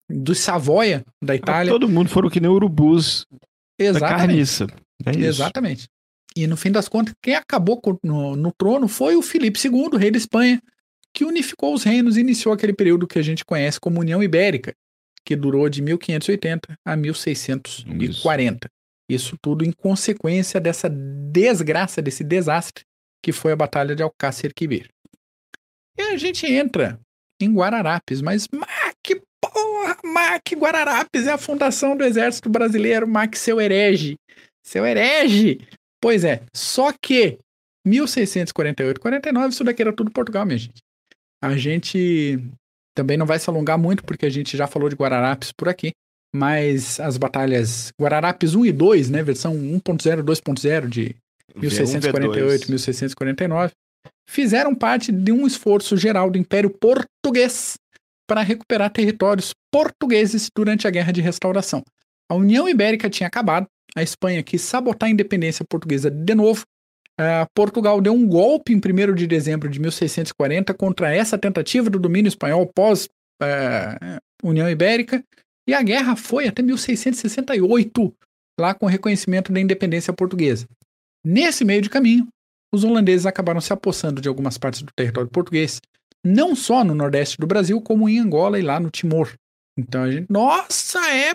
dos 0.09 0.39
Savoia, 0.39 1.05
da 1.23 1.35
Itália. 1.35 1.73
Todo 1.73 1.89
mundo 1.89 2.09
foram 2.09 2.29
que 2.29 2.41
nem 2.41 2.51
urubus 2.51 3.27
da 3.79 3.87
Exatamente. 3.87 4.19
carniça. 4.19 4.67
É 5.07 5.11
isso. 5.11 5.21
Exatamente. 5.21 5.89
E 6.37 6.47
no 6.47 6.57
fim 6.57 6.71
das 6.71 6.89
contas, 6.89 7.15
quem 7.23 7.35
acabou 7.35 7.81
no, 8.03 8.35
no 8.35 8.53
trono 8.53 8.89
foi 8.89 9.17
o 9.17 9.23
Filipe 9.23 9.59
II, 9.63 9.99
rei 9.99 10.11
da 10.11 10.19
Espanha, 10.19 10.61
que 11.13 11.25
unificou 11.25 11.73
os 11.73 11.85
reinos 11.85 12.17
e 12.17 12.21
iniciou 12.21 12.53
aquele 12.53 12.73
período 12.73 13.07
que 13.07 13.19
a 13.19 13.23
gente 13.23 13.45
conhece 13.45 13.79
como 13.79 14.01
União 14.01 14.23
Ibérica, 14.23 14.75
que 15.25 15.37
durou 15.37 15.69
de 15.69 15.81
1580 15.81 16.77
a 16.85 16.97
1640. 16.97 18.69
Isso 19.09 19.37
tudo 19.41 19.65
em 19.65 19.71
consequência 19.71 20.61
dessa 20.61 20.89
desgraça, 20.89 22.03
desse 22.03 22.25
desastre 22.25 22.85
que 23.23 23.33
foi 23.33 23.53
a 23.53 23.57
Batalha 23.57 23.95
de 23.95 24.03
Alcácer 24.03 24.53
Quibir. 24.53 24.91
E 25.97 26.03
a 26.03 26.17
gente 26.17 26.47
entra 26.47 27.01
em 27.41 27.53
Guararapes, 27.53 28.21
mas 28.21 28.47
porra, 29.51 29.97
Mac, 30.05 30.43
Guararapes 30.55 31.27
é 31.27 31.33
a 31.33 31.39
fundação 31.39 31.97
do 31.97 32.05
Exército 32.05 32.49
Brasileiro, 32.49 33.07
Mac, 33.07 33.35
seu 33.37 33.61
herege. 33.61 34.17
Seu 34.63 34.87
herege! 34.87 35.61
Pois 36.01 36.25
é, 36.25 36.43
só 36.55 36.93
que 36.93 37.39
1648, 37.87 39.01
49, 39.01 39.49
isso 39.49 39.65
daqui 39.65 39.83
era 39.83 39.93
tudo 39.93 40.11
Portugal, 40.11 40.47
minha 40.47 40.59
gente. 40.59 40.83
A 41.43 41.57
gente 41.57 42.39
também 42.95 43.17
não 43.17 43.27
vai 43.27 43.39
se 43.39 43.51
alongar 43.51 43.79
muito, 43.79 44.05
porque 44.05 44.27
a 44.27 44.31
gente 44.31 44.57
já 44.57 44.67
falou 44.67 44.89
de 44.89 44.97
Guararapes 44.97 45.53
por 45.53 45.69
aqui, 45.69 45.93
mas 46.35 46.99
as 47.01 47.17
batalhas 47.17 47.93
Guararapes 48.01 48.55
1 48.55 48.67
e 48.67 48.73
2, 48.73 49.11
né, 49.11 49.23
versão 49.23 49.55
1.0, 49.55 50.23
2.0 50.23 50.89
de 50.89 51.17
1648, 51.55 52.69
1649, 52.69 53.73
fizeram 54.29 54.75
parte 54.75 55.13
de 55.13 55.33
um 55.33 55.47
esforço 55.47 55.97
geral 55.97 56.31
do 56.31 56.39
Império 56.39 56.71
Português 56.71 57.75
para 58.27 58.43
recuperar 58.43 58.91
territórios 58.91 59.53
portugueses 59.73 60.49
durante 60.55 60.87
a 60.87 60.91
Guerra 60.91 61.13
de 61.13 61.21
Restauração. 61.21 61.83
A 62.31 62.35
União 62.35 62.69
Ibérica 62.69 63.11
tinha 63.11 63.27
acabado, 63.27 63.67
a 63.95 64.03
Espanha 64.03 64.43
quis 64.43 64.63
sabotar 64.63 65.09
a 65.09 65.13
independência 65.13 65.65
portuguesa 65.69 66.11
de 66.11 66.35
novo. 66.35 66.65
Uh, 67.21 67.47
Portugal 67.55 68.01
deu 68.01 68.13
um 68.13 68.27
golpe 68.27 68.73
em 68.73 68.77
1 68.77 69.15
de 69.15 69.27
dezembro 69.27 69.69
de 69.69 69.79
1640 69.79 70.75
contra 70.75 71.15
essa 71.15 71.39
tentativa 71.39 71.89
do 71.89 71.99
domínio 71.99 72.29
espanhol 72.29 72.67
pós 72.75 73.09
uh, 73.43 74.19
União 74.43 74.69
Ibérica, 74.69 75.23
e 75.67 75.73
a 75.73 75.83
guerra 75.83 76.17
foi 76.17 76.47
até 76.47 76.63
1668, 76.63 78.15
lá 78.61 78.75
com 78.75 78.87
o 78.87 78.89
reconhecimento 78.89 79.53
da 79.53 79.61
independência 79.61 80.13
portuguesa. 80.13 80.67
Nesse 81.25 81.65
meio 81.65 81.81
de 81.81 81.89
caminho, 81.89 82.29
os 82.73 82.85
holandeses 82.85 83.25
acabaram 83.25 83.61
se 83.61 83.73
apossando 83.73 84.21
de 84.21 84.29
algumas 84.29 84.59
partes 84.59 84.83
do 84.83 84.93
território 84.95 85.31
português, 85.31 85.81
não 86.25 86.57
só 86.57 86.83
no 86.83 86.95
nordeste 86.95 87.37
do 87.39 87.47
Brasil, 87.47 87.81
como 87.81 88.09
em 88.09 88.19
Angola 88.19 88.59
e 88.59 88.63
lá 88.63 88.81
no 88.81 88.91
Timor. 88.91 89.33
Então 89.79 90.05
a 90.05 90.11
gente, 90.11 90.27
nossa, 90.31 90.99
é 91.11 91.35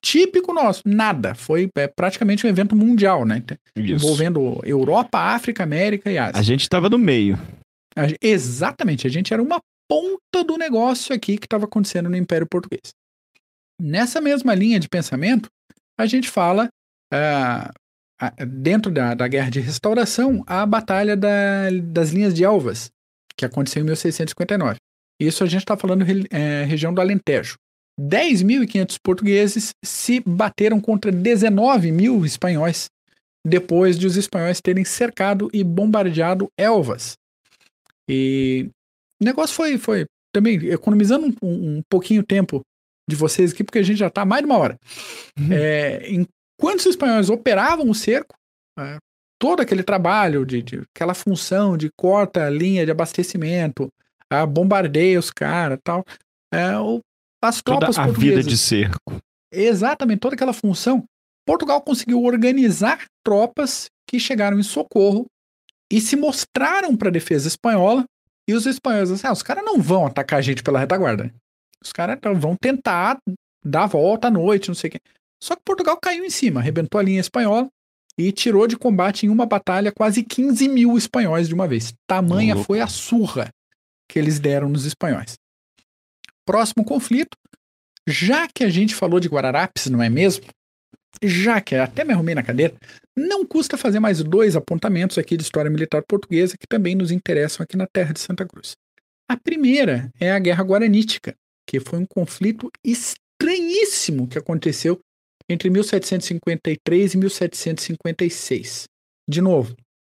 típico 0.00 0.52
nosso. 0.52 0.82
Nada. 0.86 1.34
Foi 1.34 1.68
é, 1.76 1.88
praticamente 1.88 2.46
um 2.46 2.50
evento 2.50 2.76
mundial, 2.76 3.24
né? 3.24 3.42
Isso. 3.74 3.94
Envolvendo 3.94 4.60
Europa, 4.64 5.18
África, 5.18 5.62
América 5.62 6.10
e 6.10 6.18
Ásia. 6.18 6.38
A 6.38 6.42
gente 6.42 6.62
estava 6.62 6.88
no 6.88 6.98
meio. 6.98 7.38
A, 7.96 8.06
exatamente. 8.22 9.06
A 9.06 9.10
gente 9.10 9.32
era 9.32 9.42
uma 9.42 9.60
ponta 9.88 10.44
do 10.44 10.56
negócio 10.56 11.14
aqui 11.14 11.38
que 11.38 11.46
estava 11.46 11.64
acontecendo 11.64 12.08
no 12.08 12.16
Império 12.16 12.46
Português. 12.46 12.92
Nessa 13.80 14.20
mesma 14.20 14.54
linha 14.54 14.78
de 14.78 14.88
pensamento, 14.88 15.48
a 15.98 16.04
gente 16.04 16.28
fala, 16.28 16.68
uh, 17.12 18.44
dentro 18.46 18.90
da, 18.90 19.14
da 19.14 19.28
Guerra 19.28 19.50
de 19.50 19.60
Restauração, 19.60 20.42
a 20.46 20.66
Batalha 20.66 21.16
da, 21.16 21.70
das 21.82 22.10
Linhas 22.10 22.34
de 22.34 22.44
Elvas, 22.44 22.90
que 23.38 23.44
aconteceu 23.44 23.80
em 23.80 23.86
1659. 23.86 24.76
Isso 25.20 25.44
a 25.44 25.46
gente 25.46 25.62
está 25.62 25.76
falando 25.76 26.04
é, 26.30 26.64
região 26.64 26.92
do 26.92 27.00
Alentejo. 27.00 27.56
10.500 27.98 28.96
portugueses 29.02 29.70
se 29.84 30.20
bateram 30.20 30.80
contra 30.80 31.10
19 31.10 31.90
mil 31.90 32.24
espanhóis, 32.24 32.86
depois 33.44 33.98
de 33.98 34.06
os 34.06 34.16
espanhóis 34.16 34.60
terem 34.60 34.84
cercado 34.84 35.48
e 35.52 35.64
bombardeado 35.64 36.48
Elvas. 36.56 37.14
E 38.08 38.70
o 39.20 39.24
negócio 39.24 39.54
foi, 39.54 39.78
foi 39.78 40.06
também 40.32 40.56
economizando 40.68 41.34
um, 41.42 41.78
um 41.78 41.82
pouquinho 41.90 42.22
tempo 42.22 42.60
de 43.08 43.16
vocês 43.16 43.52
aqui, 43.52 43.64
porque 43.64 43.78
a 43.78 43.82
gente 43.82 43.98
já 43.98 44.08
está 44.08 44.24
mais 44.24 44.42
de 44.42 44.46
uma 44.46 44.58
hora. 44.58 44.78
Uhum. 45.38 45.52
É, 45.52 46.08
enquanto 46.10 46.80
os 46.80 46.86
espanhóis 46.86 47.30
operavam 47.30 47.88
o 47.90 47.94
cerco, 47.94 48.34
é, 48.78 48.98
todo 49.38 49.60
aquele 49.60 49.82
trabalho, 49.82 50.44
de, 50.44 50.62
de, 50.62 50.82
aquela 50.94 51.14
função 51.14 51.76
de 51.76 51.90
corta 51.96 52.46
a 52.46 52.50
linha 52.50 52.84
de 52.84 52.90
abastecimento, 52.90 53.88
a 54.30 54.44
bombardeia 54.44 55.18
os 55.18 55.30
caras 55.30 55.78
tal, 55.82 56.04
é, 56.52 56.76
o, 56.78 57.00
as 57.42 57.62
tropas 57.62 57.96
toda 57.96 58.08
a 58.08 58.10
vida 58.10 58.42
de 58.42 58.56
cerco. 58.56 59.16
Exatamente, 59.52 60.20
toda 60.20 60.34
aquela 60.34 60.52
função. 60.52 61.04
Portugal 61.46 61.80
conseguiu 61.80 62.22
organizar 62.22 63.06
tropas 63.24 63.88
que 64.06 64.20
chegaram 64.20 64.58
em 64.58 64.62
socorro 64.62 65.26
e 65.90 66.00
se 66.00 66.16
mostraram 66.16 66.96
para 66.96 67.08
a 67.08 67.12
defesa 67.12 67.48
espanhola. 67.48 68.04
E 68.46 68.54
os 68.54 68.66
espanhóis, 68.66 69.10
assim, 69.10 69.26
ah, 69.26 69.32
os 69.32 69.42
caras 69.42 69.64
não 69.64 69.80
vão 69.80 70.06
atacar 70.06 70.38
a 70.38 70.42
gente 70.42 70.62
pela 70.62 70.78
retaguarda. 70.78 71.32
Os 71.82 71.92
caras 71.92 72.18
vão 72.38 72.56
tentar 72.56 73.18
dar 73.64 73.84
a 73.84 73.86
volta 73.86 74.28
à 74.28 74.30
noite, 74.30 74.68
não 74.68 74.74
sei 74.74 74.88
o 74.88 74.90
quê. 74.92 75.00
Só 75.42 75.54
que 75.54 75.62
Portugal 75.64 75.98
caiu 76.00 76.24
em 76.24 76.30
cima, 76.30 76.60
arrebentou 76.60 76.98
a 76.98 77.02
linha 77.02 77.20
espanhola 77.20 77.68
e 78.18 78.32
tirou 78.32 78.66
de 78.66 78.76
combate 78.76 79.24
em 79.24 79.28
uma 79.28 79.46
batalha 79.46 79.92
quase 79.92 80.24
15 80.24 80.68
mil 80.68 80.98
espanhóis 80.98 81.46
de 81.46 81.54
uma 81.54 81.68
vez. 81.68 81.94
Tamanha 82.04 82.56
foi 82.56 82.80
a 82.80 82.88
surra 82.88 83.48
que 84.08 84.18
eles 84.18 84.40
deram 84.40 84.68
nos 84.68 84.84
espanhóis. 84.84 85.38
Próximo 86.44 86.84
conflito, 86.84 87.36
já 88.08 88.48
que 88.48 88.64
a 88.64 88.68
gente 88.68 88.94
falou 88.94 89.20
de 89.20 89.28
Guararapes, 89.28 89.86
não 89.86 90.02
é 90.02 90.08
mesmo? 90.08 90.46
Já 91.22 91.60
que 91.60 91.76
até 91.76 92.04
me 92.04 92.12
arrumei 92.12 92.34
na 92.34 92.42
cadeira, 92.42 92.74
não 93.16 93.46
custa 93.46 93.76
fazer 93.76 94.00
mais 94.00 94.22
dois 94.22 94.56
apontamentos 94.56 95.16
aqui 95.16 95.36
de 95.36 95.42
história 95.42 95.70
militar 95.70 96.02
portuguesa 96.02 96.56
que 96.58 96.66
também 96.66 96.94
nos 96.94 97.12
interessam 97.12 97.62
aqui 97.62 97.76
na 97.76 97.86
terra 97.86 98.12
de 98.12 98.20
Santa 98.20 98.46
Cruz. 98.46 98.76
A 99.28 99.36
primeira 99.36 100.10
é 100.18 100.32
a 100.32 100.38
Guerra 100.38 100.64
Guaranítica, 100.64 101.34
que 101.66 101.78
foi 101.78 101.98
um 101.98 102.06
conflito 102.06 102.70
estranhíssimo 102.82 104.26
que 104.26 104.38
aconteceu 104.38 104.98
entre 105.48 105.70
1753 105.70 107.14
e 107.14 107.16
1756. 107.16 108.84
De 109.28 109.40
novo, 109.40 109.74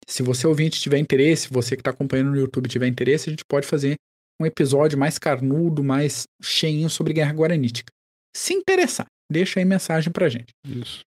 se 0.07 0.23
você 0.23 0.47
ouvinte 0.47 0.81
tiver 0.81 0.97
interesse, 0.97 1.49
você 1.51 1.75
que 1.75 1.81
está 1.81 1.91
acompanhando 1.91 2.31
no 2.31 2.37
YouTube 2.37 2.67
tiver 2.67 2.87
interesse, 2.87 3.29
a 3.29 3.31
gente 3.31 3.45
pode 3.45 3.67
fazer 3.67 3.95
um 4.41 4.45
episódio 4.45 4.97
mais 4.97 5.19
carnudo, 5.19 5.83
mais 5.83 6.23
cheinho 6.41 6.89
sobre 6.89 7.13
Guerra 7.13 7.33
Guaranítica. 7.33 7.91
Se 8.35 8.53
interessar, 8.53 9.05
deixa 9.31 9.59
aí 9.59 9.65
mensagem 9.65 10.11
pra 10.11 10.29
gente. 10.29 10.51
Isso. 10.65 11.01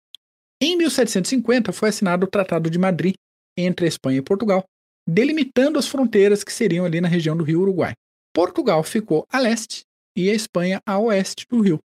Em 0.61 0.75
1750 0.75 1.71
foi 1.71 1.89
assinado 1.89 2.25
o 2.25 2.29
Tratado 2.29 2.69
de 2.69 2.77
Madrid 2.77 3.13
entre 3.57 3.85
a 3.85 3.87
Espanha 3.87 4.19
e 4.19 4.21
Portugal, 4.21 4.63
delimitando 5.07 5.79
as 5.79 5.87
fronteiras 5.87 6.43
que 6.43 6.51
seriam 6.51 6.85
ali 6.85 6.99
na 6.99 7.07
região 7.07 7.37
do 7.37 7.43
Rio 7.43 7.61
Uruguai. 7.61 7.93
Portugal 8.33 8.83
ficou 8.83 9.25
a 9.29 9.39
leste 9.39 9.83
e 10.15 10.29
a 10.29 10.33
Espanha 10.33 10.81
a 10.85 10.99
oeste 10.99 11.45
do 11.49 11.61
rio. 11.61 11.79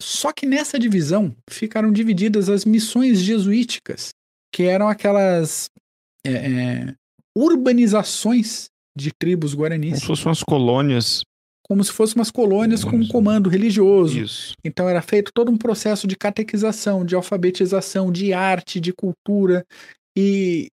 Só 0.00 0.32
que 0.32 0.46
nessa 0.46 0.78
divisão 0.78 1.34
ficaram 1.50 1.92
divididas 1.92 2.48
as 2.48 2.64
missões 2.64 3.18
jesuíticas, 3.18 4.10
que 4.52 4.62
eram 4.62 4.88
aquelas 4.88 5.68
é, 6.24 6.32
é, 6.32 6.94
urbanizações 7.36 8.68
de 8.96 9.10
tribos 9.12 9.54
guaranis. 9.54 9.90
Como 9.90 10.00
se 10.00 10.06
fossem 10.06 10.26
umas 10.26 10.42
colônias. 10.42 11.22
Como 11.62 11.84
se 11.84 11.92
fossem 11.92 12.16
umas 12.16 12.30
colônias 12.30 12.82
com 12.82 12.96
um 12.96 13.06
comando 13.06 13.50
religioso. 13.50 14.18
Isso. 14.18 14.54
Então 14.64 14.88
era 14.88 15.02
feito 15.02 15.30
todo 15.34 15.50
um 15.50 15.58
processo 15.58 16.06
de 16.06 16.16
catequização, 16.16 17.04
de 17.04 17.14
alfabetização, 17.14 18.10
de 18.10 18.32
arte, 18.32 18.80
de 18.80 18.92
cultura. 18.92 19.66
E 20.16 20.68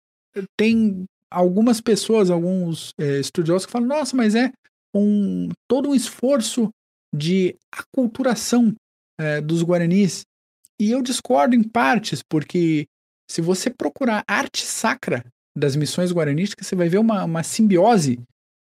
tem 0.56 1.04
algumas 1.30 1.80
pessoas, 1.80 2.30
alguns 2.30 2.90
é, 2.98 3.18
estudiosos 3.18 3.66
que 3.66 3.72
falam: 3.72 3.88
nossa, 3.88 4.16
mas 4.16 4.34
é 4.34 4.52
um 4.94 5.48
todo 5.66 5.88
um 5.88 5.94
esforço 5.94 6.68
de 7.14 7.56
aculturação 7.72 8.74
é, 9.18 9.40
dos 9.40 9.62
guaranis. 9.62 10.22
E 10.80 10.90
eu 10.90 11.02
discordo 11.02 11.54
em 11.54 11.62
partes, 11.62 12.22
porque 12.22 12.86
se 13.30 13.40
você 13.40 13.70
procurar 13.70 14.24
arte 14.26 14.64
sacra 14.64 15.24
das 15.56 15.76
missões 15.76 16.12
guaranísticas, 16.12 16.66
você 16.66 16.74
vai 16.74 16.88
ver 16.88 16.98
uma, 16.98 17.24
uma 17.24 17.42
simbiose 17.42 18.18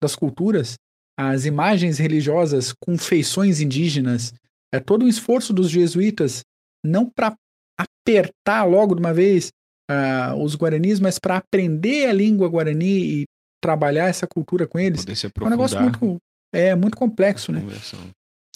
das 0.03 0.15
culturas, 0.15 0.77
as 1.19 1.45
imagens 1.45 1.99
religiosas 1.99 2.73
com 2.73 2.99
feições 2.99 3.61
indígenas, 3.61 4.33
é 4.73 4.81
todo 4.81 5.05
um 5.05 5.09
esforço 5.09 5.53
dos 5.53 5.71
jesuítas, 5.71 6.43
não 6.85 7.09
para 7.09 7.35
apertar 7.79 8.65
logo 8.65 8.95
de 8.95 9.01
uma 9.01 9.15
vez 9.15 9.51
uh, 9.91 10.35
os 10.43 10.55
guaranis, 10.55 11.01
mas 11.01 11.19
para 11.19 11.37
aprender 11.37 12.07
a 12.07 12.13
língua 12.13 12.49
guarani 12.49 13.23
e 13.23 13.25
trabalhar 13.63 14.09
essa 14.09 14.27
cultura 14.27 14.67
com 14.67 14.79
eles. 14.79 15.05
É 15.47 15.47
um 15.47 15.51
negócio 15.51 15.81
muito, 15.81 16.17
é, 16.53 16.75
muito 16.75 16.97
complexo, 16.97 17.51
né? 17.51 17.61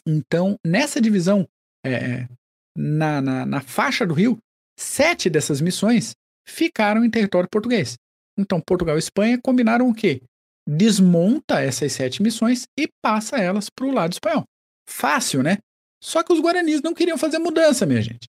Então, 0.06 0.56
nessa 0.64 1.00
divisão, 1.00 1.46
é, 1.84 1.92
é, 1.92 2.28
na, 2.76 3.20
na, 3.20 3.46
na 3.46 3.60
faixa 3.60 4.06
do 4.06 4.14
rio, 4.14 4.38
sete 4.78 5.28
dessas 5.28 5.60
missões 5.60 6.12
ficaram 6.46 7.04
em 7.04 7.10
território 7.10 7.48
português. 7.50 7.96
Então, 8.38 8.60
Portugal 8.60 8.96
e 8.96 9.00
Espanha 9.00 9.38
combinaram 9.42 9.88
o 9.88 9.94
quê? 9.94 10.22
Desmonta 10.66 11.60
essas 11.60 11.92
sete 11.92 12.22
missões 12.22 12.64
e 12.78 12.88
passa 13.02 13.36
elas 13.36 13.68
para 13.68 13.86
o 13.86 13.92
lado 13.92 14.12
espanhol. 14.12 14.44
Fácil, 14.88 15.42
né? 15.42 15.58
Só 16.02 16.22
que 16.22 16.32
os 16.32 16.40
guaranis 16.40 16.80
não 16.80 16.94
queriam 16.94 17.18
fazer 17.18 17.38
mudança, 17.38 17.84
minha 17.84 18.00
gente. 18.00 18.28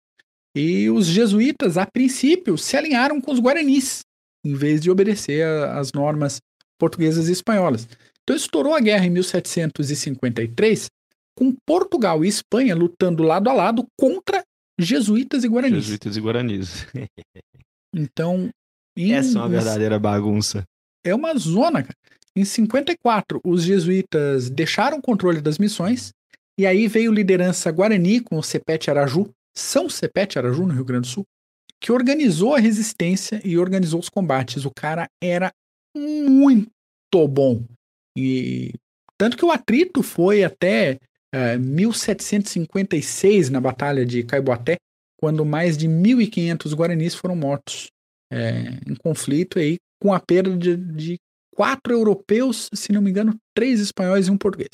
E 0.55 0.89
os 0.89 1.07
jesuítas, 1.07 1.77
a 1.77 1.85
princípio, 1.85 2.57
se 2.57 2.77
alinharam 2.77 3.19
com 3.19 3.31
os 3.31 3.39
guaranis, 3.39 4.01
em 4.45 4.53
vez 4.53 4.79
de 4.79 4.91
obedecer 4.91 5.45
às 5.69 5.91
normas 5.91 6.39
portuguesas 6.79 7.27
e 7.27 7.31
espanholas. 7.31 7.87
Então 8.23 8.35
estourou 8.35 8.73
a 8.73 8.79
guerra 8.79 9.05
em 9.05 9.09
1753, 9.09 10.87
com 11.37 11.55
Portugal 11.65 12.23
e 12.23 12.27
Espanha 12.27 12.75
lutando 12.75 13.23
lado 13.23 13.49
a 13.49 13.53
lado 13.53 13.85
contra 13.99 14.43
jesuítas 14.79 15.43
e 15.43 15.47
guaranis. 15.47 15.83
Jesuítas 15.83 16.17
e 16.17 16.21
guaranis. 16.21 16.87
então. 17.93 18.49
Essa 18.97 19.39
é 19.39 19.41
uma 19.41 19.49
verdadeira 19.49 19.99
bagunça. 19.99 20.63
É 21.05 21.13
uma 21.13 21.35
zona, 21.37 21.83
cara. 21.83 21.95
Em 22.37 22.45
54, 22.45 23.41
os 23.45 23.63
jesuítas 23.63 24.49
deixaram 24.49 24.97
o 24.97 25.01
controle 25.01 25.41
das 25.41 25.57
missões, 25.57 26.11
e 26.57 26.65
aí 26.65 26.87
veio 26.87 27.11
liderança 27.11 27.71
guarani 27.71 28.21
com 28.21 28.37
o 28.37 28.43
Cepete 28.43 28.89
Araju, 28.89 29.29
São 29.55 29.89
Cepete 29.89 30.37
Araju, 30.37 30.65
no 30.65 30.73
Rio 30.73 30.85
Grande 30.85 31.07
do 31.07 31.11
Sul, 31.11 31.25
que 31.79 31.91
organizou 31.91 32.55
a 32.55 32.59
resistência 32.59 33.41
e 33.43 33.57
organizou 33.57 33.99
os 33.99 34.09
combates. 34.09 34.65
O 34.65 34.71
cara 34.73 35.09
era 35.21 35.51
muito 35.93 37.27
bom. 37.27 37.63
E 38.17 38.73
Tanto 39.17 39.37
que 39.37 39.45
o 39.45 39.51
atrito 39.51 40.03
foi 40.03 40.43
até 40.43 40.99
é, 41.35 41.57
1756, 41.57 43.49
na 43.49 43.59
Batalha 43.59 44.05
de 44.05 44.23
Caiboaté, 44.23 44.77
quando 45.19 45.45
mais 45.45 45.77
de 45.77 45.87
1.500 45.87 46.73
guaranis 46.73 47.13
foram 47.15 47.35
mortos 47.35 47.87
é, 48.31 48.79
em 48.87 48.95
conflito 48.95 49.59
aí, 49.59 49.75
com 50.01 50.13
a 50.13 50.19
perda 50.19 50.55
de, 50.55 50.77
de 50.77 51.17
quatro 51.53 51.93
europeus, 51.93 52.69
se 52.73 52.91
não 52.91 53.01
me 53.01 53.09
engano, 53.09 53.35
três 53.55 53.79
espanhóis 53.79 54.27
e 54.27 54.31
um 54.31 54.37
português. 54.37 54.69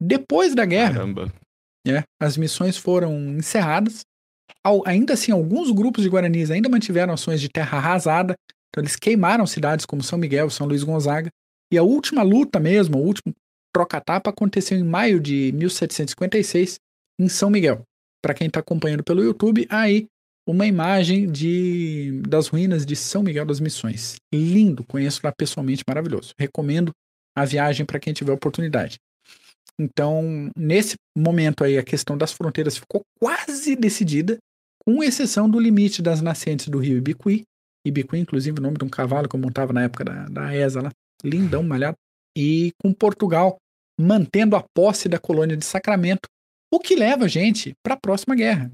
Depois 0.00 0.54
da 0.54 0.64
guerra, 0.64 0.94
Caramba. 0.94 1.32
é, 1.86 2.02
as 2.20 2.36
missões 2.36 2.76
foram 2.76 3.14
encerradas. 3.36 4.00
Ao- 4.64 4.86
ainda 4.86 5.14
assim, 5.14 5.32
alguns 5.32 5.70
grupos 5.70 6.02
de 6.02 6.08
guaranis 6.10 6.50
ainda 6.50 6.68
mantiveram 6.68 7.12
ações 7.14 7.40
de 7.40 7.48
terra 7.48 7.78
arrasada. 7.78 8.34
Então, 8.68 8.82
eles 8.82 8.96
queimaram 8.96 9.46
cidades 9.46 9.84
como 9.86 10.02
São 10.02 10.18
Miguel, 10.18 10.50
São 10.50 10.66
Luís 10.66 10.82
Gonzaga. 10.82 11.28
E 11.72 11.78
a 11.78 11.82
última 11.82 12.22
luta 12.22 12.58
mesmo, 12.60 12.98
o 12.98 13.02
último 13.06 13.34
troca-tapa, 13.72 14.30
aconteceu 14.30 14.78
em 14.78 14.84
maio 14.84 15.20
de 15.20 15.52
1756, 15.52 16.78
em 17.18 17.28
São 17.28 17.50
Miguel. 17.50 17.82
Para 18.22 18.34
quem 18.34 18.46
está 18.46 18.60
acompanhando 18.60 19.02
pelo 19.02 19.22
YouTube, 19.22 19.66
aí 19.68 20.06
uma 20.46 20.66
imagem 20.66 21.30
de 21.30 22.20
das 22.28 22.48
ruínas 22.48 22.84
de 22.84 22.96
São 22.96 23.22
Miguel 23.22 23.46
das 23.46 23.60
Missões. 23.60 24.16
Lindo, 24.32 24.84
conheço 24.84 25.20
lá 25.22 25.32
pessoalmente, 25.32 25.84
maravilhoso. 25.86 26.34
Recomendo 26.38 26.92
a 27.36 27.44
viagem 27.44 27.86
para 27.86 28.00
quem 28.00 28.12
tiver 28.12 28.32
oportunidade. 28.32 28.98
Então, 29.78 30.50
nesse 30.56 30.96
momento 31.16 31.64
aí, 31.64 31.78
a 31.78 31.82
questão 31.82 32.16
das 32.16 32.32
fronteiras 32.32 32.76
ficou 32.76 33.02
quase 33.18 33.74
decidida, 33.74 34.38
com 34.84 35.02
exceção 35.02 35.48
do 35.48 35.58
limite 35.58 36.02
das 36.02 36.20
nascentes 36.20 36.68
do 36.68 36.78
rio 36.78 36.98
Ibicuí. 36.98 37.42
Ibicuí, 37.86 38.20
inclusive, 38.20 38.58
o 38.58 38.62
nome 38.62 38.76
de 38.76 38.84
um 38.84 38.88
cavalo 38.88 39.28
que 39.28 39.34
eu 39.34 39.40
montava 39.40 39.72
na 39.72 39.84
época 39.84 40.04
da, 40.04 40.26
da 40.26 40.54
ESA 40.54 40.82
lá. 40.82 40.90
Lindão, 41.24 41.62
malhado. 41.62 41.96
E 42.36 42.72
com 42.82 42.92
Portugal 42.92 43.56
mantendo 44.02 44.56
a 44.56 44.64
posse 44.74 45.08
da 45.08 45.18
colônia 45.18 45.56
de 45.56 45.64
Sacramento, 45.64 46.28
o 46.72 46.78
que 46.78 46.94
leva 46.96 47.24
a 47.26 47.28
gente 47.28 47.74
para 47.82 47.94
a 47.94 48.00
próxima 48.00 48.34
guerra, 48.34 48.72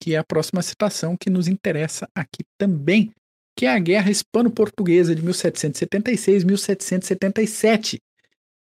que 0.00 0.14
é 0.14 0.18
a 0.18 0.24
próxima 0.24 0.62
citação 0.62 1.16
que 1.16 1.30
nos 1.30 1.48
interessa 1.48 2.06
aqui 2.14 2.44
também, 2.58 3.10
que 3.56 3.64
é 3.66 3.74
a 3.74 3.78
Guerra 3.78 4.10
Hispano-Portuguesa 4.10 5.14
de 5.14 5.22
1776-1777. 5.22 7.98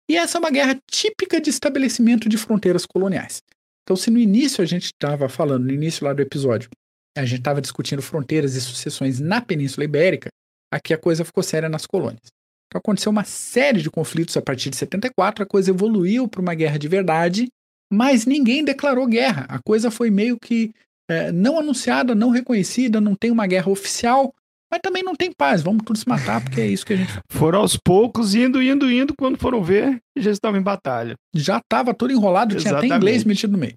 E 0.09 0.15
essa 0.15 0.37
é 0.37 0.39
uma 0.39 0.51
guerra 0.51 0.79
típica 0.89 1.41
de 1.41 1.49
estabelecimento 1.49 2.29
de 2.29 2.37
fronteiras 2.37 2.85
coloniais. 2.85 3.41
Então, 3.83 3.95
se 3.95 4.09
no 4.09 4.19
início 4.19 4.61
a 4.61 4.65
gente 4.65 4.85
estava 4.85 5.29
falando, 5.29 5.65
no 5.65 5.73
início 5.73 6.05
lá 6.05 6.13
do 6.13 6.21
episódio, 6.21 6.69
a 7.17 7.25
gente 7.25 7.39
estava 7.39 7.61
discutindo 7.61 8.01
fronteiras 8.01 8.55
e 8.55 8.61
sucessões 8.61 9.19
na 9.19 9.41
Península 9.41 9.83
Ibérica, 9.85 10.29
aqui 10.71 10.93
a 10.93 10.97
coisa 10.97 11.25
ficou 11.25 11.43
séria 11.43 11.69
nas 11.69 11.85
colônias. 11.85 12.36
Então 12.67 12.79
aconteceu 12.79 13.11
uma 13.11 13.23
série 13.23 13.81
de 13.81 13.89
conflitos 13.89 14.35
a 14.35 14.41
partir 14.41 14.69
de 14.69 14.75
74, 14.75 15.43
a 15.43 15.47
coisa 15.47 15.71
evoluiu 15.71 16.27
para 16.27 16.41
uma 16.41 16.53
guerra 16.53 16.77
de 16.77 16.87
verdade, 16.87 17.47
mas 17.91 18.25
ninguém 18.25 18.63
declarou 18.63 19.07
guerra. 19.07 19.45
A 19.47 19.59
coisa 19.59 19.89
foi 19.89 20.11
meio 20.11 20.37
que 20.37 20.73
é, 21.09 21.31
não 21.31 21.57
anunciada, 21.57 22.13
não 22.13 22.29
reconhecida, 22.29 22.99
não 22.99 23.15
tem 23.15 23.31
uma 23.31 23.47
guerra 23.47 23.71
oficial, 23.71 24.33
mas 24.69 24.81
também 24.81 25.01
não 25.01 25.15
tem 25.15 25.31
paz. 25.31 25.61
Vamos 25.61 25.83
todos 25.85 26.01
se 26.01 26.09
matar, 26.09 26.43
porque 26.43 26.59
é 26.59 26.67
isso 26.67 26.85
que 26.85 26.93
a 26.93 26.97
gente 26.97 27.11
Foram 27.31 27.59
aos 27.59 27.77
poucos, 27.77 28.35
indo, 28.35 28.61
indo, 28.61 28.91
indo. 28.91 29.13
Quando 29.17 29.37
foram 29.37 29.63
ver, 29.63 29.99
já 30.17 30.31
estavam 30.31 30.59
em 30.59 30.63
batalha. 30.63 31.15
já 31.33 31.57
estava 31.57 31.93
todo 31.93 32.11
enrolado, 32.11 32.55
tinha 32.55 32.71
até 32.71 32.85
Exatamente. 32.85 32.95
inglês 32.95 33.23
metido 33.23 33.53
no 33.53 33.59
meio. 33.59 33.75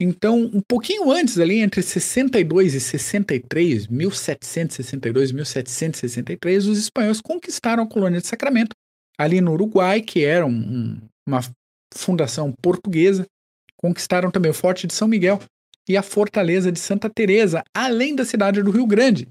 Então, 0.00 0.38
um 0.54 0.60
pouquinho 0.60 1.10
antes, 1.10 1.38
ali 1.38 1.58
entre 1.58 1.82
62 1.82 2.74
e 2.74 2.80
63, 2.80 3.88
1762 3.88 5.30
e 5.30 5.34
1763, 5.34 6.66
os 6.66 6.78
espanhóis 6.78 7.20
conquistaram 7.20 7.82
a 7.82 7.88
colônia 7.88 8.20
de 8.20 8.26
Sacramento, 8.28 8.76
ali 9.18 9.40
no 9.40 9.52
Uruguai, 9.52 10.00
que 10.00 10.24
era 10.24 10.46
um- 10.46 11.00
uma 11.26 11.40
fundação 11.92 12.52
portuguesa. 12.62 13.26
Conquistaram 13.76 14.30
também 14.30 14.50
o 14.50 14.54
Forte 14.54 14.86
de 14.86 14.94
São 14.94 15.08
Miguel 15.08 15.40
e 15.88 15.96
a 15.96 16.02
Fortaleza 16.02 16.70
de 16.70 16.78
Santa 16.78 17.10
Teresa, 17.10 17.64
além 17.74 18.14
da 18.14 18.24
cidade 18.24 18.62
do 18.62 18.70
Rio 18.70 18.86
Grande, 18.86 19.28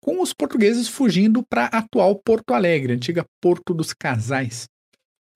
com 0.00 0.20
os 0.20 0.32
portugueses 0.32 0.86
fugindo 0.86 1.42
para 1.42 1.64
a 1.64 1.78
atual 1.78 2.14
Porto 2.24 2.54
Alegre, 2.54 2.92
antiga 2.92 3.24
Porto 3.40 3.74
dos 3.74 3.92
Casais. 3.92 4.66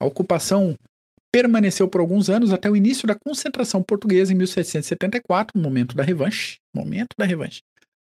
A 0.01 0.07
ocupação 0.07 0.76
permaneceu 1.33 1.89
por 1.89 2.01
alguns 2.01 2.29
anos 2.31 2.53
até 2.53 2.70
o 2.70 2.76
início 2.76 3.07
da 3.07 3.14
concentração 3.14 3.83
portuguesa 3.83 4.33
em 4.33 4.37
1774, 4.37 5.61
momento 5.61 5.95
da 5.95 6.03
revanche, 6.03 6.59
momento 6.74 7.09
da 7.18 7.24
revanche. 7.24 7.61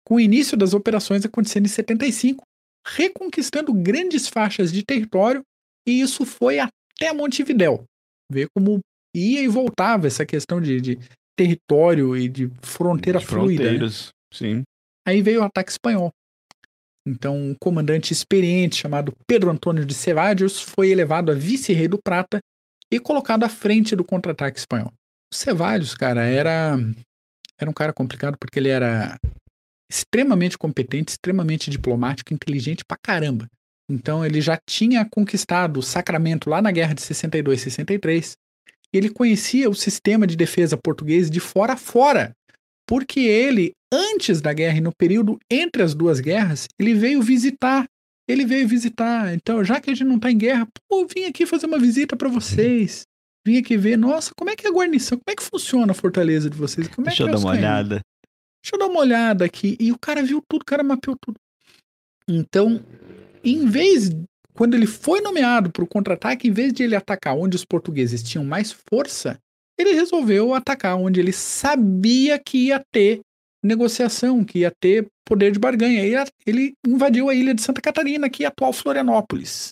Com 0.05 0.17
o 0.17 0.21
início 0.21 0.57
das 0.57 0.75
operações 0.75 1.25
acontecendo 1.25 1.67
em 1.67 1.69
75, 1.69 2.43
reconquistando 2.87 3.73
grandes 3.73 4.29
faixas 4.29 4.73
de 4.73 4.83
território, 4.85 5.43
e 5.87 6.01
isso 6.01 6.25
foi 6.25 6.59
até 6.59 7.13
Montevidéu. 7.13 7.85
Vê 8.31 8.47
como 8.55 8.81
ia 9.15 9.43
e 9.43 9.49
voltava 9.49 10.07
essa 10.07 10.27
questão 10.27 10.61
de, 10.61 10.81
de 10.81 10.99
território 11.37 12.17
e 12.17 12.29
de 12.29 12.51
fronteira 12.63 13.19
As 13.19 13.25
fluida. 13.25 13.63
né? 13.63 13.69
Fronteiras, 13.71 14.09
sim. 14.33 14.63
Aí 15.07 15.23
veio 15.23 15.41
o 15.41 15.45
ataque 15.45 15.71
espanhol. 15.71 16.11
Então, 17.07 17.37
um 17.37 17.55
comandante 17.61 18.13
experiente 18.13 18.77
chamado 18.77 19.13
Pedro 19.27 19.51
Antônio 19.51 19.85
de 19.85 19.93
Cevallos 19.93 20.61
foi 20.61 20.91
elevado 20.91 21.33
a 21.33 21.35
vice-rei 21.35 21.89
do 21.89 21.99
Prata 21.99 22.39
e 22.93 23.01
colocado 23.01 23.45
à 23.45 23.49
frente 23.49 23.97
do 23.97 24.05
contra-ataque 24.05 24.59
espanhol. 24.59 24.93
O 25.33 25.35
Cevallos, 25.35 25.95
cara, 25.95 26.25
era 26.25 26.77
era 27.59 27.71
um 27.71 27.75
cara 27.75 27.93
complicado 27.93 28.37
porque 28.39 28.59
ele 28.59 28.69
era 28.69 29.17
extremamente 29.91 30.59
competente, 30.59 31.13
extremamente 31.13 31.71
diplomático, 31.71 32.35
inteligente 32.35 32.85
pra 32.85 32.97
caramba. 33.01 33.47
Então, 33.91 34.25
ele 34.25 34.41
já 34.41 34.59
tinha 34.69 35.07
conquistado 35.09 35.79
o 35.79 35.83
Sacramento 35.83 36.49
lá 36.49 36.61
na 36.61 36.71
guerra 36.71 36.95
de 36.95 37.03
62 37.03 37.61
e 37.61 37.63
63. 37.65 38.33
E 38.93 38.97
ele 38.97 39.11
conhecia 39.11 39.71
o 39.71 39.75
sistema 39.75 40.27
de 40.27 40.37
defesa 40.37 40.77
português 40.77 41.31
de 41.31 41.41
fora 41.41 41.75
a 41.75 41.77
fora 41.77 42.33
porque 42.87 43.21
ele, 43.21 43.73
antes 43.93 44.41
da 44.41 44.53
guerra 44.53 44.79
e 44.79 44.81
no 44.81 44.93
período 44.95 45.39
entre 45.51 45.83
as 45.83 45.95
duas 45.95 46.21
guerras, 46.21 46.67
ele 46.79 46.95
veio 46.95 47.23
visitar. 47.23 47.87
Ele 48.29 48.45
veio 48.45 48.69
visitar. 48.69 49.35
Então, 49.35 49.65
já 49.65 49.81
que 49.81 49.91
a 49.91 49.95
gente 49.95 50.07
não 50.07 50.19
tá 50.19 50.31
em 50.31 50.39
guerra, 50.39 50.67
pô, 50.89 51.07
vim 51.07 51.25
aqui 51.25 51.45
fazer 51.45 51.67
uma 51.67 51.79
visita 51.79 52.17
para 52.17 52.29
vocês. 52.29 53.03
Vim 53.45 53.59
aqui 53.59 53.77
ver, 53.77 53.99
nossa, 53.99 54.31
como 54.37 54.51
é 54.51 54.57
que 54.57 54.67
é 54.67 54.71
a 54.71 54.73
guarnição? 54.73 55.19
Como 55.19 55.33
é 55.33 55.37
que 55.37 55.43
funciona 55.43 55.91
a 55.91 55.95
fortaleza 55.95 56.49
de 56.49 56.57
vocês? 56.57 56.87
Como 56.89 57.07
é 57.07 57.11
Deixa 57.11 57.25
eu 57.25 57.29
é 57.29 57.33
dar 57.33 57.39
uma 57.39 57.51
olhada. 57.51 58.01
Deixa 58.63 58.75
eu 58.75 58.79
dar 58.79 58.87
uma 58.87 59.01
olhada 59.01 59.45
aqui. 59.45 59.77
E 59.81 59.91
o 59.91 59.99
cara 59.99 60.23
viu 60.23 60.41
tudo, 60.49 60.63
o 60.63 60.65
cara 60.65 60.85
mapeou 60.85 61.17
tudo. 61.21 61.37
Então, 62.29 62.85
em 63.43 63.67
vez, 63.67 64.11
quando 64.55 64.75
ele 64.75 64.87
foi 64.87 65.21
nomeado 65.21 65.71
para 65.73 65.83
o 65.83 65.89
contra-ataque, 65.89 66.47
em 66.47 66.53
vez 66.53 66.73
de 66.73 66.85
ele 66.85 66.95
atacar 66.95 67.37
onde 67.37 67.57
os 67.57 67.65
portugueses 67.65 68.23
tinham 68.23 68.45
mais 68.45 68.71
força, 68.71 69.39
ele 69.77 69.95
resolveu 69.95 70.55
atacar 70.55 70.97
onde 70.97 71.19
ele 71.19 71.33
sabia 71.33 72.39
que 72.39 72.67
ia 72.67 72.81
ter 72.93 73.21
negociação, 73.63 74.45
que 74.45 74.61
ia 74.61 74.73
ter 74.81 75.07
poder 75.25 75.53
de 75.53 75.59
barganha. 75.59 76.05
Ele, 76.05 76.17
ele 76.47 76.73
invadiu 76.87 77.29
a 77.29 77.35
ilha 77.35 77.55
de 77.55 77.63
Santa 77.63 77.81
Catarina, 77.81 78.29
que 78.29 78.45
é 78.45 78.47
a 78.47 78.49
atual 78.49 78.73
Florianópolis. 78.73 79.71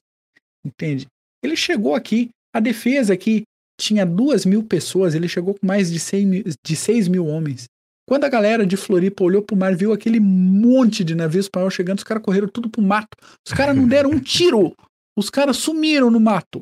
Entende? 0.65 1.07
Ele 1.43 1.57
chegou 1.57 1.95
aqui, 1.95 2.31
a 2.55 2.61
defesa 2.61 3.15
aqui 3.15 3.45
tinha 3.81 4.05
duas 4.05 4.45
mil 4.45 4.62
pessoas, 4.62 5.15
ele 5.15 5.27
chegou 5.27 5.55
com 5.55 5.67
mais 5.67 5.91
de 5.91 5.99
6 5.99 6.25
mil, 6.27 6.45
de 6.62 6.77
6 6.77 7.09
mil 7.09 7.27
homens. 7.27 7.67
Quando 8.07 8.25
a 8.25 8.29
galera 8.29 8.67
de 8.67 8.77
Floripa 8.77 9.25
olhou 9.25 9.41
pro 9.41 9.57
mar, 9.57 9.75
viu 9.75 9.93
aquele 9.93 10.21
monte 10.21 11.05
de 11.05 11.15
navio 11.15 11.41
espanhol 11.41 11.71
chegando, 11.71 11.99
os 11.99 12.05
caras 12.05 12.23
correram 12.23 12.49
tudo 12.49 12.69
pro 12.69 12.83
mato. 12.83 13.17
Os 13.47 13.55
caras 13.55 13.75
não 13.75 13.87
deram 13.87 14.11
um 14.11 14.19
tiro. 14.21 14.75
Os 15.17 15.31
caras 15.31 15.57
sumiram 15.57 16.11
no 16.11 16.21
mato. 16.21 16.61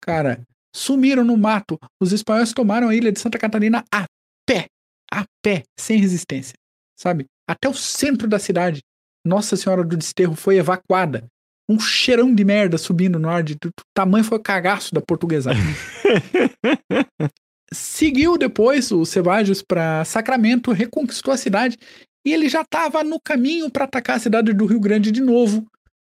Cara, 0.00 0.40
sumiram 0.74 1.22
no 1.22 1.36
mato. 1.36 1.78
Os 2.00 2.12
espanhóis 2.12 2.52
tomaram 2.52 2.88
a 2.88 2.94
ilha 2.94 3.12
de 3.12 3.20
Santa 3.20 3.38
Catarina 3.38 3.84
a 3.92 4.06
pé. 4.46 4.66
A 5.12 5.24
pé, 5.42 5.62
sem 5.78 6.00
resistência. 6.00 6.54
Sabe? 6.96 7.26
Até 7.48 7.68
o 7.68 7.74
centro 7.74 8.26
da 8.26 8.38
cidade. 8.38 8.80
Nossa 9.24 9.56
Senhora 9.56 9.84
do 9.84 9.96
Desterro 9.96 10.34
foi 10.34 10.56
evacuada. 10.56 11.26
Um 11.68 11.80
cheirão 11.80 12.32
de 12.34 12.44
merda 12.44 12.78
subindo 12.78 13.18
no 13.18 13.28
ar. 13.28 13.42
De, 13.42 13.54
do 13.54 13.70
tamanho 13.94 14.24
foi 14.24 14.38
o 14.38 14.42
cagaço 14.42 14.94
da 14.94 15.00
portuguesada. 15.00 15.58
Seguiu 17.72 18.38
depois 18.38 18.92
o 18.92 19.04
Ceballos 19.04 19.60
para 19.62 20.04
Sacramento, 20.04 20.70
reconquistou 20.70 21.34
a 21.34 21.36
cidade 21.36 21.76
e 22.24 22.32
ele 22.32 22.48
já 22.48 22.62
estava 22.62 23.02
no 23.02 23.20
caminho 23.20 23.70
para 23.70 23.84
atacar 23.84 24.16
a 24.16 24.20
cidade 24.20 24.52
do 24.52 24.66
Rio 24.66 24.80
Grande 24.80 25.10
de 25.10 25.20
novo, 25.20 25.66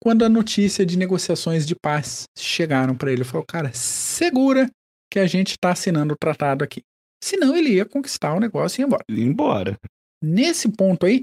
quando 0.01 0.23
a 0.23 0.29
notícia 0.29 0.85
de 0.85 0.97
negociações 0.97 1.65
de 1.65 1.75
paz 1.75 2.25
chegaram 2.37 2.95
para 2.95 3.11
ele. 3.11 3.21
Ele 3.21 3.29
falou: 3.29 3.45
"Cara, 3.45 3.71
segura 3.73 4.69
que 5.09 5.19
a 5.19 5.25
gente 5.25 5.51
está 5.51 5.71
assinando 5.71 6.13
o 6.13 6.17
tratado 6.17 6.63
aqui". 6.63 6.81
Senão 7.23 7.55
ele 7.55 7.71
ia 7.71 7.85
conquistar 7.85 8.33
o 8.33 8.39
negócio 8.39 8.79
e 8.79 8.83
ir 8.83 8.85
embora. 8.85 9.03
Ir 9.09 9.21
embora. 9.21 9.79
Nesse 10.21 10.69
ponto 10.69 11.05
aí, 11.05 11.21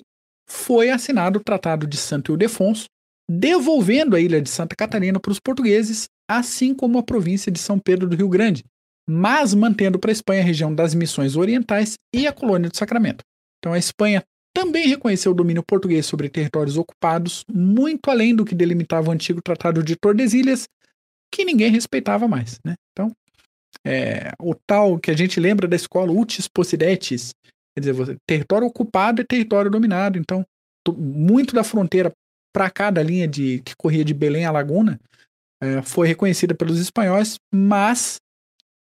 foi 0.49 0.91
assinado 0.91 1.39
o 1.39 1.43
Tratado 1.43 1.87
de 1.87 1.97
Santo 1.97 2.33
Ildefonso, 2.33 2.87
devolvendo 3.29 4.15
a 4.15 4.21
ilha 4.21 4.41
de 4.41 4.51
Santa 4.51 4.77
Catarina 4.77 5.19
para 5.19 5.33
os 5.33 5.41
portugueses, 5.41 6.07
assim 6.29 6.75
como 6.75 6.99
a 6.99 7.03
província 7.03 7.51
de 7.51 7.59
São 7.59 7.79
Pedro 7.79 8.09
do 8.09 8.17
Rio 8.17 8.29
Grande, 8.29 8.65
mas 9.09 9.55
mantendo 9.55 9.99
para 9.99 10.11
a 10.11 10.13
Espanha 10.13 10.43
a 10.43 10.45
região 10.45 10.75
das 10.75 10.95
Missões 10.95 11.37
Orientais 11.37 11.95
e 12.15 12.27
a 12.27 12.33
colônia 12.33 12.71
do 12.71 12.77
Sacramento. 12.77 13.25
Então 13.59 13.73
a 13.73 13.79
Espanha 13.79 14.23
também 14.55 14.87
reconheceu 14.87 15.33
o 15.33 15.35
domínio 15.35 15.65
português 15.67 16.07
sobre 16.07 16.29
territórios 16.29 16.77
ocupados, 16.77 17.45
muito 17.53 18.09
além 18.09 18.35
do 18.35 18.45
que 18.45 18.55
delimitava 18.55 19.09
o 19.09 19.13
antigo 19.13 19.43
Tratado 19.43 19.83
de 19.83 19.97
Tordesilhas, 19.97 20.69
que 21.33 21.45
ninguém 21.45 21.71
respeitava 21.71 22.29
mais, 22.29 22.61
né? 22.65 22.75
Então, 22.93 23.11
é, 23.85 24.31
o 24.41 24.55
tal 24.55 24.99
que 24.99 25.11
a 25.11 25.17
gente 25.17 25.41
lembra 25.41 25.67
da 25.67 25.75
escola 25.75 26.13
Utis 26.13 26.47
Possidetis, 26.47 27.33
quer 27.75 27.81
dizer, 27.81 27.93
você, 27.93 28.17
território 28.27 28.67
ocupado 28.67 29.21
é 29.21 29.25
território 29.25 29.71
dominado. 29.71 30.19
Então, 30.19 30.45
muito 30.97 31.55
da 31.55 31.65
fronteira 31.65 32.13
para 32.53 32.71
cá 32.71 32.91
da 32.91 33.03
linha 33.03 33.27
de 33.27 33.61
que 33.65 33.75
corria 33.77 34.05
de 34.05 34.15
Belém 34.15 34.45
a 34.45 34.53
Laguna 34.53 35.01
é, 35.63 35.83
foi 35.83 36.07
reconhecida 36.07 36.55
pelos 36.55 36.79
espanhóis, 36.79 37.37
mas 37.53 38.17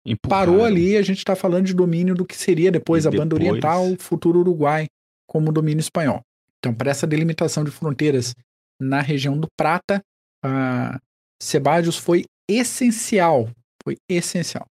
Empurraram. 0.06 0.54
parou 0.54 0.66
ali. 0.66 0.96
A 0.98 1.02
gente 1.02 1.20
está 1.20 1.36
falando 1.36 1.66
de 1.66 1.74
domínio 1.74 2.14
do 2.14 2.26
que 2.26 2.36
seria 2.36 2.72
depois 2.72 3.06
e 3.06 3.08
a 3.08 3.12
depois... 3.12 3.28
banda 3.28 3.36
oriental, 3.36 3.96
futuro 3.98 4.40
Uruguai, 4.40 4.88
como 5.28 5.52
domínio 5.52 5.82
espanhol. 5.82 6.22
Então, 6.60 6.74
para 6.74 6.92
essa 6.92 7.08
delimitação 7.08 7.64
de 7.64 7.72
fronteiras 7.72 8.34
na 8.80 9.02
região 9.02 9.40
do 9.40 9.48
Prata, 9.58 10.02
uh, 10.46 11.00
Sebadios 11.42 11.98
foi 11.98 12.26
essencial. 12.50 13.50
Foi 13.84 13.98
essencial. 14.10 14.66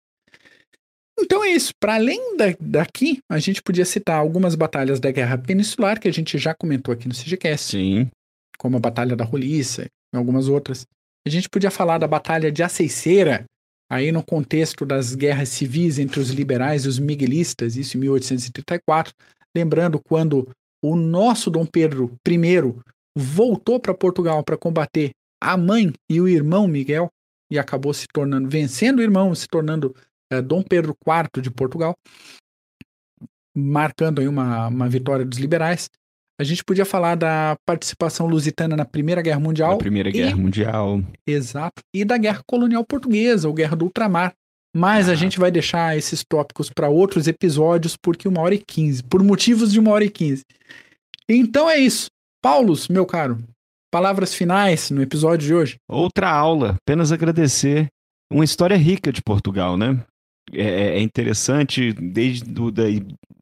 Então 1.25 1.43
é 1.43 1.49
isso. 1.49 1.71
Para 1.79 1.95
além 1.95 2.37
da, 2.37 2.45
daqui, 2.59 3.19
a 3.29 3.39
gente 3.39 3.61
podia 3.61 3.83
citar 3.83 4.19
algumas 4.19 4.53
batalhas 4.53 4.99
da 4.99 5.11
Guerra 5.11 5.37
Peninsular, 5.37 5.99
que 5.99 6.07
a 6.07 6.13
gente 6.13 6.37
já 6.37 6.53
comentou 6.53 6.93
aqui 6.93 7.07
no 7.07 7.15
CGCast. 7.15 7.71
Sim. 7.71 8.07
Como 8.59 8.77
a 8.77 8.79
Batalha 8.79 9.15
da 9.15 9.25
Roliça 9.25 9.85
e 10.13 10.17
algumas 10.17 10.47
outras. 10.47 10.85
A 11.27 11.29
gente 11.29 11.49
podia 11.49 11.71
falar 11.71 11.97
da 11.97 12.07
Batalha 12.07 12.51
de 12.51 12.61
Aceiceira, 12.61 13.45
aí 13.91 14.11
no 14.11 14.23
contexto 14.23 14.85
das 14.85 15.15
guerras 15.15 15.49
civis 15.49 15.97
entre 15.97 16.19
os 16.19 16.29
liberais 16.29 16.85
e 16.85 16.87
os 16.87 16.99
miguelistas, 16.99 17.75
isso 17.75 17.97
em 17.97 18.01
1834. 18.01 19.11
Lembrando 19.55 19.99
quando 20.07 20.47
o 20.83 20.95
nosso 20.95 21.49
Dom 21.49 21.65
Pedro 21.65 22.13
I 22.27 22.37
voltou 23.17 23.79
para 23.79 23.95
Portugal 23.95 24.43
para 24.43 24.57
combater 24.57 25.09
a 25.41 25.57
mãe 25.57 25.91
e 26.09 26.21
o 26.21 26.27
irmão 26.27 26.67
Miguel 26.67 27.09
e 27.51 27.57
acabou 27.57 27.93
se 27.93 28.05
tornando, 28.13 28.47
vencendo 28.47 28.99
o 28.99 29.01
irmão, 29.01 29.33
se 29.33 29.47
tornando 29.47 29.95
é, 30.31 30.41
Dom 30.41 30.63
Pedro 30.63 30.95
IV 31.05 31.41
de 31.41 31.51
Portugal, 31.51 31.95
marcando 33.55 34.19
aí 34.21 34.27
uma, 34.27 34.67
uma 34.67 34.89
vitória 34.89 35.25
dos 35.25 35.39
liberais. 35.39 35.89
A 36.39 36.43
gente 36.43 36.65
podia 36.65 36.83
falar 36.83 37.15
da 37.15 37.55
participação 37.65 38.27
lusitana 38.27 38.75
na 38.75 38.83
Primeira 38.83 39.21
Guerra 39.21 39.39
Mundial. 39.39 39.71
Na 39.71 39.77
Primeira 39.77 40.11
Guerra 40.11 40.31
e, 40.31 40.35
Mundial. 40.35 41.01
Exato. 41.25 41.81
E 41.95 42.03
da 42.03 42.17
Guerra 42.17 42.41
Colonial 42.45 42.83
Portuguesa, 42.83 43.47
ou 43.47 43.53
Guerra 43.53 43.75
do 43.75 43.85
Ultramar. 43.85 44.33
Mas 44.75 45.07
ah. 45.07 45.13
a 45.13 45.15
gente 45.15 45.39
vai 45.39 45.49
deixar 45.49 45.97
esses 45.97 46.25
tópicos 46.27 46.69
para 46.69 46.89
outros 46.89 47.27
episódios, 47.27 47.95
porque 47.95 48.27
uma 48.27 48.41
hora 48.41 48.53
e 48.53 48.59
quinze. 48.59 49.01
Por 49.01 49.23
motivos 49.23 49.71
de 49.71 49.79
uma 49.79 49.91
hora 49.91 50.03
e 50.03 50.09
quinze. 50.09 50.43
Então 51.29 51.69
é 51.69 51.77
isso. 51.77 52.07
Paulos, 52.43 52.89
meu 52.89 53.05
caro, 53.05 53.41
palavras 53.89 54.33
finais 54.33 54.91
no 54.91 55.01
episódio 55.01 55.47
de 55.47 55.53
hoje. 55.53 55.75
Outra 55.89 56.29
aula. 56.29 56.75
Apenas 56.81 57.13
agradecer. 57.13 57.87
Uma 58.29 58.43
história 58.43 58.75
rica 58.75 59.09
de 59.09 59.21
Portugal, 59.21 59.77
né? 59.77 60.03
É, 60.53 60.61
é, 60.61 60.97
é 60.97 61.01
interessante, 61.01 61.93
desde 61.93 62.43
do, 62.43 62.71
da, 62.71 62.83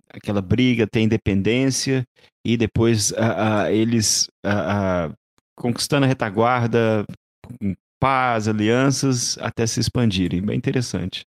aquela 0.10 0.42
briga, 0.42 0.88
ter 0.88 1.02
independência, 1.02 2.04
e 2.46 2.56
depois 2.56 3.12
uh, 3.12 3.16
uh, 3.16 3.72
eles 3.72 4.28
uh, 4.46 5.14
conquistando 5.56 6.06
a 6.06 6.08
retaguarda, 6.08 7.04
com 7.42 7.74
paz, 8.00 8.48
alianças, 8.48 9.38
até 9.40 9.66
se 9.66 9.80
expandirem. 9.80 10.42
Bem 10.42 10.58
interessante. 10.58 11.24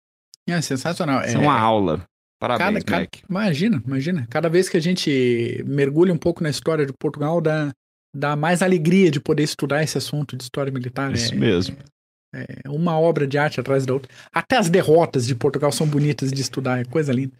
É 0.48 0.60
sensacional. 0.60 1.20
é 1.20 1.36
uma 1.36 1.58
aula. 1.58 2.04
Parabéns, 2.40 2.82
cada, 2.82 3.06
cada, 3.06 3.08
imagina, 3.30 3.80
imagina. 3.86 4.26
Cada 4.28 4.48
vez 4.48 4.68
que 4.68 4.76
a 4.76 4.80
gente 4.80 5.62
mergulha 5.64 6.12
um 6.12 6.18
pouco 6.18 6.42
na 6.42 6.50
história 6.50 6.84
de 6.84 6.92
Portugal, 6.92 7.40
dá, 7.40 7.70
dá 8.16 8.34
mais 8.34 8.62
alegria 8.62 9.12
de 9.12 9.20
poder 9.20 9.44
estudar 9.44 9.82
esse 9.82 9.96
assunto 9.96 10.36
de 10.36 10.42
história 10.42 10.72
militar. 10.72 11.12
Isso 11.12 11.34
é, 11.34 11.36
mesmo. 11.36 11.76
É 12.34 12.68
uma 12.68 12.98
obra 12.98 13.26
de 13.26 13.36
arte 13.36 13.60
atrás 13.60 13.84
da 13.84 13.92
outra. 13.92 14.10
Até 14.32 14.56
as 14.56 14.70
derrotas 14.70 15.26
de 15.26 15.34
Portugal 15.34 15.70
são 15.70 15.86
bonitas 15.86 16.32
de 16.32 16.40
estudar, 16.40 16.80
é 16.80 16.84
coisa 16.84 17.12
linda. 17.12 17.32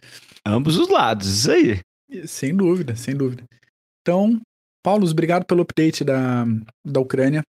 Ambos 0.45 0.77
os 0.77 0.87
lados, 0.87 1.27
isso 1.27 1.51
aí. 1.51 1.79
Sem 2.27 2.55
dúvida, 2.55 2.95
sem 2.95 3.15
dúvida. 3.15 3.43
Então, 4.01 4.39
Paulo, 4.83 5.09
obrigado 5.09 5.45
pelo 5.45 5.63
update 5.63 6.03
da, 6.03 6.45
da 6.85 6.99
Ucrânia. 6.99 7.41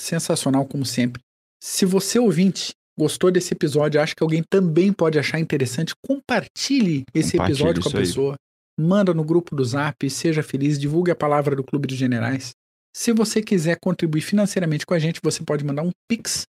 Sensacional, 0.00 0.64
como 0.64 0.86
sempre. 0.86 1.20
Se 1.62 1.84
você 1.84 2.18
ouvinte 2.18 2.72
gostou 2.98 3.30
desse 3.30 3.52
episódio, 3.52 4.00
acha 4.00 4.14
que 4.14 4.22
alguém 4.22 4.42
também 4.48 4.92
pode 4.92 5.18
achar 5.18 5.38
interessante, 5.38 5.94
compartilhe 6.06 7.04
esse 7.12 7.32
compartilhe 7.32 7.58
episódio 7.58 7.82
com 7.82 7.88
a 7.90 7.92
pessoa. 7.92 8.32
Aí. 8.32 8.86
Manda 8.86 9.12
no 9.12 9.24
grupo 9.24 9.54
do 9.54 9.64
Zap, 9.64 10.08
seja 10.08 10.42
feliz, 10.42 10.78
divulgue 10.78 11.10
a 11.10 11.16
palavra 11.16 11.56
do 11.56 11.64
Clube 11.64 11.86
dos 11.86 11.96
Generais. 11.96 12.52
Se 12.94 13.12
você 13.12 13.42
quiser 13.42 13.76
contribuir 13.80 14.22
financeiramente 14.22 14.86
com 14.86 14.94
a 14.94 14.98
gente, 14.98 15.20
você 15.22 15.42
pode 15.42 15.64
mandar 15.64 15.82
um 15.82 15.90
Pix 16.08 16.46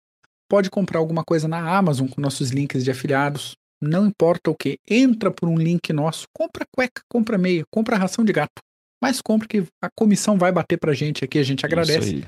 pode 0.50 0.70
comprar 0.70 1.00
alguma 1.00 1.24
coisa 1.24 1.48
na 1.48 1.60
Amazon 1.60 2.08
com 2.08 2.22
nossos 2.22 2.50
links 2.50 2.84
de 2.84 2.92
afiliados. 2.92 3.56
Não 3.82 4.08
importa 4.08 4.50
o 4.50 4.56
que, 4.56 4.78
entra 4.90 5.30
por 5.30 5.48
um 5.48 5.58
link 5.58 5.94
nosso, 5.94 6.26
compra 6.34 6.66
cueca, 6.76 7.02
compra 7.10 7.38
meia, 7.38 7.64
compra 7.72 7.98
ração 7.98 8.26
de 8.26 8.34
gato. 8.34 8.62
Mas 9.02 9.22
compre 9.22 9.48
que 9.48 9.66
a 9.84 9.90
comissão 9.96 10.38
vai 10.38 10.52
bater 10.52 10.78
pra 10.78 10.94
gente 10.94 11.24
aqui, 11.24 11.38
a 11.38 11.44
gente 11.44 11.66
agradece. 11.66 12.26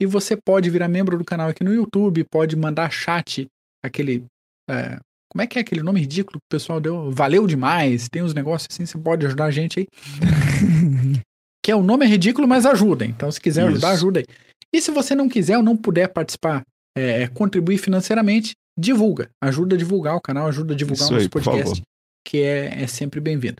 E 0.00 0.06
você 0.06 0.36
pode 0.36 0.70
virar 0.70 0.88
membro 0.88 1.18
do 1.18 1.24
canal 1.24 1.48
aqui 1.48 1.64
no 1.64 1.74
YouTube, 1.74 2.24
pode 2.30 2.54
mandar 2.54 2.90
chat, 2.92 3.48
aquele. 3.84 4.24
É, 4.70 4.98
como 5.28 5.42
é 5.42 5.46
que 5.46 5.58
é 5.58 5.62
aquele 5.62 5.82
nome 5.82 6.00
ridículo 6.00 6.38
que 6.38 6.46
o 6.46 6.58
pessoal 6.58 6.80
deu? 6.80 7.10
Valeu 7.10 7.46
demais, 7.46 8.08
tem 8.08 8.22
uns 8.22 8.34
negócios 8.34 8.68
assim, 8.70 8.86
você 8.86 8.98
pode 8.98 9.26
ajudar 9.26 9.46
a 9.46 9.50
gente 9.50 9.80
aí. 9.80 9.86
que 11.64 11.72
é 11.72 11.76
o 11.76 11.82
nome 11.82 12.04
é 12.04 12.08
ridículo, 12.08 12.46
mas 12.46 12.66
ajuda. 12.66 13.04
Então, 13.04 13.30
se 13.30 13.40
quiser 13.40 13.66
ajudar, 13.66 13.88
Isso. 13.88 13.96
ajuda 13.96 14.20
aí. 14.20 14.26
E 14.72 14.80
se 14.80 14.90
você 14.90 15.14
não 15.14 15.28
quiser 15.28 15.56
ou 15.56 15.62
não 15.62 15.76
puder 15.76 16.08
participar 16.08 16.62
é, 16.96 17.26
contribuir 17.28 17.78
financeiramente, 17.78 18.54
divulga. 18.76 19.30
Ajuda 19.40 19.74
a 19.74 19.78
divulgar 19.78 20.16
o 20.16 20.20
canal, 20.20 20.48
ajuda 20.48 20.74
a 20.74 20.76
divulgar 20.76 21.08
o 21.08 21.12
nosso 21.12 21.30
podcast, 21.30 21.82
que 22.24 22.42
é, 22.42 22.82
é 22.82 22.86
sempre 22.86 23.20
bem-vindo. 23.20 23.56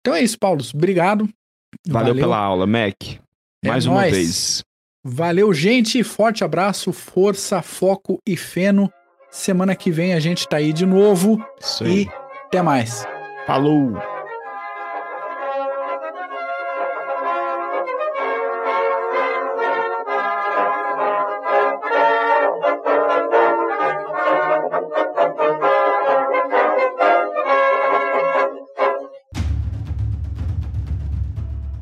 Então 0.00 0.14
é 0.14 0.22
isso, 0.22 0.38
Paulo. 0.38 0.62
Obrigado. 0.74 1.28
Valeu, 1.86 2.08
Valeu. 2.08 2.14
pela 2.16 2.38
aula, 2.38 2.66
Mac. 2.66 2.96
É 3.62 3.68
Mais 3.68 3.86
é 3.86 3.88
uma 3.88 4.00
nóis. 4.00 4.12
vez. 4.12 4.64
Valeu, 5.04 5.52
gente. 5.52 6.02
Forte 6.02 6.44
abraço, 6.44 6.92
força, 6.92 7.62
foco 7.62 8.18
e 8.26 8.36
feno. 8.36 8.90
Semana 9.30 9.76
que 9.76 9.90
vem 9.90 10.14
a 10.14 10.20
gente 10.20 10.48
tá 10.48 10.56
aí 10.56 10.72
de 10.72 10.84
novo. 10.84 11.42
Isso 11.60 11.84
aí. 11.84 12.04
E 12.04 12.08
até 12.46 12.62
mais. 12.62 13.06
Falou! 13.46 14.19